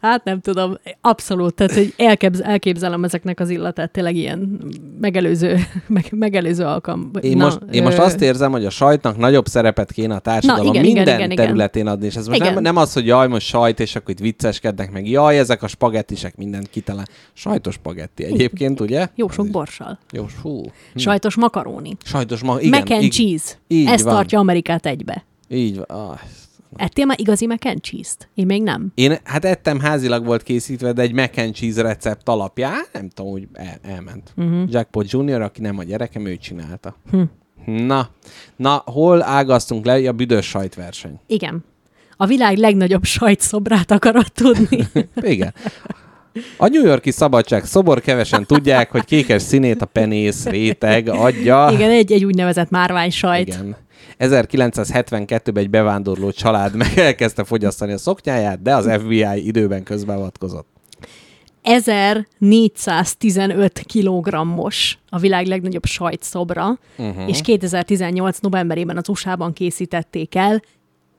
[0.00, 4.58] Hát nem tudom, abszolút, tehát hogy elképz, elképzelem ezeknek az illatát, tényleg ilyen
[5.00, 7.10] megelőző, meg, megelőző alkalom.
[7.20, 10.64] Én, Na, most, én most azt érzem, hogy a sajtnak nagyobb szerepet kéne a társadalom
[10.66, 12.52] Na, igen, minden igen, igen, területén adni, és ez most Igen.
[12.54, 15.66] nem, nem az, hogy jaj, most sajt, és akkor itt vicceskednek meg, jaj, ezek a
[15.68, 17.06] spagettisek mindent kitalál.
[17.32, 19.08] Sajtos spagetti egyébként, ugye?
[19.14, 19.98] Jó sok borssal.
[20.12, 20.62] Jó, fú.
[20.94, 21.96] Sajtos makaróni.
[22.04, 22.80] Sajtos ma, igen.
[22.80, 23.54] mac and ig- cheese.
[23.68, 24.14] így Ez van.
[24.14, 25.24] tartja Amerikát egybe.
[25.48, 25.86] Így van.
[26.08, 26.18] Ah.
[26.76, 28.28] Ettél már igazi mac and cheese-t?
[28.34, 28.92] Én még nem.
[28.94, 33.30] Én hát ettem, házilag volt készítve, de egy mac and cheese recept alapján, nem tudom,
[33.30, 34.32] hogy el, elment.
[34.36, 34.70] Uh-huh.
[34.70, 36.96] Jackpot Junior, aki nem a gyerekem, ő csinálta.
[37.10, 37.22] Hm.
[37.64, 38.08] Na,
[38.56, 41.20] na, hol ágaztunk le a büdös sajtverseny?
[41.26, 41.64] Igen.
[42.16, 44.88] A világ legnagyobb sajtszobrát akarod tudni.
[45.22, 45.54] Igen.
[46.56, 51.68] A New Yorki szabadság szobor kevesen tudják, hogy kékes színét a penész réteg adja.
[51.72, 53.48] Igen, egy, egy úgynevezett márvány sajt.
[53.48, 53.76] Igen.
[54.20, 60.66] 1972-ben egy bevándorló család meg elkezdte fogyasztani a szoknyáját, de az FBI időben közbeavatkozott.
[61.62, 67.28] 1415 kilogrammos a világ legnagyobb sajtszobra, uh-huh.
[67.28, 70.62] és 2018 novemberében az USA-ban készítették el,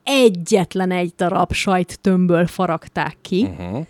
[0.04, 3.86] egyetlen egy darab sajttömbből faragták ki, uh-huh.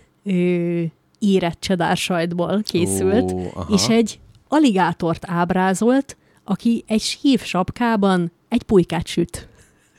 [1.19, 3.75] Érett csedár sajtból készült, aha.
[3.75, 9.49] és egy aligátort ábrázolt, aki egy sív sapkában egy pulykát süt.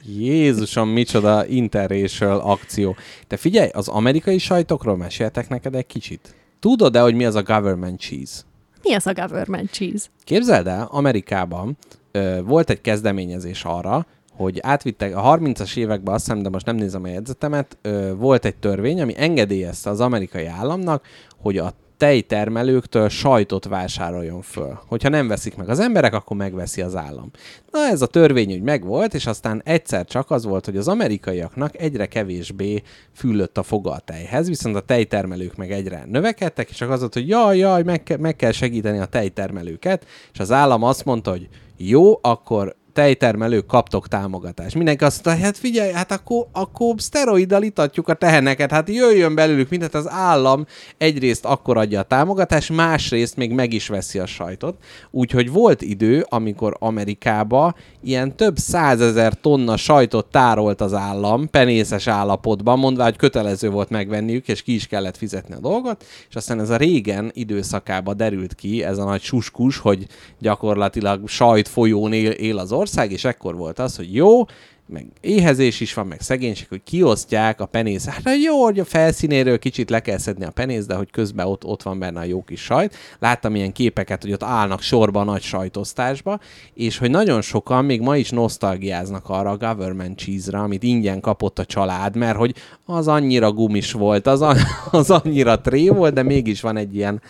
[0.05, 2.95] Jézusom, micsoda interracial akció.
[3.27, 6.35] De figyelj, az amerikai sajtokról meséltek neked egy kicsit.
[6.59, 8.41] Tudod-e, hogy mi az a government cheese?
[8.83, 10.07] Mi az a government cheese?
[10.23, 11.77] Képzeld el, Amerikában
[12.11, 16.75] ö, volt egy kezdeményezés arra, hogy átvittek a 30-as években, azt hiszem, de most nem
[16.75, 21.05] nézem a jegyzetemet, ö, volt egy törvény, ami engedélyezte az amerikai államnak,
[21.41, 21.73] hogy a
[22.03, 24.79] tejtermelőktől sajtot vásároljon föl.
[24.87, 27.31] Hogyha nem veszik meg az emberek, akkor megveszi az állam.
[27.71, 31.79] Na ez a törvény úgy megvolt, és aztán egyszer csak az volt, hogy az amerikaiaknak
[31.79, 32.81] egyre kevésbé
[33.15, 37.13] füllött a foga a tejhez, viszont a tejtermelők meg egyre növekedtek, és csak az volt,
[37.13, 41.31] hogy jaj, jaj, meg, ke- meg kell segíteni a tejtermelőket, és az állam azt mondta,
[41.31, 41.47] hogy
[41.77, 44.75] jó, akkor tejtermelők kaptok támogatást.
[44.75, 49.69] Mindenki azt mondta, hát figyelj, hát akkor, akkor szteroiddal itatjuk a teheneket, hát jöjjön belőlük
[49.69, 50.65] mindent, az állam
[50.97, 54.77] egyrészt akkor adja a támogatást, másrészt még meg is veszi a sajtot.
[55.11, 62.79] Úgyhogy volt idő, amikor Amerikába ilyen több százezer tonna sajtot tárolt az állam, penészes állapotban,
[62.79, 66.69] mondva, hogy kötelező volt megvenniük, és ki is kellett fizetni a dolgot, és aztán ez
[66.69, 70.07] a régen időszakában derült ki, ez a nagy suskus, hogy
[70.39, 74.45] gyakorlatilag sajt folyón él, él az ország, és ekkor volt az, hogy jó,
[74.87, 78.05] meg éhezés is van, meg szegénység, hogy kiosztják a penész.
[78.05, 81.65] Hát jó, hogy a felszínéről kicsit le kell szedni a penész, de hogy közben ott,
[81.65, 82.95] ott van benne a jó kis sajt.
[83.19, 86.39] Láttam ilyen képeket, hogy ott állnak sorba a nagy sajtosztásba,
[86.73, 91.59] és hogy nagyon sokan még ma is nosztalgiáznak arra a government cheese-ra, amit ingyen kapott
[91.59, 92.55] a család, mert hogy
[92.85, 94.55] az annyira gumis volt, az, a,
[94.91, 97.21] az annyira tré volt, de mégis van egy ilyen,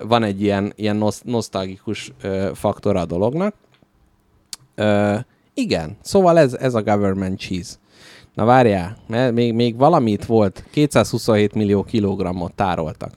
[0.00, 3.54] van egy ilyen, ilyen nosz, nosztalgikus ö, faktora a dolognak.
[4.76, 5.14] Ö,
[5.54, 7.74] igen, szóval ez, ez a government cheese.
[8.34, 13.12] Na várjál, mert még, még valamit volt, 227 millió kilogrammot tároltak.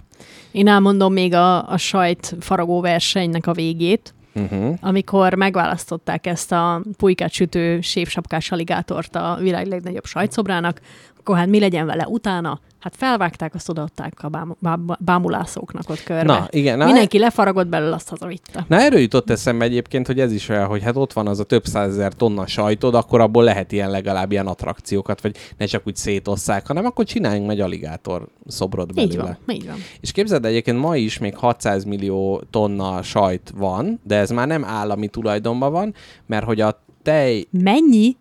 [0.52, 4.78] Én elmondom még a, a sajt faragó versenynek a végét, Uh-huh.
[4.82, 10.82] amikor megválasztották ezt a pulykát sütő sévsapkás aligátort a világ legnagyobb sajtszobrának,
[11.20, 12.60] akkor hát mi legyen vele utána?
[12.80, 16.24] Hát felvágták, azt odaadták a bám, bám, bámulászóknak ott körbe.
[16.24, 16.78] Na, igen.
[16.78, 18.66] Na, Mindenki lefaragott belőle, azt hazavitte.
[18.68, 21.44] Na erről jutott eszembe egyébként, hogy ez is olyan, hogy hát ott van az a
[21.44, 25.96] több százezer tonna sajtod, akkor abból lehet ilyen legalább ilyen attrakciókat, vagy ne csak úgy
[25.96, 29.14] szétosszák, hanem akkor csináljunk egy aligátor szobrot belőle.
[29.14, 29.78] Így van, így van.
[30.00, 34.66] És képzeld, egyébként ma is még 600 millió tonna sajt van, de ez már nem
[34.66, 35.94] állami tulajdonban van,
[36.26, 37.48] mert hogy a tej...
[37.50, 38.18] Mennyi?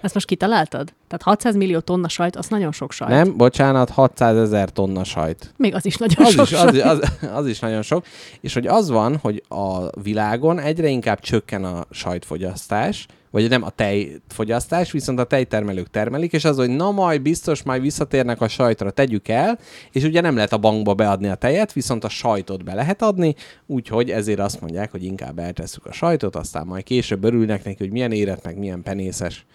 [0.00, 0.92] Ezt most kitaláltad?
[1.08, 3.10] Tehát 600 millió tonna sajt, az nagyon sok sajt.
[3.10, 5.54] Nem, bocsánat, 600 ezer tonna sajt.
[5.56, 6.82] Még az is nagyon Az sok is, az, sajt.
[6.82, 8.04] az, az is nagyon sok.
[8.40, 13.70] És hogy az van, hogy a világon egyre inkább csökken a sajtfogyasztás, vagy nem a
[13.70, 18.90] tejfogyasztás, viszont a tejtermelők termelik, és az, hogy na majd biztos majd visszatérnek a sajtra,
[18.90, 19.58] tegyük el,
[19.92, 23.34] és ugye nem lehet a bankba beadni a tejet, viszont a sajtot be lehet adni,
[23.66, 27.90] úgyhogy ezért azt mondják, hogy inkább eltesszük a sajtot, aztán majd később örülnek neki, hogy
[27.92, 29.46] milyen érett, meg milyen penészes.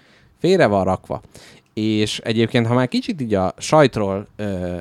[0.44, 1.22] Félre van rakva.
[1.74, 4.80] És egyébként, ha már kicsit így a sajtról ö,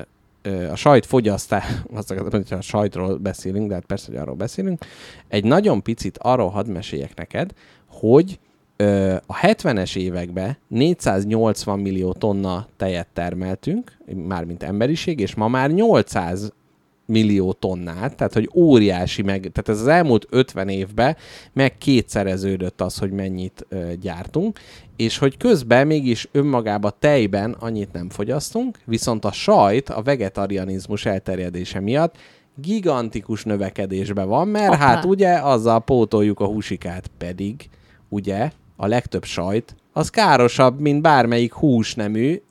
[0.71, 4.85] a sajt fogyasztás, azt akarom, hogy a sajtról beszélünk, de hát persze, hogy arról beszélünk,
[5.27, 7.51] egy nagyon picit arról hadd meséljek neked,
[7.87, 8.39] hogy
[8.75, 16.53] ö, a 70-es években 480 millió tonna tejet termeltünk, mármint emberiség, és ma már 800
[17.05, 21.15] millió tonnát, tehát hogy óriási meg, tehát ez az elmúlt 50 évben
[21.53, 24.59] meg kétszereződött az, hogy mennyit ö, gyártunk,
[24.95, 31.79] és hogy közben mégis önmagába tejben annyit nem fogyasztunk, viszont a sajt a vegetarianizmus elterjedése
[31.79, 32.15] miatt
[32.55, 34.85] gigantikus növekedésben van, mert Hoppá.
[34.85, 37.69] hát ugye azzal pótoljuk a húsikát, pedig
[38.09, 42.41] ugye a legtöbb sajt az károsabb, mint bármelyik húsnemű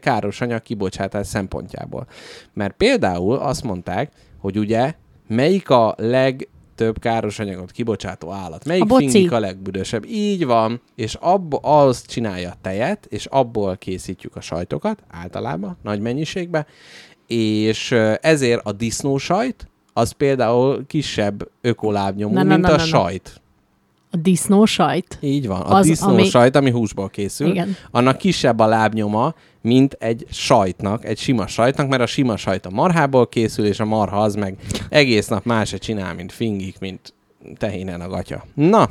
[0.00, 2.06] káros anyag kibocsátás szempontjából.
[2.52, 4.94] Mert például azt mondták, hogy ugye
[5.26, 8.64] melyik a legtöbb káros anyagot kibocsátó állat?
[8.64, 10.04] Melyik A fingik a legbüdösebb?
[10.04, 16.00] Így van, és abba, az csinálja a tejet, és abból készítjük a sajtokat, általában, nagy
[16.00, 16.66] mennyiségben,
[17.26, 22.78] és ezért a disznósajt, az például kisebb ökolábnyomú, mint na, a na, na.
[22.78, 23.40] sajt.
[24.10, 25.18] A disznó sajt.
[25.20, 25.60] Így van.
[25.60, 27.76] A Az, disznó ami- sajt, ami húsból készül, Igen.
[27.90, 32.70] annak kisebb a lábnyoma, mint egy sajtnak, egy sima sajtnak, mert a sima sajt a
[32.70, 34.56] marhából készül, és a marha az meg
[34.88, 37.14] egész nap más se csinál, mint fingik, mint
[37.56, 38.44] tehénen a gatya.
[38.54, 38.88] Na,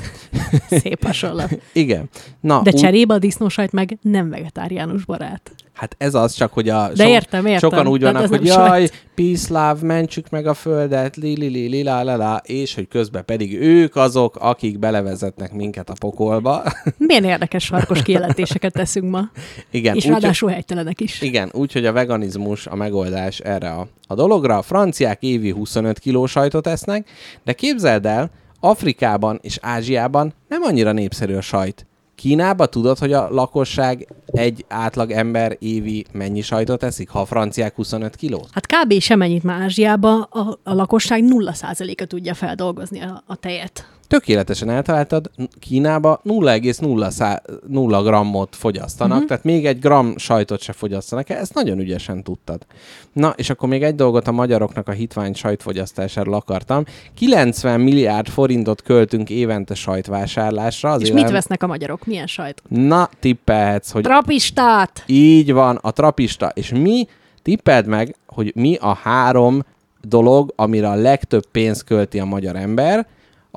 [0.70, 1.62] Szép hasonlat.
[1.74, 2.10] igen.
[2.42, 5.52] Na, De cserébe a disznósajt meg nem vegetáriánus barát.
[5.78, 7.70] Hát ez az, csak hogy a De értem, értem.
[7.70, 11.84] sokan úgy vannak, hogy jaj, peace, love, mentsük meg a földet, li, li, li, li,
[11.84, 16.64] la, la, la, és hogy közben pedig ők azok, akik belevezetnek minket a pokolba.
[16.98, 19.30] Milyen érdekes sarkos kijelentéseket teszünk ma.
[19.72, 21.22] Igen, és úgy, ráadásul helytelenek is.
[21.22, 24.58] Igen, úgyhogy a veganizmus a megoldás erre a, a dologra.
[24.58, 27.10] A franciák évi 25 kiló sajtot esznek,
[27.44, 31.86] de képzeld el, Afrikában és Ázsiában nem annyira népszerű a sajt.
[32.18, 37.76] Kínában tudod, hogy a lakosság egy átlag ember évi mennyi sajtot eszik, ha a franciák
[37.76, 38.50] 25 kilót?
[38.52, 39.00] Hát kb.
[39.00, 43.88] semennyit már Ázsiába a, a lakosság 0%-a tudja feldolgozni a, a tejet.
[44.08, 49.28] Tökéletesen eltaláltad, Kínába 0,0 grammot fogyasztanak, uh-huh.
[49.28, 52.66] tehát még egy gram sajtot se fogyasztanak, ezt nagyon ügyesen tudtad.
[53.14, 56.84] Na, és akkor még egy dolgot a magyaroknak a hitvány sajtfogyasztásáról akartam.
[57.14, 60.90] 90 milliárd forintot költünk évente sajtvásárlásra.
[60.90, 62.06] És Azért mit vesznek a magyarok?
[62.06, 62.62] Milyen sajt?
[62.68, 65.04] Na, tippelhetsz, hogy Trapistát!
[65.06, 66.52] így van, a trapista.
[66.54, 67.08] És mi,
[67.42, 69.64] tippeld meg, hogy mi a három
[70.02, 73.08] dolog, amire a legtöbb pénzt költi a magyar ember.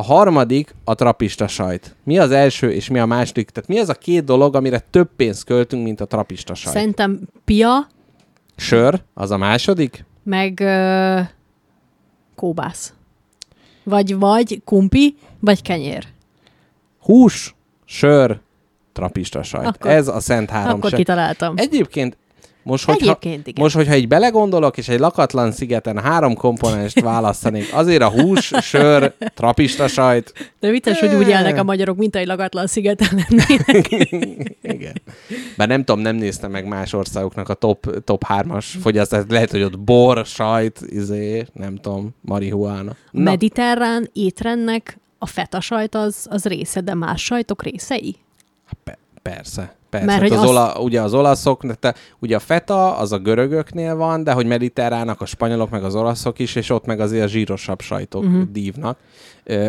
[0.00, 1.96] A harmadik a trapista sajt.
[2.04, 3.50] Mi az első és mi a második?
[3.50, 6.76] Tehát mi az a két dolog, amire több pénzt költünk, mint a trapista sajt?
[6.76, 7.86] Szerintem pia,
[8.56, 10.04] Sör, az a második?
[10.22, 11.20] meg ö,
[12.34, 12.92] kóbász.
[13.84, 16.06] Vagy, vagy kumpi, vagy kenyér.
[17.00, 17.54] Hús,
[17.84, 18.40] sör,
[18.92, 19.66] trapista sajt.
[19.66, 21.54] Akkor- Ez a szent három Akkor kitaláltam.
[21.56, 22.16] Egyébként
[22.62, 23.62] most, hogyha, Egyébként igen.
[23.62, 29.14] most, hogyha így belegondolok, és egy lakatlan szigeten három komponenst választanék, azért a hús, sör,
[29.34, 33.88] trapista sajt, De vicces, hogy úgy élnek a magyarok, mint egy lagatlan szigeten lennének.
[34.76, 35.02] igen.
[35.56, 39.30] Bár nem tudom, nem néztem meg más országoknak a top, top 3-as fogyasztást.
[39.30, 42.90] Lehet, hogy ott bor, sajt, izé, nem tudom, marihuána.
[42.90, 48.16] A mediterrán étrendnek a feta sajt az, az része, de más sajtok részei?
[48.84, 49.74] Pe- persze.
[49.90, 53.18] Persze, Mert hogy az azt- ola, ugye az olaszok, te, ugye a feta az a
[53.18, 57.24] görögöknél van, de hogy mediterrának a spanyolok, meg az olaszok is, és ott meg azért
[57.24, 58.42] a zsírosabb sajtok uh-huh.
[58.52, 58.98] dívnak.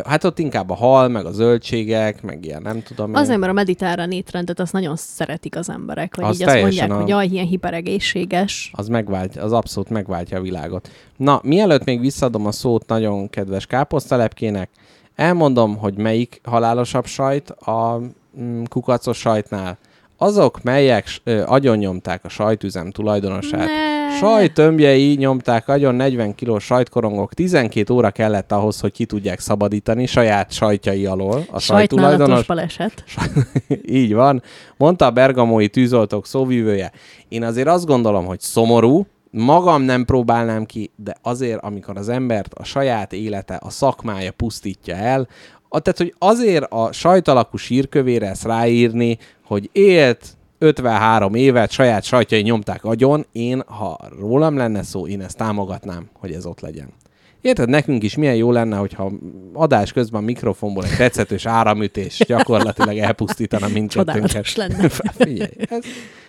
[0.05, 3.09] Hát ott inkább a hal, meg a zöldségek, meg ilyen, nem tudom.
[3.09, 3.15] én.
[3.15, 6.91] Azért, mert a mediterrán étrendet azt nagyon szeretik az emberek, hogy Az így azt mondják,
[6.91, 8.71] a- hogy jaj, ilyen hiperegészséges.
[8.75, 10.89] Az megváltja, az abszolút megváltja a világot.
[11.17, 14.69] Na, mielőtt még visszadom a szót nagyon kedves káposztalepkének,
[15.15, 18.01] elmondom, hogy melyik halálosabb sajt a
[18.39, 19.77] mm, kukacos sajtnál.
[20.23, 23.65] Azok, melyek ö, agyonnyomták a sajtüzem tulajdonosát.
[23.65, 24.17] Ne.
[24.17, 27.33] Sajtömbjei nyomták agyon 40 kilós sajtkorongok.
[27.33, 32.45] 12 óra kellett ahhoz, hogy ki tudják szabadítani saját sajtjai alól a Sajtnálatos sajttulajdonos.
[32.45, 33.03] baleset.
[34.01, 34.43] Így van.
[34.77, 36.91] Mondta a bergamói tűzoltók szóvívője.
[37.29, 42.53] Én azért azt gondolom, hogy szomorú, magam nem próbálnám ki, de azért, amikor az embert
[42.53, 45.27] a saját élete, a szakmája pusztítja el,
[45.73, 49.17] a, tehát, hogy azért a sajtalakú sírkövére ezt ráírni,
[49.51, 55.37] hogy élt 53 évet, saját sajtjai nyomták agyon, én, ha rólam lenne szó, én ezt
[55.37, 56.87] támogatnám, hogy ez ott legyen.
[57.41, 59.11] Érted, nekünk is milyen jó lenne, hogyha
[59.53, 64.55] adás közben a mikrofonból egy tetszetős áramütés gyakorlatilag elpusztítana mindkettőnket.
[64.55, 64.89] Lenne.
[65.17, 65.83] Figyelj, ez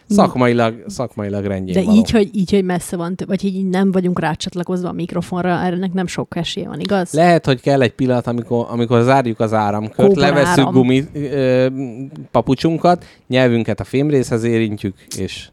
[0.09, 1.97] szakmailag, szakmailag rendjén De való.
[1.97, 6.07] így hogy, így, hogy messze van, vagy így nem vagyunk rácsatlakozva a mikrofonra, ennek nem
[6.07, 7.13] sok esélye van, igaz?
[7.13, 10.73] Lehet, hogy kell egy pillanat, amikor, amikor zárjuk az áramkört, Kóbor levesszük áram.
[10.73, 11.67] gumi ö,
[12.31, 15.49] papucsunkat, nyelvünket a fémrészhez érintjük, és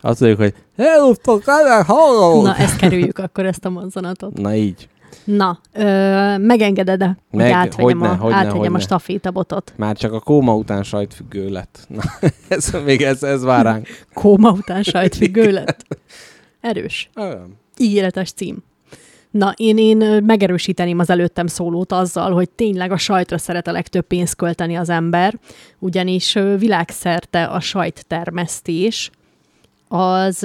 [0.00, 2.42] azt mondjuk, hogy el, halló!
[2.42, 4.38] Na, ezt kerüljük akkor, ezt a mozzanatot.
[4.38, 4.88] Na így.
[5.24, 8.78] Na, ö, megengeded -e, hogy Meg- átvegyem, hogyne, a, hogyne, átvegyem a hogyne.
[8.78, 9.72] stafétabotot?
[9.76, 11.86] Már csak a kóma után sajtfüggő lett.
[11.88, 12.02] Na,
[12.48, 13.88] ez, még ez, ez vár ránk.
[14.14, 15.86] Kóma után sajtfüggő lett.
[16.60, 17.10] Erős.
[17.16, 17.58] Olyan.
[17.76, 18.56] Ígéretes cím.
[19.30, 24.06] Na, én, én megerősíteném az előttem szólót azzal, hogy tényleg a sajtra szeret a legtöbb
[24.06, 25.38] pénzt költeni az ember,
[25.78, 29.10] ugyanis világszerte a sajttermesztés
[29.88, 30.38] az...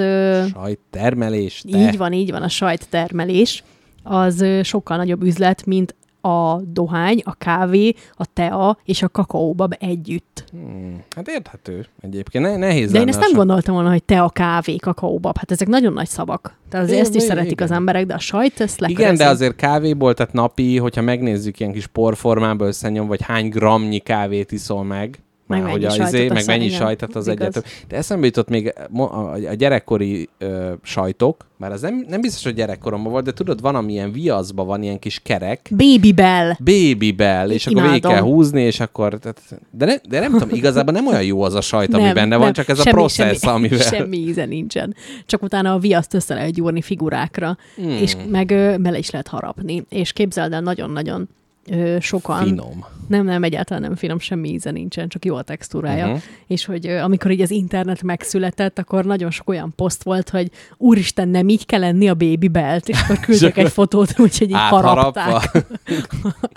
[0.54, 1.78] Sajttermelés, te.
[1.78, 3.64] így van, így van, a sajttermelés
[4.04, 10.44] az sokkal nagyobb üzlet, mint a dohány, a kávé, a tea és a kakaóbab együtt.
[10.52, 12.46] Hmm, hát érthető egyébként.
[12.46, 15.38] Ne, nehéz De én ezt nem gondoltam volna, hogy tea, kávé, kakaóbab.
[15.38, 16.58] Hát ezek nagyon nagy szavak.
[16.70, 17.68] Tehát azért Igen, ezt is igen, szeretik igen.
[17.68, 19.18] az emberek, de a sajt ezt Igen, lekörözik.
[19.18, 24.52] de azért kávéból, tehát napi, hogyha megnézzük ilyen kis porformába összenyom, vagy hány gramnyi kávét
[24.52, 25.20] iszol Meg
[25.50, 27.48] már mennyi hogy a, sajtot, izé, meg mennyi igen, sajtot az ez igaz.
[27.48, 27.86] egyet.
[27.88, 29.02] De eszembe jutott még a,
[29.34, 33.76] a gyerekkori ö, sajtok, bár az nem, nem biztos, hogy gyerekkoromban volt, de tudod, van,
[33.76, 36.52] amilyen viaszban van ilyen kis kerek, Baby Bell.
[36.60, 38.12] Baby Bell, és akkor végig Imádom.
[38.12, 39.18] kell húzni, és akkor...
[39.20, 42.14] Tehát, de, ne, de nem tudom, igazából nem olyan jó az a sajt, ami Nem,
[42.14, 43.78] benne nem, van, csak ez a semmi- processz, semmi, amivel...
[43.80, 44.96] Semmi íze nincsen.
[45.26, 47.90] Csak utána a viaszt össze lehet gyúrni figurákra, Hmm.
[47.90, 49.86] és meg ö, bele is lehet harapni.
[49.90, 51.30] És képzeld el, nagyon-nagyon
[51.72, 52.44] ö, sokan...
[52.44, 52.86] Finom.
[53.08, 56.06] Nem, nem, egyáltalán nem finom, semmi íze nincsen, csak jó a textúrája.
[56.06, 56.22] Uh-huh.
[56.48, 60.52] És hogy ö, amikor így az internet megszületett, akkor nagyon sok olyan poszt volt, hogy
[60.78, 64.56] úristen, nem így kell lenni a baby belt, és akkor küldtek egy fotót, úgyhogy így
[64.56, 65.66] harapták.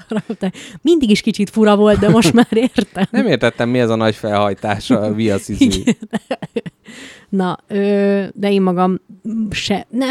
[0.08, 0.54] harapták.
[0.82, 3.04] Mindig is kicsit fura volt, de most már értem.
[3.10, 5.82] Nem értettem, mi ez a nagy felhajtás a viaszizű.
[7.28, 9.00] Na, ö, de én magam
[9.50, 10.06] se, na,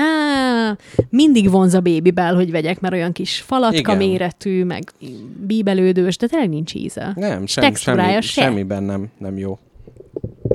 [1.10, 3.98] mindig vonz a Baby Bell, hogy vegyek, mert olyan kis falatka Igen.
[3.98, 4.91] méretű, meg
[5.40, 7.12] bíbelődős, de tényleg nincs íze.
[7.16, 8.22] Nem, sem, semmi, se.
[8.22, 9.60] semmiben nem, nem jó.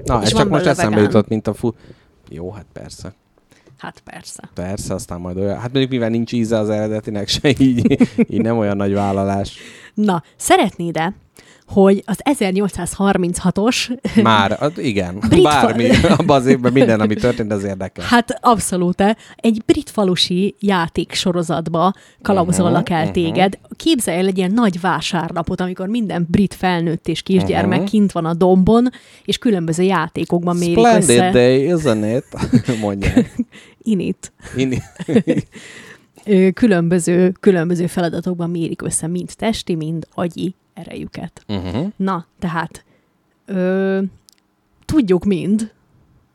[0.05, 1.05] Na, És ez csak most eszembe vegán.
[1.05, 1.71] jutott, mint a fu...
[2.29, 3.15] Jó, hát persze.
[3.79, 4.51] Hát persze.
[4.55, 5.55] Persze, aztán majd olyan.
[5.59, 9.59] Hát mondjuk mivel nincs íze az eredetinek se, így, így nem olyan nagy vállalás.
[9.95, 11.15] Na, szeretnéd-e,
[11.67, 15.19] hogy az 1836-os, Már, igen.
[15.29, 18.05] Brit Bármi, abban az évben minden, ami történt, az érdekel.
[18.09, 19.03] hát abszolút
[19.37, 23.59] egy brit falusi játék sorozatba kalauzollak el Mhm, téged.
[23.77, 27.89] Képzelj el egy ilyen nagy vásárnapot, amikor minden brit felnőtt és kisgyermek Mhm.
[27.89, 28.89] kint van a dombon,
[29.25, 31.31] és különböző játékokban mérik Splendid össze.
[31.31, 32.79] day, isn't it?
[32.81, 33.35] Mondják.
[33.83, 34.33] Init.
[34.57, 34.79] Inni.
[36.25, 41.45] Ö, különböző, különböző feladatokban mérik össze mind testi, mind agyi erejüket.
[41.49, 41.87] Uh-huh.
[41.97, 42.85] Na, tehát
[43.47, 44.01] ö,
[44.85, 45.73] tudjuk mind,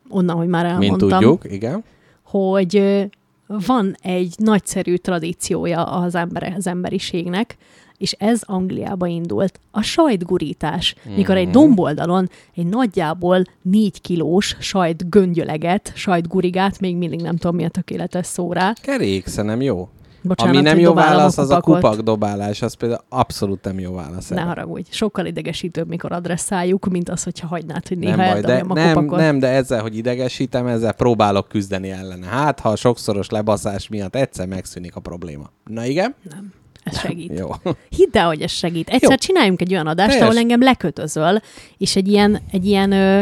[0.10, 1.84] onnan, hogy már elmondtam, tudjuk, igen.
[2.24, 3.04] hogy ö,
[3.48, 7.58] van egy nagyszerű tradíciója az, ember, az emberiségnek,
[7.98, 9.60] és ez Angliába indult.
[9.72, 11.54] A sajtgurítás, mikor egy Mhm.
[11.54, 18.26] domboldalon egy nagyjából négy kilós sajt göngyöleget, sajtgurigát, még mindig nem tudom mi a tökéletes
[18.26, 18.74] szó rá.
[18.82, 19.90] Kerék, nem jó.
[20.24, 21.82] Bocsánat, Ami nem jó válasz, az a kupakot.
[21.82, 24.28] kupakdobálás, az például abszolút nem jó válasz.
[24.28, 24.46] Ne erre.
[24.46, 28.74] haragudj, sokkal idegesítőbb, mikor adresszáljuk, mint az, hogyha hagynád, hogy néha Nem baj, de, a
[28.74, 29.20] nem, kupakot.
[29.20, 32.26] nem, de ezzel, hogy idegesítem, ezzel próbálok küzdeni ellene.
[32.26, 35.50] Hát, ha a sokszoros lebaszás miatt egyszer megszűnik a probléma.
[35.66, 36.16] Na igen?
[36.30, 36.54] Nem.
[36.84, 37.40] Ez segít.
[37.40, 37.50] Jó.
[37.90, 38.90] Hidd el, hogy ez segít.
[38.90, 39.16] Egyszer Jó.
[39.16, 40.26] csináljunk egy olyan adást, Teljes.
[40.28, 41.40] ahol engem lekötözöl,
[41.78, 43.22] és egy ilyen, egy ilyen, ö,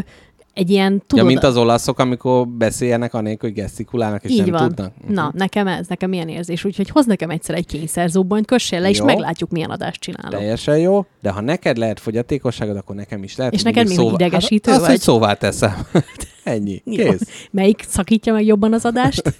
[0.53, 4.51] egy ilyen, tudod, ja, mint az olaszok, amikor beszéljenek anélkül, hogy gesztikulálnak, és így nem
[4.51, 4.67] van.
[4.67, 4.93] tudnak.
[5.03, 5.13] Mhm.
[5.13, 6.65] Na, nekem ez, nekem ilyen érzés.
[6.65, 9.05] Úgyhogy hoz nekem egyszer egy kényszerzóbonyt, kössél le, és Jó.
[9.05, 10.39] meglátjuk, milyen adást csinálok.
[10.39, 13.53] Teljesen jó, de ha neked lehet fogyatékosságod, akkor nekem is lehet.
[13.53, 14.95] És neked mi, hogy idegesítő hát, azt, vagy?
[14.95, 15.87] hogy szóvá teszem.
[16.43, 16.81] Ennyi.
[16.85, 17.09] Jó.
[17.09, 17.47] Kész.
[17.51, 19.21] Melyik szakítja meg jobban az adást?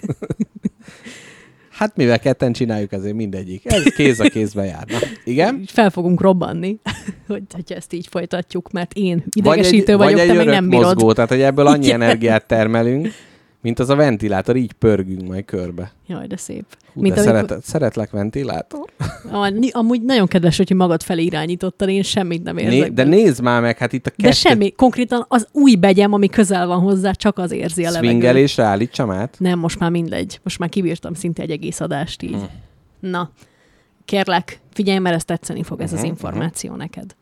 [1.80, 3.62] Hát mivel ketten csináljuk, ezért mindegyik.
[3.66, 4.86] Ez kéz a kézbe jár.
[4.88, 5.64] Na, igen?
[5.68, 6.80] Fel fogunk robbanni,
[7.28, 10.54] hogy, hogyha ezt így folytatjuk, mert én Vagy idegesítő egy, vagyok, vagy egy te örök
[10.54, 10.86] nem bírod.
[10.86, 12.02] mozgó, tehát hogy ebből annyi Igen.
[12.02, 13.08] energiát termelünk,
[13.62, 15.92] mint az a ventilátor, így pörgünk majd körbe.
[16.08, 16.66] Jaj, de szép.
[16.94, 18.90] Hú, Mint de amikor- szeret, szeretlek ventilátor.
[19.32, 22.80] Amúgy- Amúgy nagyon kedves, hogy magad felé irányítottad, én semmit nem érzek.
[22.80, 26.14] Né, de nézd már meg, hát itt a de kettő semmi, konkrétan az új begyem,
[26.14, 28.10] ami közel van hozzá, csak az érzi a levegőt.
[28.10, 29.36] swingelésre állítsam át.
[29.40, 30.40] Nem, most már mindegy.
[30.44, 32.32] Most már kibírtam szinte egy egész adást így.
[33.02, 33.08] Hm.
[33.10, 33.32] Na,
[34.06, 37.16] kérlek, figyelj, mert ez tetszeni fog ez az Mhm, információ neked.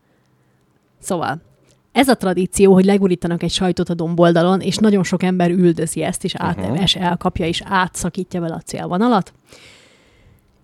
[1.00, 1.42] Szóval,
[1.98, 6.24] ez a tradíció, hogy legurítanak egy sajtot a domboldalon, és nagyon sok ember üldözi ezt,
[6.24, 9.34] és áteves, elkapja, és átszakítja vele a célvonalat.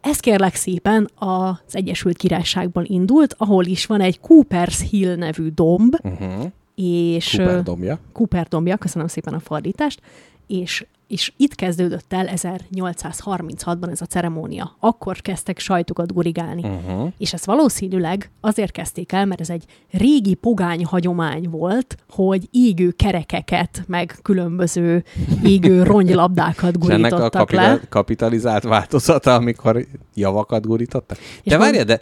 [0.01, 5.95] Ez kérlek szépen az Egyesült Királyságból indult, ahol is van egy Cooper's Hill nevű domb,
[6.03, 6.51] Uh-huh.
[6.75, 7.37] és...
[7.37, 7.99] ö, Super dobja.
[8.11, 10.01] Cooper dombja, köszönöm szépen a fordítást,
[10.47, 14.75] és és itt kezdődött el 1836-ban ez a ceremónia.
[14.79, 16.63] Akkor kezdtek sajtokat gurigálni.
[16.63, 17.11] Uh-huh.
[17.17, 22.91] És ezt valószínűleg azért kezdték el, mert ez egy régi pogány hagyomány volt, hogy égő
[22.91, 25.03] kerekeket, meg különböző
[25.43, 27.79] égő ronylabdákat És ennek a gurítottak kapita- le.
[27.89, 31.17] kapitalizált változata, amikor javakat gurítottak?
[31.43, 32.01] És De várjál, de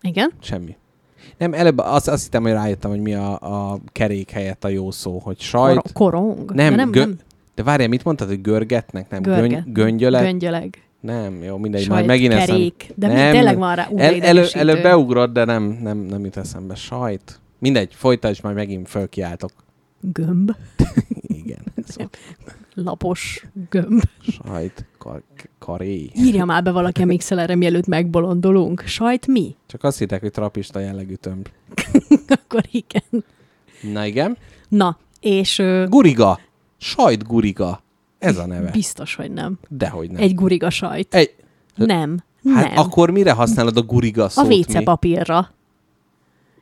[0.00, 0.32] Igen?
[0.40, 0.76] semmi.
[1.38, 3.32] Nem, előbb azt, azt hittem, hogy rájöttem, hogy mi a,
[3.72, 5.76] a kerék helyett a jó szó, hogy sajt.
[5.76, 6.52] Kor- korong?
[6.52, 7.18] nem, De nem, gö- nem
[7.54, 9.10] De várjál, mit mondtad, hogy görgetnek?
[9.10, 9.50] Nem, Görget.
[9.50, 10.22] Göny- göngyölet?
[10.22, 10.78] Göngyöleg.
[11.00, 12.46] Nem, jó, mindegy, Sajt, majd megint eszem.
[12.46, 12.92] kerék.
[12.94, 16.36] De mi nem, tényleg van rá el, elő, előbb beugrott, de nem, nem, nem jut
[16.36, 16.74] eszembe.
[16.74, 17.40] Sajt.
[17.58, 19.50] Mindegy, folytasd, majd megint fölkiáltok.
[20.00, 20.50] Gömb.
[21.44, 21.58] Igen.
[21.86, 22.10] Szóval
[22.74, 24.02] Lapos gömb.
[24.44, 25.22] sajt, kar,
[25.58, 26.10] karé.
[26.14, 28.82] Írja már be valaki a mixelerre, mielőtt megbolondolunk.
[28.86, 29.56] Sajt mi?
[29.66, 31.48] Csak azt hittek, hogy trapista jellegű tömb.
[32.44, 33.24] Akkor igen.
[33.92, 34.36] Na igen.
[34.68, 36.38] Na, és ö, Guriga.
[36.78, 37.82] Sajt guriga.
[38.18, 38.70] Ez a neve.
[38.70, 39.58] biztos, hogy nem.
[39.68, 40.22] Dehogy nem.
[40.22, 41.14] Egy guriga sajt.
[41.14, 41.34] Egy,
[41.74, 42.18] Nem.
[42.54, 42.76] hát nem.
[42.78, 44.46] akkor mire használod a guriga a szót?
[44.48, 44.58] mi?
[44.58, 45.50] WC papírra.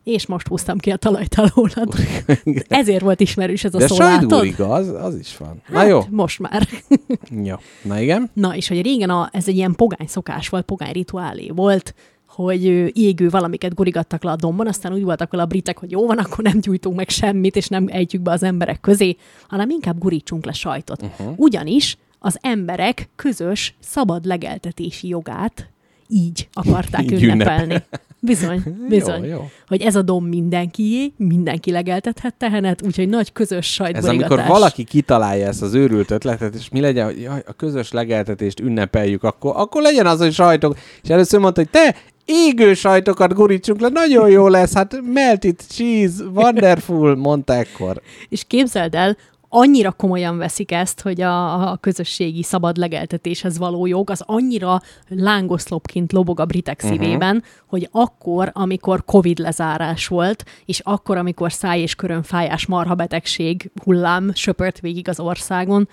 [0.05, 1.95] És most húztam ki a talajtalólat.
[2.69, 4.29] Ezért volt ismerős ez a De szó, látod?
[4.29, 5.63] guriga, az, az is van.
[5.69, 6.01] Na Hát, jó.
[6.11, 6.69] most már.
[7.45, 7.55] Jó.
[7.83, 8.31] Na igen.
[8.35, 11.95] Na, és hogy régen a, ez egy ilyen pogány szokás volt, pogány rituálé volt,
[12.27, 12.65] hogy
[12.99, 16.19] égő valamiket gurigattak le a dombon, aztán úgy voltak vele a britek, hogy jó van,
[16.19, 19.17] akkor nem gyújtunk meg semmit, és nem ejtjük be az emberek közé,
[19.49, 21.03] hanem inkább gurítsunk le sajtot.
[21.03, 21.33] Uh-huh.
[21.37, 25.71] Ugyanis az emberek közös, szabad legeltetési jogát
[26.09, 27.83] így akarták Így ünnepelni.
[28.25, 29.25] Bizony, bizony.
[29.25, 29.51] Jó, jó.
[29.67, 34.31] Hogy ez a dom mindenkié, mindenki legeltethet tehenet, úgyhogy nagy közös Ez sajtgurigatás.
[34.31, 38.61] amikor valaki kitalálja ezt az őrült ötletet, és mi legyen, hogy jaj, a közös legeltetést
[38.61, 40.77] ünnepeljük, akkor, akkor legyen az, hogy sajtok.
[41.03, 41.95] És először mondta, hogy te
[42.25, 48.01] égő sajtokat gurítsunk le, nagyon jó lesz, hát melted cheese, wonderful, mondta ekkor.
[48.29, 49.17] És képzeld el,
[49.55, 56.13] annyira komolyan veszik ezt, hogy a, a közösségi szabad legeltetéshez való jog, az annyira lángoszlopként
[56.13, 56.93] lobog a britek Mhm.
[56.93, 57.51] szívében, uh-huh.
[57.67, 64.81] hogy akkor, amikor Covid lezárás volt, és akkor, amikor száj és körönfájás marhabetegség hullám söpört
[64.81, 65.89] végig az országon,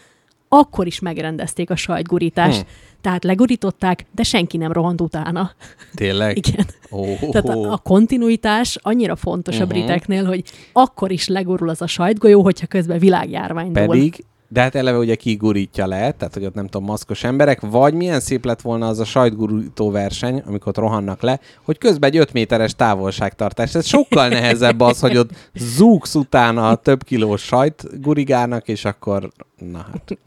[0.50, 2.62] akkor is megrendezték a sajtgurítást.
[2.62, 2.68] Hm.
[3.02, 5.52] Tehát legurították, de senki nem rohant utána.
[5.96, 6.38] Tényleg?
[6.48, 6.66] Igen.
[6.90, 9.70] Oh, Tehát a, a kontinuitás annyira fontos uh-huh.
[9.70, 9.84] a Mhm.
[9.86, 10.44] briteknél, hogy
[10.74, 13.72] akkor is legurul az a sajtgolyó, hogyha közben világjárvány.
[13.72, 17.94] Pedig, de hát eleve ugye kigurítja le, tehát hogy ott nem tudom, maszkos emberek, vagy
[17.94, 22.18] milyen szép lett volna az a sajtgurító verseny, amikor ott rohannak le, hogy közben egy
[22.18, 23.76] 5 méteres távolságtartás.
[23.76, 29.30] Ez sokkal nehezebb az, hogy ott zúgsz utána a több kilós sajt gurigálnak, és akkor,
[29.58, 30.18] na hát.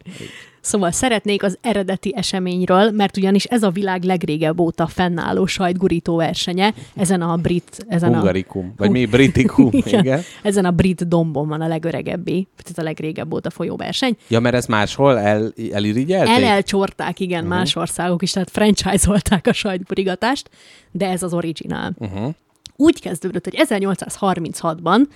[0.62, 6.74] Szóval szeretnék az eredeti eseményről, mert ugyanis ez a világ legrégebb óta fennálló sajtgurító versenye,
[6.96, 7.84] ezen a brit...
[7.88, 10.00] Ezen Hungarikum, vagy mi britikum, a, igen.
[10.00, 10.20] igen.
[10.42, 14.16] Ezen a brit dombon van a legöregebbi, tehát a legrégebb óta folyó verseny.
[14.28, 16.34] Ja, mert ez máshol el, elirigyelték?
[16.34, 17.58] El elcsorták, igen, uh-huh.
[17.58, 20.50] más országok is, tehát franchise-olták a sajtgurigatást,
[20.90, 21.94] de ez az originál.
[21.98, 22.34] Uh-huh.
[22.76, 25.06] úgy kezdődött, hogy 1836-ban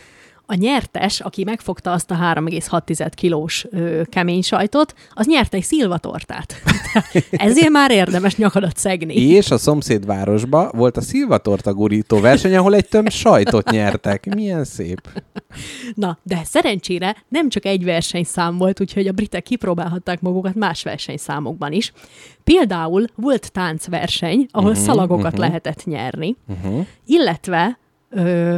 [0.46, 6.54] a nyertes, aki megfogta azt a 3,6 kilós ö, kemény sajtot, az nyert egy szilvatortát.
[7.30, 9.14] Ezért már érdemes nyakadat szegni.
[9.14, 14.34] És a szomszédvárosba volt a szilvatorta gurító verseny, ahol egy tömb sajtot nyertek.
[14.34, 15.08] Milyen szép.
[15.94, 21.72] Na, de szerencsére nem csak egy versenyszám volt, úgyhogy a britek kipróbálhatták magukat más versenyszámokban
[21.72, 21.92] is.
[22.44, 25.40] Például volt táncverseny, ahol uh-huh, szalagokat uh-huh.
[25.40, 26.86] lehetett nyerni, Uh-huh.
[27.06, 27.78] illetve
[28.10, 28.56] ö,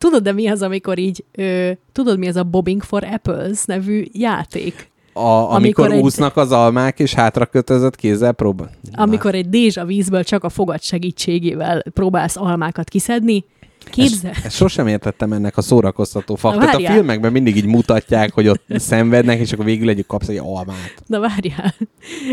[0.00, 4.04] tudod, de mi az, amikor így, ö, tudod, mi az a Bobbing for Apples nevű
[4.12, 4.88] játék?
[5.12, 8.70] A, amikor, Amikor amikor egy- úsznak az almák, és hátra kötözött kézzel próbál.
[8.92, 13.44] Amikor egy dézsa vízből csak a fogad segítségével próbálsz almákat kiszedni,
[13.90, 14.32] képzel.
[14.44, 16.74] Ezt sosem értettem ennek a szórakoztató faktot.
[16.74, 20.94] A filmekben mindig így mutatják, hogy ott szenvednek, és akkor végül egy kapsz egy almát.
[21.06, 21.74] Na várjál,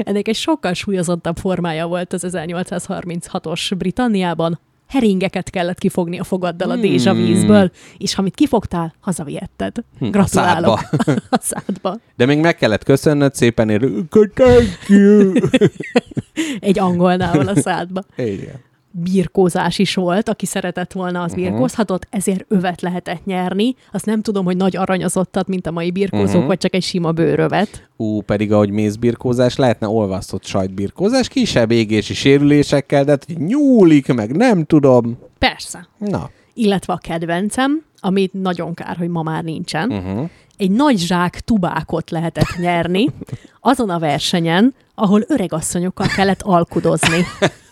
[0.03, 4.59] ennek egy sokkal súlyozottabb formája volt az 1836-os Britanniában.
[4.87, 7.25] Heringeket kellett kifogni a fogaddal a dézsa Hmm.
[7.25, 9.75] vízből, és amit kifogtál, hazavihetted.
[9.99, 10.79] Hm, Gratulálok.
[10.79, 11.21] a szádba.
[11.29, 11.97] A szádba.
[12.15, 15.33] De még meg kellett köszönnöd szépen, ér, thank you.
[16.59, 18.01] Egy angolnával a szádba.
[18.15, 18.65] Igen.
[19.03, 21.41] Birkózás is volt, aki szeretett volna, az Mhm.
[21.41, 23.75] birkózhatott, ezért övet lehetett nyerni.
[23.91, 26.45] Azt nem tudom, hogy nagy aranyozottat, mint a mai birkózók, Mhm.
[26.47, 27.87] vagy csak egy sima bőrövet.
[27.97, 34.63] Ú, pedig ahogy mézbirkózás, lehetne olvasztott sajtbirkózás, kisebb égési sérülésekkel, de hát nyúlik, meg nem
[34.65, 35.17] tudom.
[35.39, 35.87] Persze.
[35.97, 36.29] Na.
[36.53, 40.29] Illetve a kedvencem, amit nagyon kár, hogy ma már nincsen, Uh-huh.
[40.57, 43.05] egy nagy zsák tubákot lehetett nyerni
[43.61, 47.17] azon a versenyen, ahol öregasszonyokkal kellett alkudozni.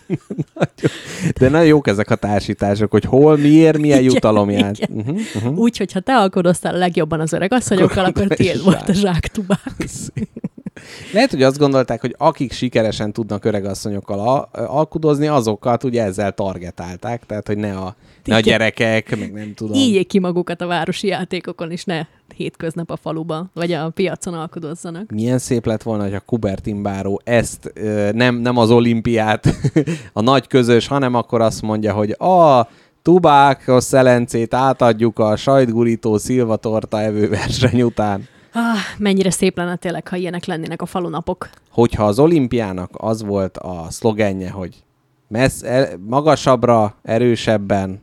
[1.38, 4.74] De nagyon jók ezek a társítások, hogy hol, miért, milyen Igen, jutalom jár.
[4.78, 4.98] igen.
[4.98, 5.58] Uh-huh, uh-huh.
[5.58, 8.92] Úgy, hogyha te alkodoztál a legjobban az öreg asszonyokkal, Akkor akkor tiéd is volt a
[8.92, 9.12] zsák.
[9.12, 9.74] zsáktubák.
[11.12, 17.26] Lehet, hogy azt gondolták, hogy akik sikeresen tudnak öregasszonyokkal al- alkudozni, azokat ugye ezzel targetálták,
[17.26, 19.74] tehát hogy ne a, ne a gyerekek, meg nem tudom.
[19.74, 25.10] Ígyék ki magukat a városi játékokon, és ne hétköznap a faluba, vagy a piacon alkudozzanak.
[25.10, 27.72] Milyen szép lett volna, hogy a Kubertin báró ezt
[28.12, 29.46] nem, nem az olimpiát,
[30.12, 32.68] a nagy közös, hanem akkor azt mondja, hogy a
[33.02, 38.28] tubákos szelencét átadjuk a sajtgurító szilvatorta evő verseny után.
[38.52, 41.48] Ah, mennyire szép lenne tényleg, ha ilyenek lennének a falunapok.
[41.70, 44.84] Hogyha az olimpiának az volt a szlogenje, hogy
[45.28, 48.02] messz, el, magasabbra, erősebben,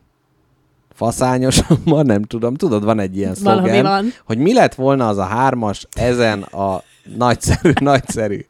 [0.94, 5.86] faszányosabban, nem tudom, tudod, van egy ilyen szlogen, hogy mi lett volna az a hármas
[5.92, 6.82] ezen a
[7.16, 8.44] nagyszerű, nagyszerű.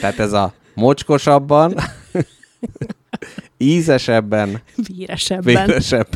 [0.00, 1.74] Tehát ez a mocskosabban,
[3.56, 5.66] ízesebben, Víresebben.
[5.66, 6.08] véresebb.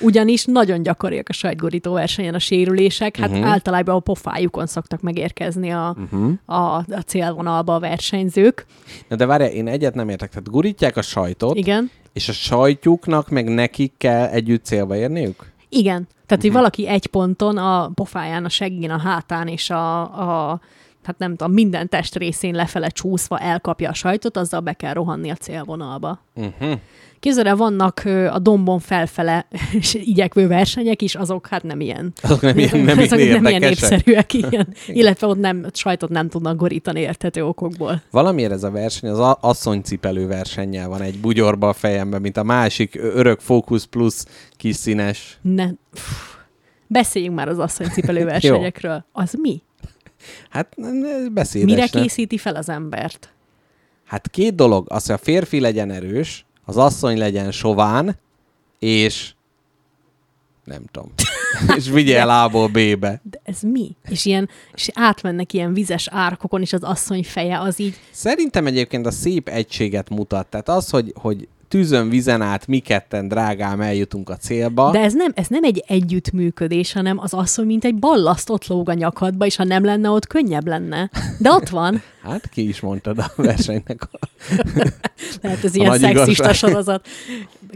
[0.00, 3.46] Ugyanis nagyon gyakoriak a sajtgurító versenyen a sérülések, hát uh-huh.
[3.46, 6.32] általában a pofájukon szoktak megérkezni a, uh-huh.
[6.44, 8.66] a, a célvonalba a versenyzők.
[9.08, 10.28] Na de várjál, én egyet nem értek.
[10.28, 11.90] Tehát gurítják a sajtot, Igen.
[12.12, 15.52] És a sajtjuknak meg nekik kell együtt célba érniük?
[15.68, 16.08] Igen.
[16.26, 16.58] Tehát, hogy Mhm.
[16.58, 20.00] valaki egy ponton a pofáján, a seggén, a hátán és a,
[20.50, 20.60] a
[21.02, 25.34] hát nem tudom, minden testrészén lefele csúszva elkapja a sajtot, azzal be kell rohanni a
[25.34, 26.18] célvonalba.
[26.34, 26.78] Uh-huh.
[27.20, 29.46] Képzeld el, vannak a dombon felfele
[29.80, 32.12] és igyekvő versenyek is, azok hát nem ilyen.
[32.22, 34.74] Azok nem, ilyen- nem, azok ilyen nem ilyen népszerűek, ilyen.
[35.00, 38.02] illetve ott nem, sajtot nem tudnak gorítani érthető okokból.
[38.10, 42.94] Valamiért ez a verseny az asszonycipelő versennyel van egy bugyorba a fejemben, mint a másik
[43.02, 44.14] örök Focus Plus
[44.56, 45.38] kis színes.
[45.42, 46.34] Ne, pff,
[46.86, 49.04] beszéljünk már az asszonycipelő versenyekről.
[49.12, 49.62] Az mi?
[50.50, 50.76] Hát
[51.32, 51.70] beszédes.
[51.70, 53.32] Mire készíti fel az embert?
[54.04, 58.16] Hát két dolog, az, hogy a férfi legyen erős, az asszony legyen sován,
[58.78, 59.32] és
[60.64, 61.12] nem tudom.
[61.76, 63.20] és vigye el A-ból B-be.
[63.30, 63.96] De ez mi?
[64.08, 69.06] És, ilyen, és átmennek ilyen vizes árkokon, és az asszony feje az így, Szerintem egyébként
[69.06, 70.46] a szép egységet mutat.
[70.46, 74.90] Tehát az, hogy, hogy tűzön, vizen át mi ketten drágám eljutunk a célba.
[74.90, 78.88] de ez nem, ez nem egy együttműködés, hanem az asszony, mint egy ballaszt ott lóg
[78.88, 81.10] a nyakadba, és ha nem lenne ott, könnyebb lenne.
[81.38, 82.02] De ott van.
[82.22, 84.18] Hát ki is mondtad a versenynek a
[85.42, 86.54] Lehet ez A ilyen szexista igazság.
[86.54, 87.06] sorozat.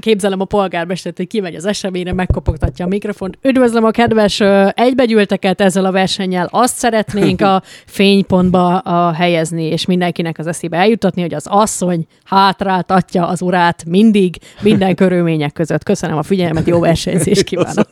[0.00, 3.38] Képzelem a polgármestert, hogy kimegy az eseményre, megkopogtatja a mikrofont.
[3.42, 4.40] Üdvözlöm a kedves
[4.74, 6.48] egybegyűlteket ezzel a versennyel.
[6.50, 13.26] Azt szeretnénk a fénypontba a helyezni, és mindenkinek az eszébe eljutatni, hogy az asszony hátráltatja
[13.26, 15.82] az urát mindig, minden körülmények között.
[15.82, 17.88] Köszönöm a figyelmet, jó versenyzést kívánok.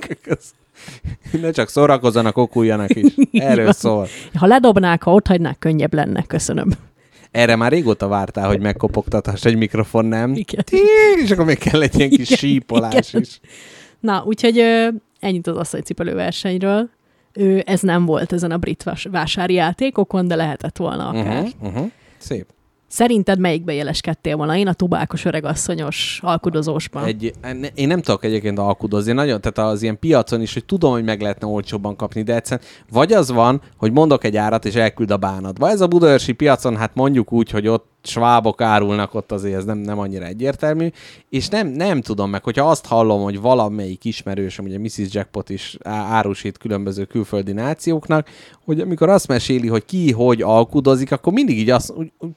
[1.41, 3.15] Ne csak szórakozzanak, okuljanak is.
[3.33, 4.07] Erről szól.
[4.35, 6.23] Ha ledobnák, ha ott hagynák, könnyebb lenne.
[6.23, 6.69] Köszönöm.
[7.33, 10.35] Erre már régóta vártál, hogy megkopogtathass egy mikrofon, nem?
[10.35, 10.65] Igen.
[11.25, 13.21] És akkor még kell egy ilyen kis Igen, sípolás igen.
[13.21, 13.41] is.
[14.01, 14.89] Na, úgyhogy ö,
[15.21, 16.91] ennyit az asszonycipelő versenyről.
[17.33, 21.43] Ő, ez nem volt ezen a brit vás- vásári játékokon, de lehetett volna akár.
[21.43, 21.91] Uh-huh, uh-huh.
[22.19, 22.47] Szép.
[22.93, 24.57] Szerinted melyikbe jeleskedtél volna?
[24.57, 27.05] Én a tubákos öregasszonyos alkudozósban.
[27.05, 27.33] Egy,
[27.75, 31.21] én nem tudok egyébként alkudozni, nagyon, tehát az ilyen piacon is, hogy tudom, hogy meg
[31.21, 35.17] lehetne olcsóbban kapni, de egyszerűen vagy az van, hogy mondok egy árat, és elküld a
[35.17, 35.69] bánatba.
[35.71, 39.79] Ez a budaörsi piacon, hát mondjuk úgy, hogy ott svábok árulnak, ott azért ez nem,
[39.79, 40.89] nem annyira egyértelmű,
[41.29, 45.15] és nem, nem tudom meg, hogyha azt hallom, hogy valamelyik ismerősöm, ugye Mrs.
[45.15, 48.29] Jackpot is árusít különböző külföldi nációknak,
[48.65, 52.33] hogy amikor azt meséli, hogy ki hogy alkudozik, akkor mindig így azt úgy, úgy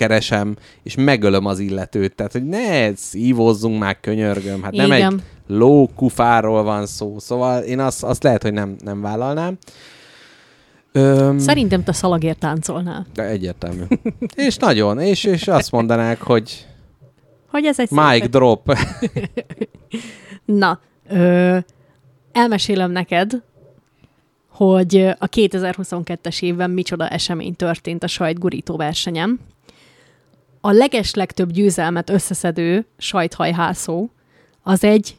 [0.00, 2.14] fölkeresem, és megölöm az illetőt.
[2.14, 4.62] Tehát, hogy ne szívozzunk már, könyörgöm.
[4.62, 5.12] Hát nem Igen.
[5.14, 5.22] egy
[5.56, 7.18] lókufáról van szó.
[7.18, 9.58] Szóval én azt, azt lehet, hogy nem, nem vállalnám.
[10.92, 13.06] Öm, Szerintem te szalagért táncolnál.
[13.14, 13.82] de egyértelmű.
[14.34, 14.98] és nagyon.
[15.00, 16.66] És, és azt mondanák, hogy
[17.46, 18.72] Hogy ez egy mic szép- drop.
[20.44, 21.58] Na, ö,
[22.32, 23.42] elmesélem neked,
[24.48, 29.40] hogy a 2022-es évben micsoda esemény történt a sajtgurító versenyen.
[30.60, 34.08] A legeslegtöbb győzelmet összeszedő sajthajhászó
[34.62, 35.16] az egy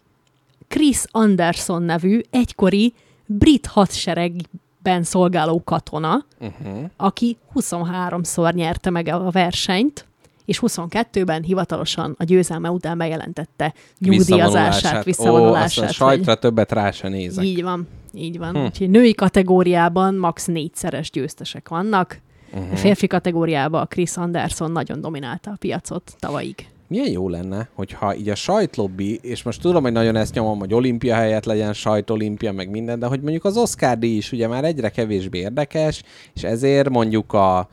[0.67, 2.93] Chris Anderson nevű egykori
[3.25, 6.89] brit hadseregben szolgáló katona, uh-huh.
[6.97, 10.05] aki 23-szor nyerte meg a versenyt,
[10.45, 15.83] és 22-ben hivatalosan a győzelme után bejelentette nyugdíjazását, Ó, visszavonulását.
[15.83, 17.45] azt a sajtra többet rá se nézek.
[17.45, 18.55] Így van, így van.
[18.55, 18.63] Hm.
[18.63, 20.45] Úgyhogy női kategóriában max.
[20.45, 22.19] négyszeres győztesek vannak.
[22.51, 22.59] Mhm.
[22.59, 22.73] Uh-huh.
[22.73, 26.65] A férfi kategóriában a Chris Anderson nagyon dominálta a piacot tavalyig.
[26.87, 30.73] Milyen jó lenne, hogyha így a sajtlobbi, és most tudom, hogy nagyon ezt nyomom, hogy
[30.73, 34.63] olimpia helyett legyen sajtolimpia, meg minden, de hogy mondjuk az Oscar díj is ugye már
[34.63, 36.03] egyre kevésbé érdekes,
[36.33, 37.69] és ezért mondjuk a,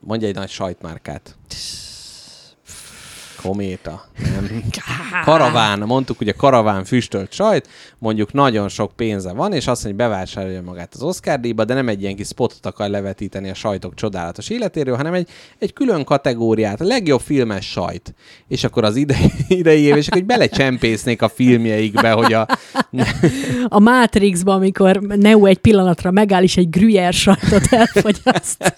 [0.00, 1.36] mondja egy nagy sajtmárkát.
[3.44, 4.04] Kométa.
[4.34, 4.62] Nem.
[5.24, 7.68] Karaván, mondtuk ugye karaván füstölt sajt,
[7.98, 11.74] mondjuk nagyon sok pénze van, és azt mondja, hogy bevásárolja magát az Oscar díjba, de
[11.74, 16.04] nem egy ilyen kis spotot akar levetíteni a sajtok csodálatos életéről, hanem egy, egy külön
[16.04, 18.14] kategóriát, a legjobb filmes sajt.
[18.48, 22.46] És akkor az idei, idei év, és akkor hogy belecsempésznék a filmjeikbe, hogy a...
[23.68, 28.76] A Matrixban, amikor Neo egy pillanatra megáll, és egy gruyère sajtot elfogyaszt.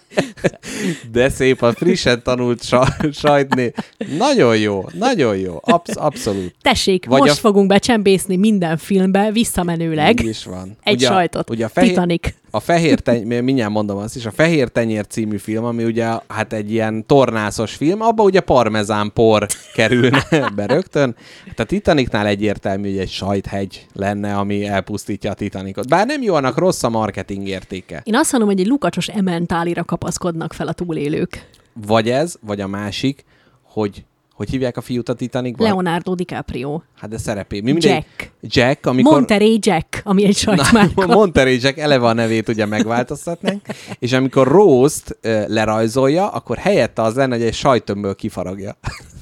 [1.13, 3.73] De szép a frissen tanult sa- sajtné.
[4.19, 5.59] Nagyon jó, nagyon jó.
[5.61, 6.55] Absz- abszolút.
[6.63, 10.77] Tessék, Vagy most a- fogunk becsempészni minden filmbe visszamenőleg Így is van.
[10.83, 11.51] egy Ugye sajtot.
[11.51, 12.35] Ugye a fehér, Titanic.
[12.51, 16.53] a fehér tenyér, mindjárt mondom azt is, a Fehér Tenyér című film, ami ugye hát
[16.53, 20.27] egy ilyen tornászos film, abba ugye parmezán por kerülne
[20.57, 21.17] be rögtön.
[21.47, 25.89] Hát a Titanicnál egyértelmű, hogy egy sajthegy lenne, ami elpusztítja a Titanicot.
[25.89, 28.01] Bár nem jó, annak rossz a marketing értéke.
[28.05, 31.49] Én azt mondom, hogy egy lukacsos ementálira kapaszkodnak fel a túlélők.
[31.87, 33.25] Vagy ez, vagy a másik,
[33.63, 34.05] hogy
[34.37, 35.67] hogy hívják a fiút a Titanicban?
[35.67, 36.81] Leonardo DiCaprio.
[36.97, 37.61] Hát de szerepé.
[37.61, 38.33] Mi mindegy- Jack.
[38.41, 39.13] Jack, amikor...
[39.13, 41.07] Monterey Jack, ami egy sajtmárka.
[41.17, 43.61] Monterey Jack eleve a nevét ugye megváltoztatnánk,
[43.99, 45.19] és amikor Rose-t
[45.49, 48.77] lerajzolja, akkor helyette az lenne, hogy egy sajtömből kifaragja.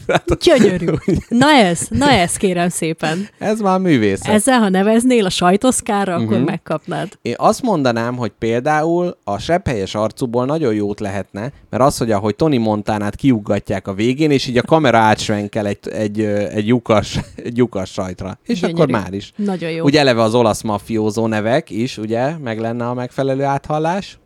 [0.08, 0.86] Hát, Gyönyörű.
[1.28, 3.28] Na ez, na ez kérem szépen.
[3.38, 4.26] Ez már művészet.
[4.28, 4.34] Ez...
[4.34, 6.44] Ezzel, ha neveznél a sajtoszkára, akkor Mhm.
[6.44, 7.08] megkapnád.
[7.22, 12.36] Én azt mondanám, hogy például a sepphelyes arcúból nagyon jót lehetne, mert az, hogy ahogy
[12.36, 16.20] Tony Montánát kiuggatják a végén, és így a kamera átsvenkel egy, egy,
[16.54, 18.38] egy, lyukas, egy lyukas sajtra.
[18.46, 18.80] És Gyönyörű.
[18.82, 19.32] akkor már is.
[19.36, 19.84] Nagyon jó.
[19.84, 24.18] Ugye eleve az olasz mafiózó nevek is, ugye, meg lenne a megfelelő áthallás.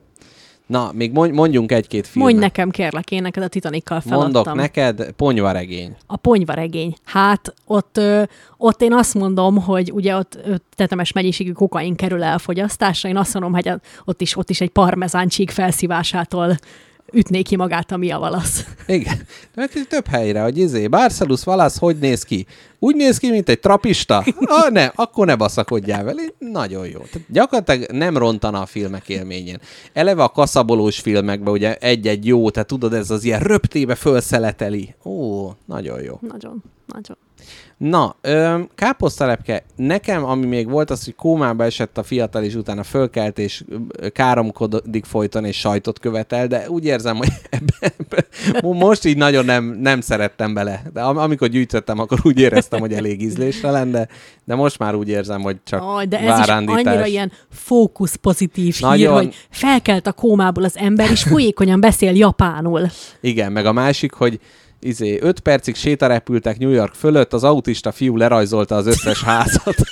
[0.69, 2.31] Na, még mondj- mondjunk egy-két filmet.
[2.31, 4.33] Mondj nekem, kérlek, én neked a Titanikkal feladtam.
[4.33, 5.97] Mondok neked, ponyvaregény.
[6.07, 6.95] A ponyvaregény.
[7.05, 8.01] Hát ott,
[8.57, 10.39] ott én azt mondom, hogy ugye ott
[10.75, 13.73] tetemes mennyiségű kokain kerül elfogyasztásra, én azt mondom, hogy
[14.05, 16.57] ott is, ott is egy parmezáncsík felszívásától
[17.13, 18.65] ütné ki magát a Mia Valasz.
[18.87, 19.17] Igen.
[19.55, 22.47] De hát több helyre, hogy izé, Barcelus Valasz hogy néz ki?
[22.79, 24.25] Úgy néz ki, mint egy trapista?
[24.51, 26.23] Ah, ne, akkor ne baszakodjál vele.
[26.39, 26.99] Nagyon jó.
[26.99, 29.59] Tehát gyakorlatilag nem rontana a filmek élményén.
[29.93, 34.95] Eleve a kaszabolós filmekben ugye egy-egy jó, tehát tudod, ez az ilyen röptébe fölszeleteli.
[35.05, 36.19] Ó, nagyon jó.
[36.21, 37.17] Nagyon, nagyon.
[37.79, 42.83] Na, ö, káposztalepke, nekem, ami még volt, az, hogy kómába esett a fiatal, és utána
[42.83, 43.65] fölkelt, és
[44.13, 48.27] káromkodik folyton, és sajtot követel, de úgy érzem, hogy ebbe, ebbe,
[48.63, 50.83] mo- most így nagyon nem, nem szerettem bele.
[50.93, 54.09] De am- amikor gyűjtöttem, akkor úgy éreztem, hogy elég ízléstelen, de,
[54.45, 56.85] de most már úgy érzem, hogy csak Aj, de ez is várándítás.
[56.85, 59.15] annyira ilyen fókusz pozitív hír, Nagyon.
[59.15, 62.87] hogy felkelt a kómából az ember, és folyékonyan beszél japánul.
[63.21, 64.41] Igen, meg a másik, hogy
[64.81, 69.77] izé, öt percig sétarepültek New York fölött, az autista fiú lerajzolta az összes házat.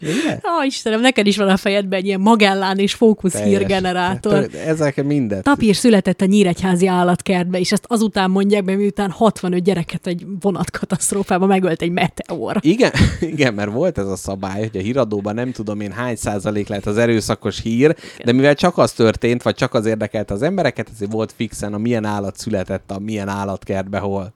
[0.00, 0.32] Ugye?
[0.34, 3.48] Ó, Istenem, neked is van a fejedben egy ilyen Magellán és fókusz Teljes.
[3.48, 4.32] hírgenerátor.
[4.32, 5.42] Tehát, Ezek mindet.
[5.42, 11.48] Tapír született a Nyíregyházi állatkertbe, és ezt azután mondják be, miután 65 gyereket egy vonatkatasztrófában
[11.48, 12.56] megölt egy meteor.
[12.60, 16.68] Igen, igen, mert volt ez a szabály, hogy a híradóban nem tudom én hány százalék
[16.68, 20.88] lehet az erőszakos hír, de mivel csak az történt, vagy csak az érdekelte az embereket,
[20.94, 24.34] ezért volt fixen a milyen állat született a milyen állatkertbe, hol.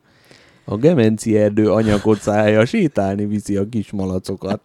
[0.68, 4.60] A gemenci erdő anyakocája sétálni viszi a kis malacokat.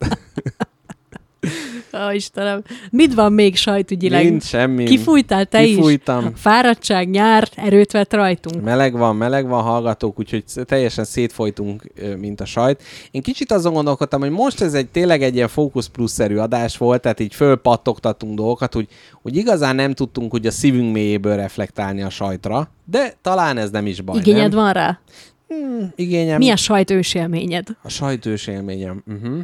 [1.94, 2.64] Ó, Istenem.
[2.92, 4.24] Mit van még sajtügyileg?
[4.24, 4.84] Nincs semmi.
[4.84, 6.26] Kifújtál te Kifújtam.
[6.26, 6.42] is?
[6.42, 8.64] Fáradtság, nyár, erőt vett rajtunk.
[8.64, 11.84] Meleg van, meleg van, hallgatók, úgyhogy teljesen szétfolytunk,
[12.18, 12.84] mint a sajt.
[13.12, 17.02] Én kicsit azon gondolkodtam, hogy most ez egy tényleg egy ilyen Focus Plus-szerű adás volt,
[17.02, 18.88] tehát így fölpattogtatunk dolgokat, hogy,
[19.22, 23.86] hogy igazán nem tudtunk úgy a szívünk mélyéből reflektálni a sajtra, de talán ez nem
[23.86, 24.64] is baj, Igényed nem?
[24.64, 25.00] van rá?
[25.96, 26.38] Igényem.
[26.38, 27.68] Mi a sajt ősélményed?
[27.84, 29.04] A sajtős élményem.
[29.08, 29.40] Uh-huh.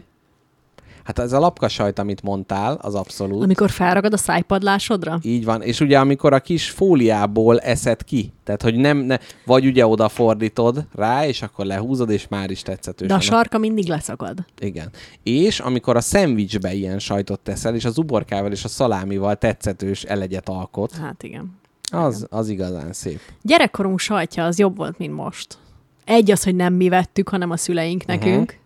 [1.03, 3.43] Hát ez a lapka sajt, amit mondtál, az abszolút.
[3.43, 5.19] Amikor felragad a szájpadlásodra?
[5.21, 5.61] Így van.
[5.61, 10.85] És ugye amikor a kis fóliából eszed ki, tehát hogy nem, ne, vagy ugye odafordítod
[10.95, 13.07] rá, és akkor lehúzod, és már is tetszetős.
[13.07, 14.45] De a sarka mindig leszakad.
[14.59, 14.89] Igen.
[15.23, 20.49] És amikor a szendvicsbe ilyen sajtot teszel, és az uborkával és a szalámival tetszetős elegyet
[20.49, 21.51] alkot, Hát igen.
[21.91, 23.19] az, az igazán szép.
[23.41, 25.57] Gyerekkorunk sajtja az jobb volt, mint most.
[26.07, 28.11] Egy az, hogy nem mi vettük, hanem a szüleink Mhm.
[28.11, 28.57] nekünk.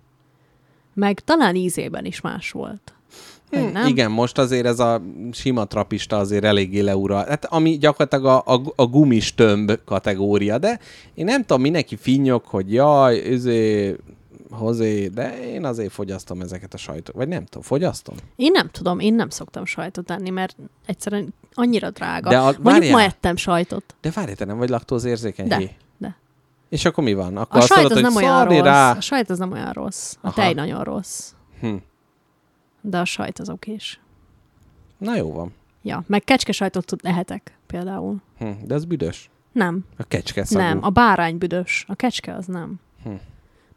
[0.94, 2.94] Meg talán ízében is más volt.
[3.52, 3.88] Vagy Hm, nem?
[3.88, 5.02] Igen, most azért ez a
[5.32, 7.16] sima trapista azért eléggé leura.
[7.18, 10.80] Hát ami gyakorlatilag a, a, a gumis tömb kategória, de
[11.14, 13.96] én nem tudom, mindenki finnyog, hogy jaj, üzé,
[14.52, 17.16] hozé, de én azért fogyasztom ezeket a sajtot.
[17.16, 18.16] Vagy nem tudom, fogyasztom?
[18.36, 20.56] Én nem tudom, én nem szoktam sajtot enni, mert
[20.86, 22.30] egyszerűen annyira drága.
[22.30, 22.92] De a- Mondjuk várjál.
[22.92, 23.96] ma ettem sajtot.
[24.02, 25.48] De várj, te nem vagy laktózérzékeny?
[25.48, 25.62] De.
[26.72, 27.38] És akkor mi van?
[27.38, 28.60] Akkor A sajt az hogy nem olyan rossz.
[28.60, 28.92] rá.
[28.92, 30.14] A sajt az nem olyan rossz.
[30.14, 30.34] A Aha.
[30.36, 31.32] tej nagyon rossz.
[31.60, 31.76] Hm.
[32.82, 34.00] De a sajt az okés.
[34.98, 35.54] Na jó van.
[35.82, 38.16] Ja, meg kecske sajtot tud lehetek például.
[38.38, 38.50] Hm.
[38.66, 39.30] De ez büdös.
[39.52, 40.64] Nem, A kecske szagú.
[40.66, 40.80] nem.
[40.84, 41.86] A bárány büdös.
[41.88, 42.80] A kecske az nem.
[43.04, 43.10] Hm.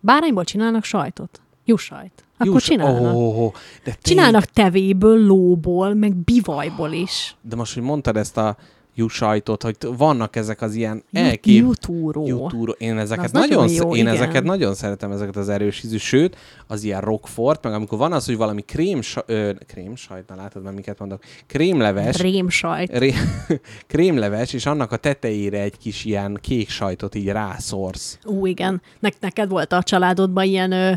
[0.00, 1.40] Bárányból csinálnak sajtot.
[1.64, 2.24] Jussajt.
[2.38, 3.14] Akkor Juss- csinálnak.
[3.14, 3.58] Ó, oh, de
[3.90, 7.36] tény- Csinálnak tevéből, lóból, meg bivajból is.
[7.40, 8.56] De most, hogy mondtad ezt a
[8.94, 11.62] jussajtot, hogy vannak ezek az ilyen elkép...
[11.62, 12.26] Jutúró.
[12.26, 12.74] Jutúró.
[12.78, 14.14] Én ezeket az nagyon, nagyon jó, én igen.
[14.14, 18.26] ezeket nagyon szeretem, ezeket az erős ízű, sőt, az ilyen rockfort, meg amikor van az,
[18.26, 22.98] hogy valami krém, ö, krém sajt, na látod már miket mondok, krémleves, Rémsajt.
[22.98, 23.12] ré,
[23.86, 28.18] krémleves, és annak a tetejére egy kis ilyen kék sajtot így rászorsz.
[28.24, 28.82] Ú, igen.
[29.00, 30.92] Ne- neked volt a családodban ilyen ö,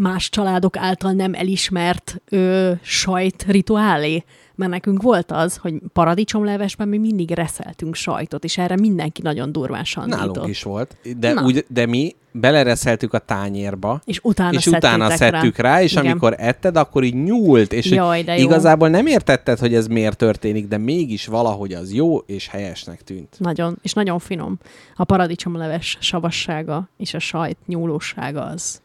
[0.00, 4.24] más családok által nem elismert ö, sajt rituálé?
[4.54, 9.84] Mert nekünk volt az, hogy paradicsomlevesben mi mindig reszeltünk sajtot, és erre mindenki nagyon durván
[9.84, 10.18] sandított.
[10.20, 11.42] Nálunk is volt, de, Na.
[11.42, 16.06] úgy, de mi belereszeltük a tányérba, És utána és utána szedtük rá, és Igen.
[16.06, 18.44] amikor etted, akkor így nyúlt, és Jaj, de jó.
[18.44, 23.36] igazából nem értetted, hogy ez miért történik, de mégis valahogy az jó és helyesnek tűnt.
[23.38, 24.58] Nagyon, és nagyon finom.
[24.96, 28.80] A paradicsomleves savassága és a sajt nyúlósága az.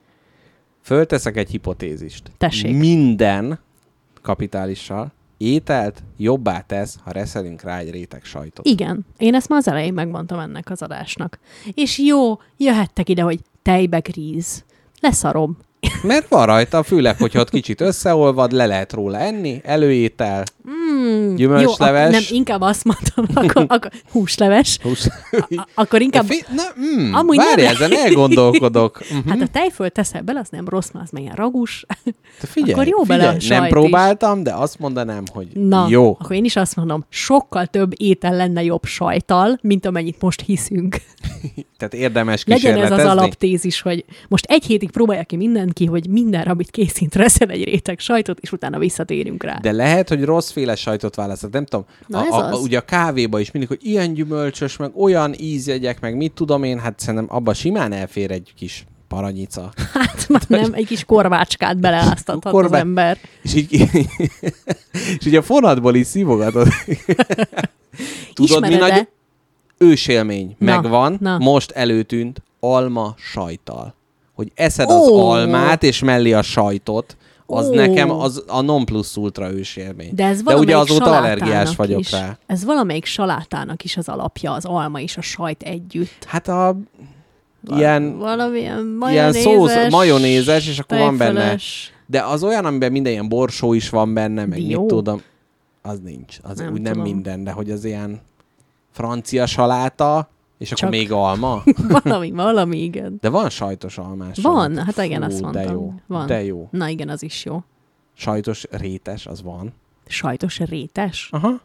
[0.86, 2.32] Fölteszek egy hipotézist.
[2.38, 2.78] Tessék.
[2.78, 3.60] Minden
[4.22, 8.66] kapitálissal ételt jobbá tesz, ha reszelünk rá egy réteg sajtot.
[8.66, 11.40] Igen, én ezt már az elején megmondtam ennek az adásnak.
[11.74, 14.64] És jó, jöhettek ide, hogy tejbe gríz.
[15.00, 15.58] Leszarom.
[16.04, 22.04] Mert van rajta, főleg, hogyha ott kicsit összeolvad, le lehet róla enni, előétel, Mm, Gyümölcsleves.
[22.06, 24.78] Jó, nem, inkább azt mondtam, akkor, akkor húsleves.
[24.82, 25.08] húsz.
[25.32, 26.26] A- akkor inkább...
[26.26, 26.64] Fi- Na,
[27.02, 29.00] mm, Amúgy várj, nem- ezen elgondolkodok.
[29.10, 29.30] Mhm.
[29.30, 31.86] Hát a tejföl teszel bele, az nem rossz, mert az milyen ragus.
[32.40, 36.18] Te figyelj, akkor jó bele figyelj, a nem próbáltam, de azt mondanám, hogy Na, jó.
[36.20, 40.98] akkor én is azt mondom, sokkal több étel lenne jobb sajtal, mint amennyit most hiszünk.
[41.78, 43.20] Tehát érdemes Legyen ez az kísérletezni.
[43.20, 45.36] alaptézis, hogy most egy hétig próbálja ki
[45.80, 49.58] mindenki, hogy mindenre, amit készít, reszel egy réteg sajtot, és utána visszatérünk rá.
[49.62, 51.52] De lehet, hogy rosszféle sajtot választott.
[51.52, 52.62] Nem tudom, Na a, a, a, az.
[52.62, 56.80] ugye a kávéba is mindig, hogy ilyen gyümölcsös, meg olyan ízjegyek, meg mit tudom én,
[56.80, 59.72] hát szerintem abba simán elfér egy kis paranyica.
[59.94, 63.18] Hát már nem, egy kis korvácskát beleáztathat az Korvá- ember.
[63.42, 63.74] És így,
[65.20, 66.68] és így a fonatból is szívogatod.
[68.34, 68.96] Tudod, mi Ismered-e?
[68.96, 69.08] nagy
[69.78, 71.38] ősélmény Na, megvan, na.
[71.38, 73.96] most előtűnt alma sajttal.
[74.36, 75.30] Hogy eszed az Ó.
[75.30, 77.74] almát, és mellé a sajtot, az Ó.
[77.74, 80.12] nekem az a non plus ultra ősélmény.
[80.16, 82.12] De ez De ugye azóta allergiás vagyok is.
[82.12, 82.38] rá.
[82.46, 86.24] Ez valamelyik salátának is az alapja, az alma és a sajt együtt.
[86.26, 86.78] Hát a
[87.76, 91.58] ilyen, Valamilyen ilyen majonézes, szósz, majonézes, és akkor van benne.
[92.08, 94.80] De az olyan, amiben minden ilyen borsó is van benne, meg Dió?
[94.80, 95.22] mit tudom.
[95.82, 96.38] Az nincs.
[96.42, 97.08] Az Nem úgy nem tudom.
[97.08, 98.22] minden, de hogy az ilyen
[98.92, 100.30] francia saláta,
[100.66, 101.64] és akkor Csak- még alma.
[102.04, 103.18] Valami, valami, igen.
[103.22, 104.38] De van sajtos almás.
[104.42, 105.64] Van, hát igen, Fú, azt mondtam.
[105.66, 105.94] De jó.
[106.08, 106.26] Van.
[106.28, 106.68] De jó.
[106.72, 107.64] Na igen, az is jó.
[108.14, 109.74] Sajtos rétes, az van.
[110.08, 111.28] Sajtos rétes?
[111.32, 111.62] Aha.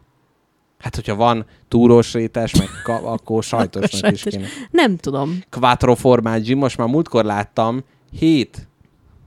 [0.79, 4.33] Hát, hogyha van túrós rétes, meg ka- akkor sajtosnak is Sajtos.
[4.33, 4.47] kéne.
[4.71, 5.39] Nem tudom.
[5.49, 8.67] Quattro formaggi, most már múltkor láttam, hét,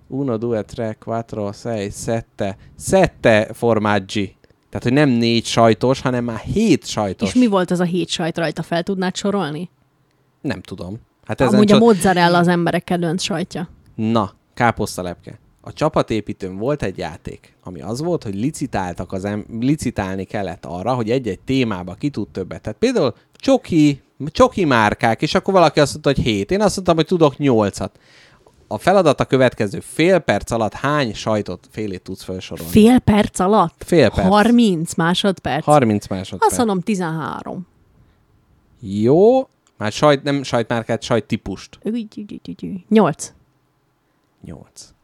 [0.09, 4.37] uno, due, tre, quattro, sei, sette, sette formaggi.
[4.75, 7.29] Tehát, hogy nem négy sajtos, hanem már hét sajtos.
[7.29, 8.63] És mi volt az a hét sajt rajta?
[8.63, 9.71] Fel tudnád sorolni?
[10.41, 11.01] Nem tudom.
[11.25, 11.81] Hát ezen Amúgy csak...
[11.81, 13.69] a mozzarella az emberek kedvenc sajtja.
[13.95, 15.39] Na, káposztalepke.
[15.61, 20.95] A csapatépítőn volt egy játék, ami az volt, hogy licitáltak az em- licitálni kellett arra,
[20.95, 22.61] hogy egy-egy témába ki tud többet.
[22.63, 26.51] Tehát például csoki, csoki márkák, és akkor valaki azt mondta, hogy hét.
[26.51, 27.99] Én azt mondtam, hogy tudok nyolcat.
[28.66, 29.81] A feladat a következő.
[29.81, 32.73] Fél perc alatt hány sajtot félét tudsz felsorolni?
[32.73, 33.85] Fél perc alatt?
[33.86, 34.28] Fél perc.
[34.28, 35.65] 30 másodperc?
[35.65, 36.51] 30 másodperc.
[36.51, 37.66] Azt mondom 13.
[38.81, 39.49] Jó.
[39.77, 41.78] Már sajt, nem sajtmárkát, sajttípust.
[42.89, 43.32] 8.
[44.45, 44.95] 8.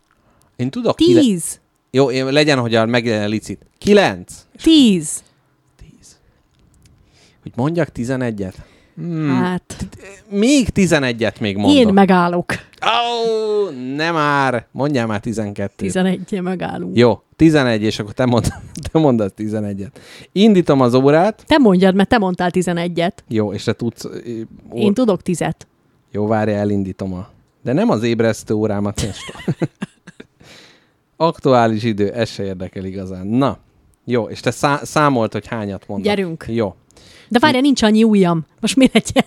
[0.57, 0.97] Én tudok...
[0.97, 1.21] Kile...
[1.21, 1.61] 10.
[1.91, 3.67] Jó, én, legyen, hogy a meglegyen a licit.
[3.79, 4.47] 9.
[4.63, 5.23] 10.
[5.99, 6.19] 10.
[7.43, 8.55] Hogy mondjak 11-et?
[9.01, 9.29] Hmm.
[9.29, 9.87] Hát,
[10.29, 11.77] Még 11-et még mondok.
[11.79, 12.53] én megállok.
[12.83, 14.67] Ó, nem már.
[14.71, 16.97] Mondjál már 12 11 megállunk.
[16.97, 18.49] Jó, 11, és akkor te, mond,
[18.93, 19.91] te mondasz 11-et.
[20.33, 21.45] Indítom az órát.
[21.47, 23.13] Te mondjad, mert te mondtál 11-et.
[23.29, 24.05] Jó, és te tudsz...
[24.05, 25.55] Ó, Én tudok 10-et.
[26.11, 27.29] Jó, várj, elindítom a...
[27.63, 29.01] De nem az ébresztő órámat.
[31.17, 33.27] Aktuális idő, ez se érdekel igazán.
[33.27, 33.59] Na,
[34.05, 36.15] jó, és te szá- számolt, hogy hányat mondasz.
[36.15, 36.45] Gyerünk.
[36.49, 36.75] Jó.
[37.31, 38.47] De várjál, nincs annyi ujjam.
[38.61, 39.25] Most mi legyen?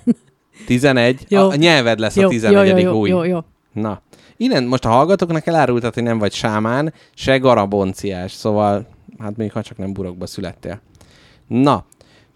[0.65, 1.25] 11.
[1.27, 1.49] Jó.
[1.49, 2.67] A, nyelved lesz jó, a 11.
[2.67, 3.09] jó, jó, új.
[3.09, 3.39] jó, jó.
[3.73, 4.01] Na,
[4.37, 8.87] innen most a hallgatóknak elárultad, hogy nem vagy sámán, se garabonciás, szóval,
[9.19, 10.81] hát még ha csak nem burokba születtél.
[11.47, 11.85] Na,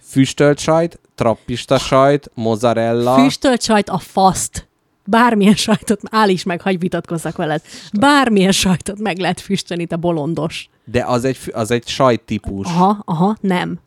[0.02, 3.16] füstölt sajt, trappista sajt, mozzarella.
[3.16, 4.68] Füstölt sajt a faszt.
[5.04, 7.62] Bármilyen sajtot, áll is meg, hagyj vitatkozzak veled.
[8.00, 10.70] Bármilyen sajtot meg lehet füstölni, te bolondos.
[10.86, 12.66] De az egy, az egy sajt típus.
[12.66, 13.80] Aha, aha, nem.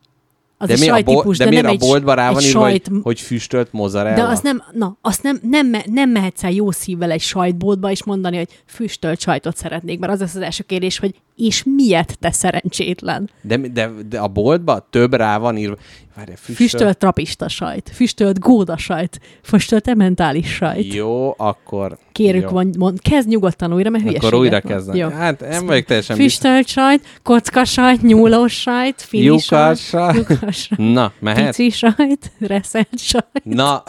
[0.63, 2.89] Az de, mi a, bol- de, de miért nem a boltban rá van írva, sajt,
[2.89, 4.17] hogy, hogy füstölt mozzarella?
[4.17, 7.91] De az nem, na, azt nem, nem, me- nem mehetsz el jó szívvel egy sajtboltba,
[7.91, 12.19] és mondani, hogy füstölt sajtot szeretnék, mert az lesz az első kérdés, hogy és miért
[12.19, 13.31] te szerencsétlen?
[13.43, 15.77] De, de, de a boltban több rá van írva.
[16.21, 16.57] Várj, füstölt.
[16.57, 20.95] Füstölt trapista sajt, füstölt góda sajt, füstölt ementális sajt.
[20.95, 21.99] Jó, akkor...
[22.13, 22.51] Kérjük, jó.
[22.51, 24.97] mond, mond, kezd nyugodtan újra, mert hülyeséget Akkor újra kezdem.
[24.97, 25.09] Jó.
[25.09, 26.33] Hát nem vagyok teljesen biztos.
[26.33, 30.15] Füstölt sajt, kocka sajt, nyúlós sajt, fini sajt, Lyukas.
[30.15, 31.57] lyukas sajt, Na, mehet?
[31.57, 33.43] pici sajt, reszelt sajt.
[33.43, 33.83] Na,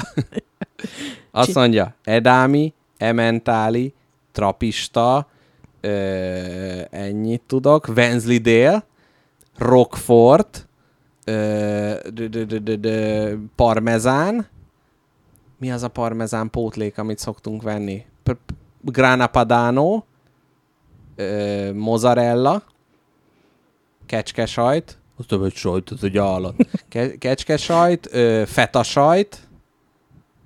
[1.32, 3.94] azt mondja, edámi, ementáli,
[4.32, 5.28] trapista,
[5.82, 5.90] ö,
[6.90, 8.84] ennyit tudok, Wensleydale,
[9.58, 10.48] Rockford,
[13.56, 14.48] parmezán,
[15.58, 18.06] mi az a parmezán pótlék, amit szoktunk venni?
[18.82, 20.04] Grana Padano,
[21.74, 22.64] mozzarella,
[24.06, 26.56] kecskesajt, az több egy sajt, ez egy állat.
[26.90, 29.48] Ke- kecskesajt, ö, feta sajt,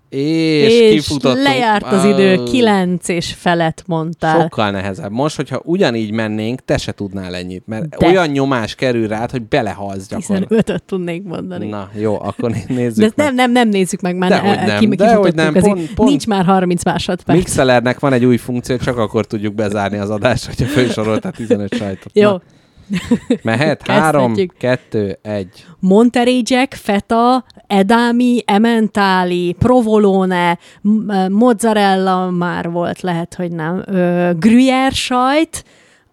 [0.10, 1.44] és, És kifutottunk.
[1.44, 4.40] lejárt az idő, kilenc és felett mondtál.
[4.42, 5.12] Sokkal nehezebb.
[5.12, 8.08] Most, hogyha ugyanígy mennénk, te se tudnál ennyit, mert De.
[8.08, 10.64] Olyan nyomás kerül rád, hogy belehalsz gyakorlatilag.
[10.66, 11.68] 15-öt tudnék mondani.
[11.68, 13.26] Na, jó, akkor né- nézzük De meg.
[13.26, 15.94] nem, nem, nem nézzük meg, már Dehogy nem, ki, dehogy nem, pont- így.
[15.94, 17.38] pont- Nincs már 30 másodperc.
[17.38, 22.12] Mixelernek van egy új funkció, csak akkor tudjuk bezárni az adást, hogyha felsoroltál 15 sajtot.
[22.14, 22.30] Jó.
[22.30, 22.42] Na,
[23.44, 23.88] mehet?
[23.88, 25.66] Három, kettő, egy.
[25.80, 30.58] Monterey Jack, feta, edami, emmentáli, provolone,
[31.30, 35.64] mozzarella már volt, lehet, hogy nem, ö, gruyère sajt,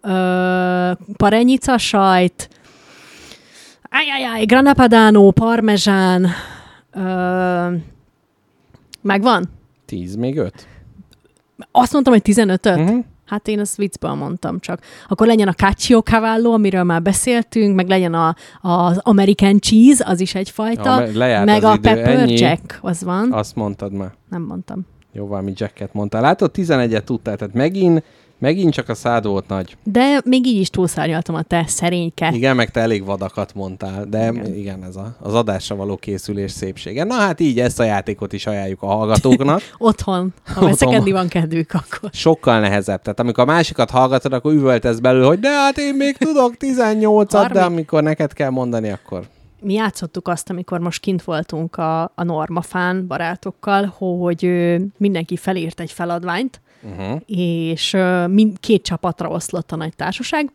[0.01, 2.49] ö, parenica sajt,
[3.89, 6.27] ajajaj, grana padano, parmezsán,
[6.91, 7.75] ö,
[9.01, 9.49] megvan?
[9.85, 10.67] Tíz, még öt.
[11.71, 12.77] Azt mondtam, hogy 15-öt?
[12.77, 12.97] Mhm.
[13.33, 14.79] Hát én ezt viccből mondtam csak.
[15.07, 20.19] Akkor legyen a Caccio Cavallo, amiről már beszéltünk, meg legyen a, az American Cheese, az
[20.19, 22.37] is egyfajta, Ja, me- meg az a idő, Pepper ennyi.
[22.37, 23.31] Jack, az van.
[23.31, 24.11] Azt mondtad már.
[24.29, 24.85] Nem mondtam.
[25.11, 26.21] Jó, valami jacket mondtál.
[26.21, 28.03] Látod, 11-et tudtál, tehát megint,
[28.43, 29.77] megint csak a szád volt nagy.
[29.83, 32.31] De még így is túlszárnyaltam a te szerényke.
[32.33, 34.55] Igen, meg te elég vadakat mondtál, de Igen.
[34.55, 37.03] igen, ez a, az adásra való készülés szépsége.
[37.03, 39.61] Na hát így ezt a játékot is ajánljuk a hallgatóknak.
[39.77, 42.09] Otthon, ha veszekedni van kedvük, akkor.
[42.13, 43.01] Sokkal nehezebb.
[43.01, 47.49] Tehát amikor a másikat hallgatod, akkor üvöltesz belül, hogy de hát én még tudok 18-at,
[47.53, 49.21] de amikor neked kell mondani, akkor
[49.61, 55.79] Mi játszottuk azt, amikor most kint voltunk a, a Normafán barátokkal, hogy ö, mindenki felírt
[55.79, 57.21] egy feladványt, uh-huh.
[57.25, 57.97] és
[58.29, 60.51] mind, két csapatra oszlott a nagy társaság,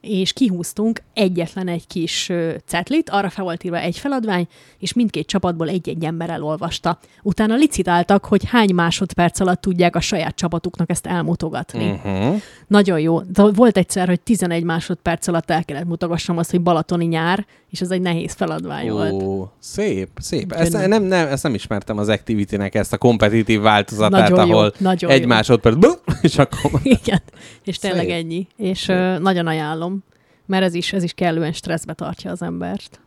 [0.00, 2.32] és kihúztunk egyetlen egy kis
[2.66, 4.46] cetlit, arra fel volt írva egy feladvány,
[4.78, 6.98] és mindkét csapatból egy-egy ember elolvasta.
[7.22, 11.90] Utána licitáltak, hogy hány másodperc alatt tudják a saját csapatuknak ezt elmutogatni.
[11.90, 12.42] Uh-huh.
[12.66, 13.20] Nagyon jó.
[13.20, 17.46] De volt egyszer, hogy 11 másodperc alatt el kellett mutogassam azt, hogy balatoni nyár,
[17.76, 19.12] és ez egy nehéz feladvány volt.
[19.22, 20.44] Ó, szép, szép.
[20.44, 20.88] Úgyhogy Ezt nem.
[20.88, 25.10] nem, nem, ezt nem ismertem az Activity-nek, ezt a kompetitív változatát, Nagyon jó, ahol nagyon
[25.10, 25.26] egy jó.
[25.26, 25.86] másodperc,
[26.22, 26.70] és akkor
[27.02, 27.22] Igen,
[27.64, 28.14] és tényleg Szép.
[28.14, 28.46] ennyi.
[28.56, 30.04] És ö, nagyon ajánlom,
[30.46, 33.00] mert ez is, ez is kellően stresszbe tartja az embert.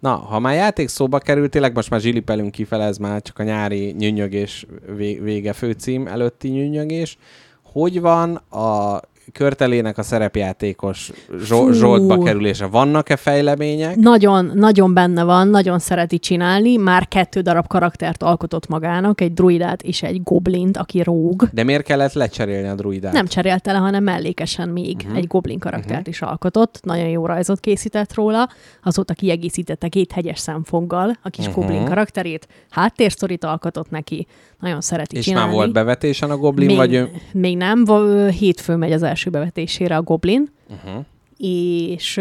[0.00, 3.42] Na, ha már játék szóba került, tényleg most már zsilipelünk kifele, ez már csak a
[3.42, 4.66] nyári nyűnyögés
[4.96, 7.18] vé- vége főcím előtti nyűnyögés.
[7.62, 9.00] Hogy van a
[9.32, 11.72] körtelének a szerepjátékos Zso- Fú.
[11.72, 12.66] Zsoltba kerülése?
[12.66, 13.96] Vannak-e fejlemények?
[13.96, 16.76] Nagyon, nagyon benne van, nagyon szereti csinálni.
[16.76, 21.48] Már kettő darab karaktert alkotott magának, egy druidát és egy goblint, aki róg.
[21.52, 23.12] De miért kellett lecserélni a druidát?
[23.12, 25.16] Nem cserélte le, hanem mellékesen még uh-huh.
[25.16, 26.08] egy goblin karaktert uh-huh.
[26.08, 26.80] is alkotott.
[26.82, 28.48] Nagyon jó rajzot készített róla.
[28.82, 31.64] Azóta kiegészítette két hegyes szemfoggal a kis uh-huh.
[31.64, 32.48] goblin karakterét.
[32.70, 34.26] Háttérsztorit alkotott neki.
[34.60, 35.46] Nagyon szereti És csinálni.
[35.46, 37.10] már volt bevetésen a goblin, még, vagy ő...
[37.32, 37.84] még nem.
[38.30, 40.48] Hétfőn megy az első bevetésére a goblin.
[40.68, 41.04] Uh-huh.
[41.36, 42.20] és,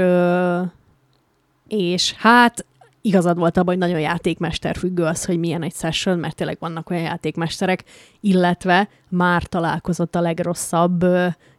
[1.68, 2.66] és hát
[3.06, 6.90] igazad volt abban, hogy nagyon játékmester függő az, hogy milyen egy session, mert tényleg vannak
[6.90, 7.84] olyan játékmesterek,
[8.20, 11.06] illetve már találkozott a legrosszabb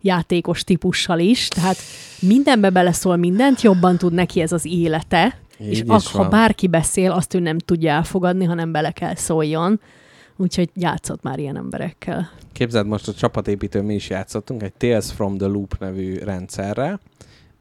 [0.01, 1.77] játékos típussal is, tehát
[2.21, 7.11] mindenbe beleszól mindent, jobban tud neki ez az élete, Így és ak- ha bárki beszél,
[7.11, 9.81] azt ő nem tudja elfogadni, hanem bele kell szóljon.
[10.37, 12.31] Úgyhogy játszott már ilyen emberekkel.
[12.53, 17.01] Képzeld, most a csapatépítőn mi is játszottunk egy Tales from the Loop nevű rendszerrel.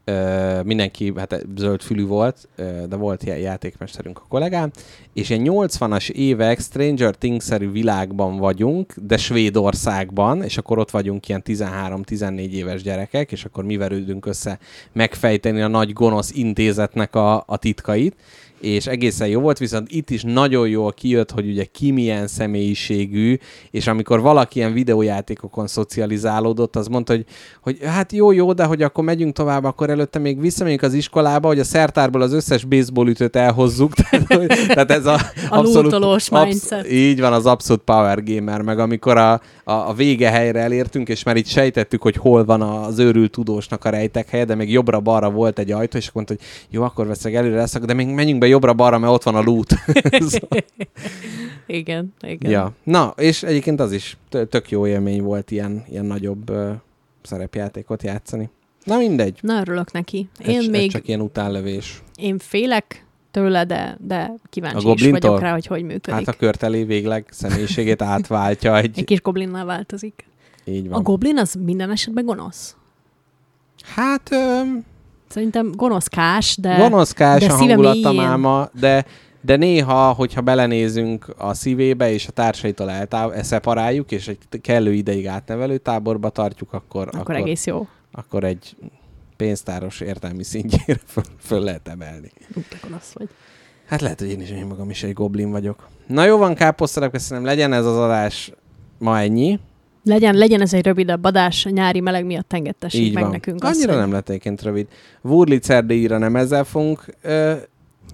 [0.04, 4.70] Ö, mindenki hát zöld fülű volt, ö, de volt ilyen játékmesterünk a kollégám,
[5.12, 11.42] és egy 80-as évek Stranger Things-szerű világban vagyunk, de Svédországban, és akkor ott vagyunk ilyen
[11.44, 14.58] 13-14 éves gyerekek, és akkor mi verődünk össze
[14.92, 18.16] megfejteni a nagy gonosz intézetnek a, a titkait,
[18.60, 23.38] és egészen jó volt, viszont itt is nagyon jól kijött, hogy ugye ki milyen személyiségű,
[23.70, 27.24] és amikor valaki ilyen videójátékokon szocializálódott, az mondta, hogy,
[27.60, 31.48] hogy hát jó, jó, de hogy akkor megyünk tovább, akkor előtte még visszamegyünk az iskolába,
[31.48, 33.92] hogy a szertárból az összes baseballütőt elhozzuk.
[34.66, 36.92] Tehát, ez a, A lootolós mindset.
[36.92, 39.40] így van, az abszolút power gamer, meg amikor a, a,
[39.72, 43.88] a vége helyre elértünk, és már itt sejtettük, hogy hol van az őrült tudósnak a
[43.88, 47.34] rejtek helye, de még jobbra-balra volt egy ajtó, és akkor mondta, hogy jó, akkor veszek
[47.34, 49.74] előre lesz, de még menjünk be jobbra-balra, mert ott van a loot.
[51.66, 52.50] Igen, igen.
[52.50, 52.72] ja.
[52.82, 56.70] Na, és egyébként az is tö- tök jó élmény volt ilyen, ilyen nagyobb ö,
[57.22, 58.50] szerepjátékot játszani.
[58.84, 59.38] Na mindegy.
[59.42, 60.28] Na, örülök neki.
[60.38, 62.02] Ez, Én ez még, csak ilyen utánlövés.
[62.16, 66.10] én félek tőle, de, de kíváncsi A is vagyok rá, hogy hogy működik.
[66.10, 69.04] Hát a körtelé végleg személyiségét átváltja Egy egy...
[69.04, 70.24] kis goblinnál változik.
[70.64, 71.02] Így A van.
[71.02, 72.76] goblin az minden esetben gonosz.
[73.94, 74.60] Hát ö,
[75.36, 76.76] Szerintem gonoszkás, de...
[76.76, 79.04] gonoszkás de a hangulata máma, de,
[79.40, 85.26] de néha, hogyha belenézünk a szívébe, és a társaitól eltáv- szeparáljuk, és egy kellő ideig
[85.26, 87.86] átnevelő táborba tartjuk, akkor, Akkor egész jó.
[88.12, 88.76] akkor egy
[89.36, 92.30] pénztáros értelmi szintjére föl, föl lehet emelni.
[92.54, 93.28] Te gonosz vagy.
[93.86, 95.88] Hát lehet, hogy én is én magam is egy goblin vagyok.
[96.06, 98.52] Na jó van, káposztalak, köszönöm, legyen ez az adás
[98.98, 99.58] ma ennyi.
[100.08, 103.32] Legyen, legyen ez egy rövidebb adás, a nyári meleg miatt engedtessék Így meg van.
[103.32, 104.86] nekünk azt, Annyira hogy- nem lett egyébként rövid.
[105.22, 107.52] Wurlitz erdélyre nem ezzel fogunk, ö,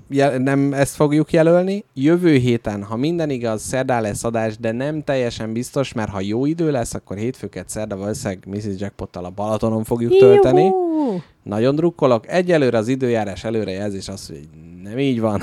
[0.09, 1.85] jel, nem ezt fogjuk jelölni.
[1.95, 6.47] Jövő héten, ha minden igaz, szerdán lesz adás, de nem teljesen biztos, mert ha jó
[6.47, 8.81] idő lesz, akkor hétfőket szerda valószínűleg Mrs.
[8.81, 10.63] Jackpottal a Balatonon fogjuk tölteni.
[10.65, 11.23] Juhú!
[11.43, 12.29] Nagyon drukkolok.
[12.29, 14.49] Egyelőre az időjárás előrejelzés az, hogy
[14.83, 15.41] nem így van.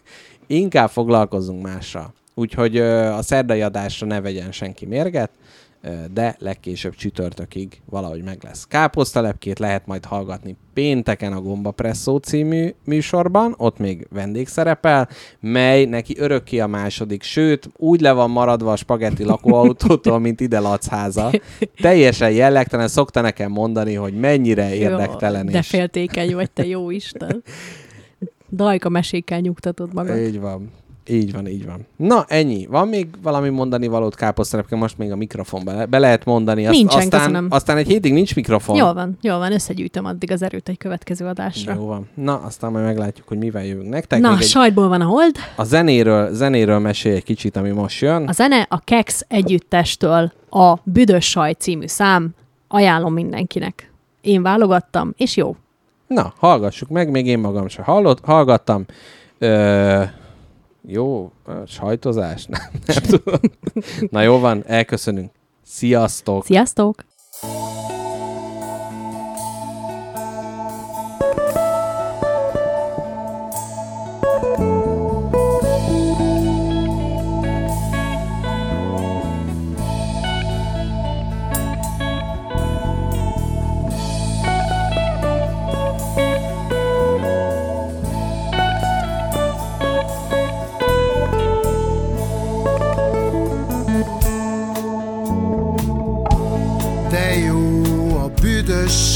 [0.46, 2.12] Inkább foglalkozzunk mással.
[2.34, 5.30] Úgyhogy ö, a szerdai adásra ne vegyen senki mérget,
[6.12, 8.66] de legkésőbb csütörtökig valahogy meg lesz.
[8.66, 15.08] Káposztalepkét lehet majd hallgatni pénteken a Gomba Presszó című műsorban, ott még vendég szerepel,
[15.40, 20.60] mely neki örökké a második, sőt, úgy le van maradva a spagetti lakóautótól, mint ide
[20.60, 21.30] Lacháza.
[21.76, 27.42] Teljesen jellegtelen, szokta nekem mondani, hogy mennyire érdektelen Jó, de féltékeny vagy, te jó Isten.
[28.56, 30.16] Dajka mesékkel nyugtatod magad.
[30.18, 30.70] Így van.
[31.08, 31.86] Így van, így van.
[31.96, 32.66] Na, ennyi.
[32.66, 36.66] Van még valami mondani valót káposzterepke, most még a mikrofonba le, be lehet mondani.
[36.66, 37.46] Azt, Nincsen, aztán, köszönöm.
[37.50, 38.76] aztán egy hétig nincs mikrofon.
[38.76, 41.74] Jól van, jól van, összegyűjtöm addig az erőt egy következő adásra.
[41.74, 42.08] Jó van.
[42.14, 44.20] Na, aztán majd meglátjuk, hogy mivel jövünk nektek.
[44.20, 45.36] Na, egy, sajtból van a hold.
[45.56, 48.28] a zenéről, zenéről mesélj egy kicsit, ami most jön.
[48.28, 52.30] A zene a Kex együttestől a Büdös Sajt című szám.
[52.68, 53.92] Ajánlom mindenkinek.
[54.20, 55.56] Én válogattam, és jó.
[56.06, 58.84] Na, hallgassuk meg, még én magam sem hallott, hallgattam.
[59.38, 60.02] Ö,
[60.86, 61.32] jó,
[61.66, 62.46] sajtozás?
[62.46, 63.40] Nem, nem tudom.
[64.10, 65.30] Na jó van, elköszönünk.
[65.62, 66.44] Sziasztok!
[66.44, 67.04] Sziasztok!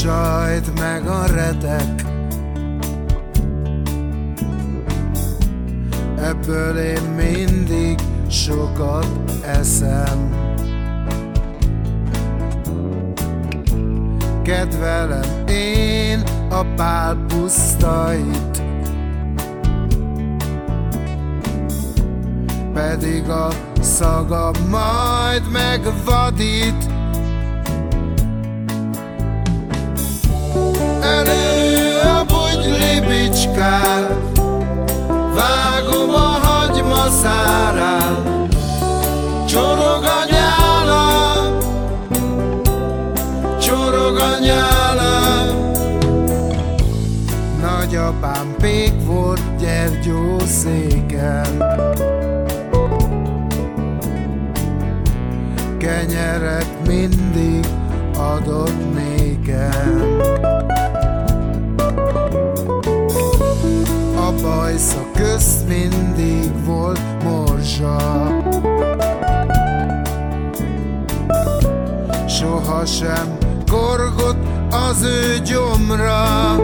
[0.07, 2.05] Sajt, meg a retek.
[6.21, 9.07] Ebből én mindig sokat
[9.41, 10.35] eszem.
[14.43, 18.61] Kedvelem én a pálpusztait
[22.73, 23.47] Pedig a
[23.81, 26.96] szaga majd megvadít
[31.07, 32.25] Elő a
[35.33, 38.49] Vágom a hagyma szárát
[39.47, 41.57] Csorog a nyálam
[43.59, 45.71] Csorog a nyálam
[55.77, 57.65] Kenyeret mindig
[58.17, 60.56] adott nékem
[64.67, 67.97] A bajsza közt mindig volt morzsa.
[72.27, 73.37] Sohasem
[73.71, 74.37] korgott
[74.71, 76.55] az ő gyomra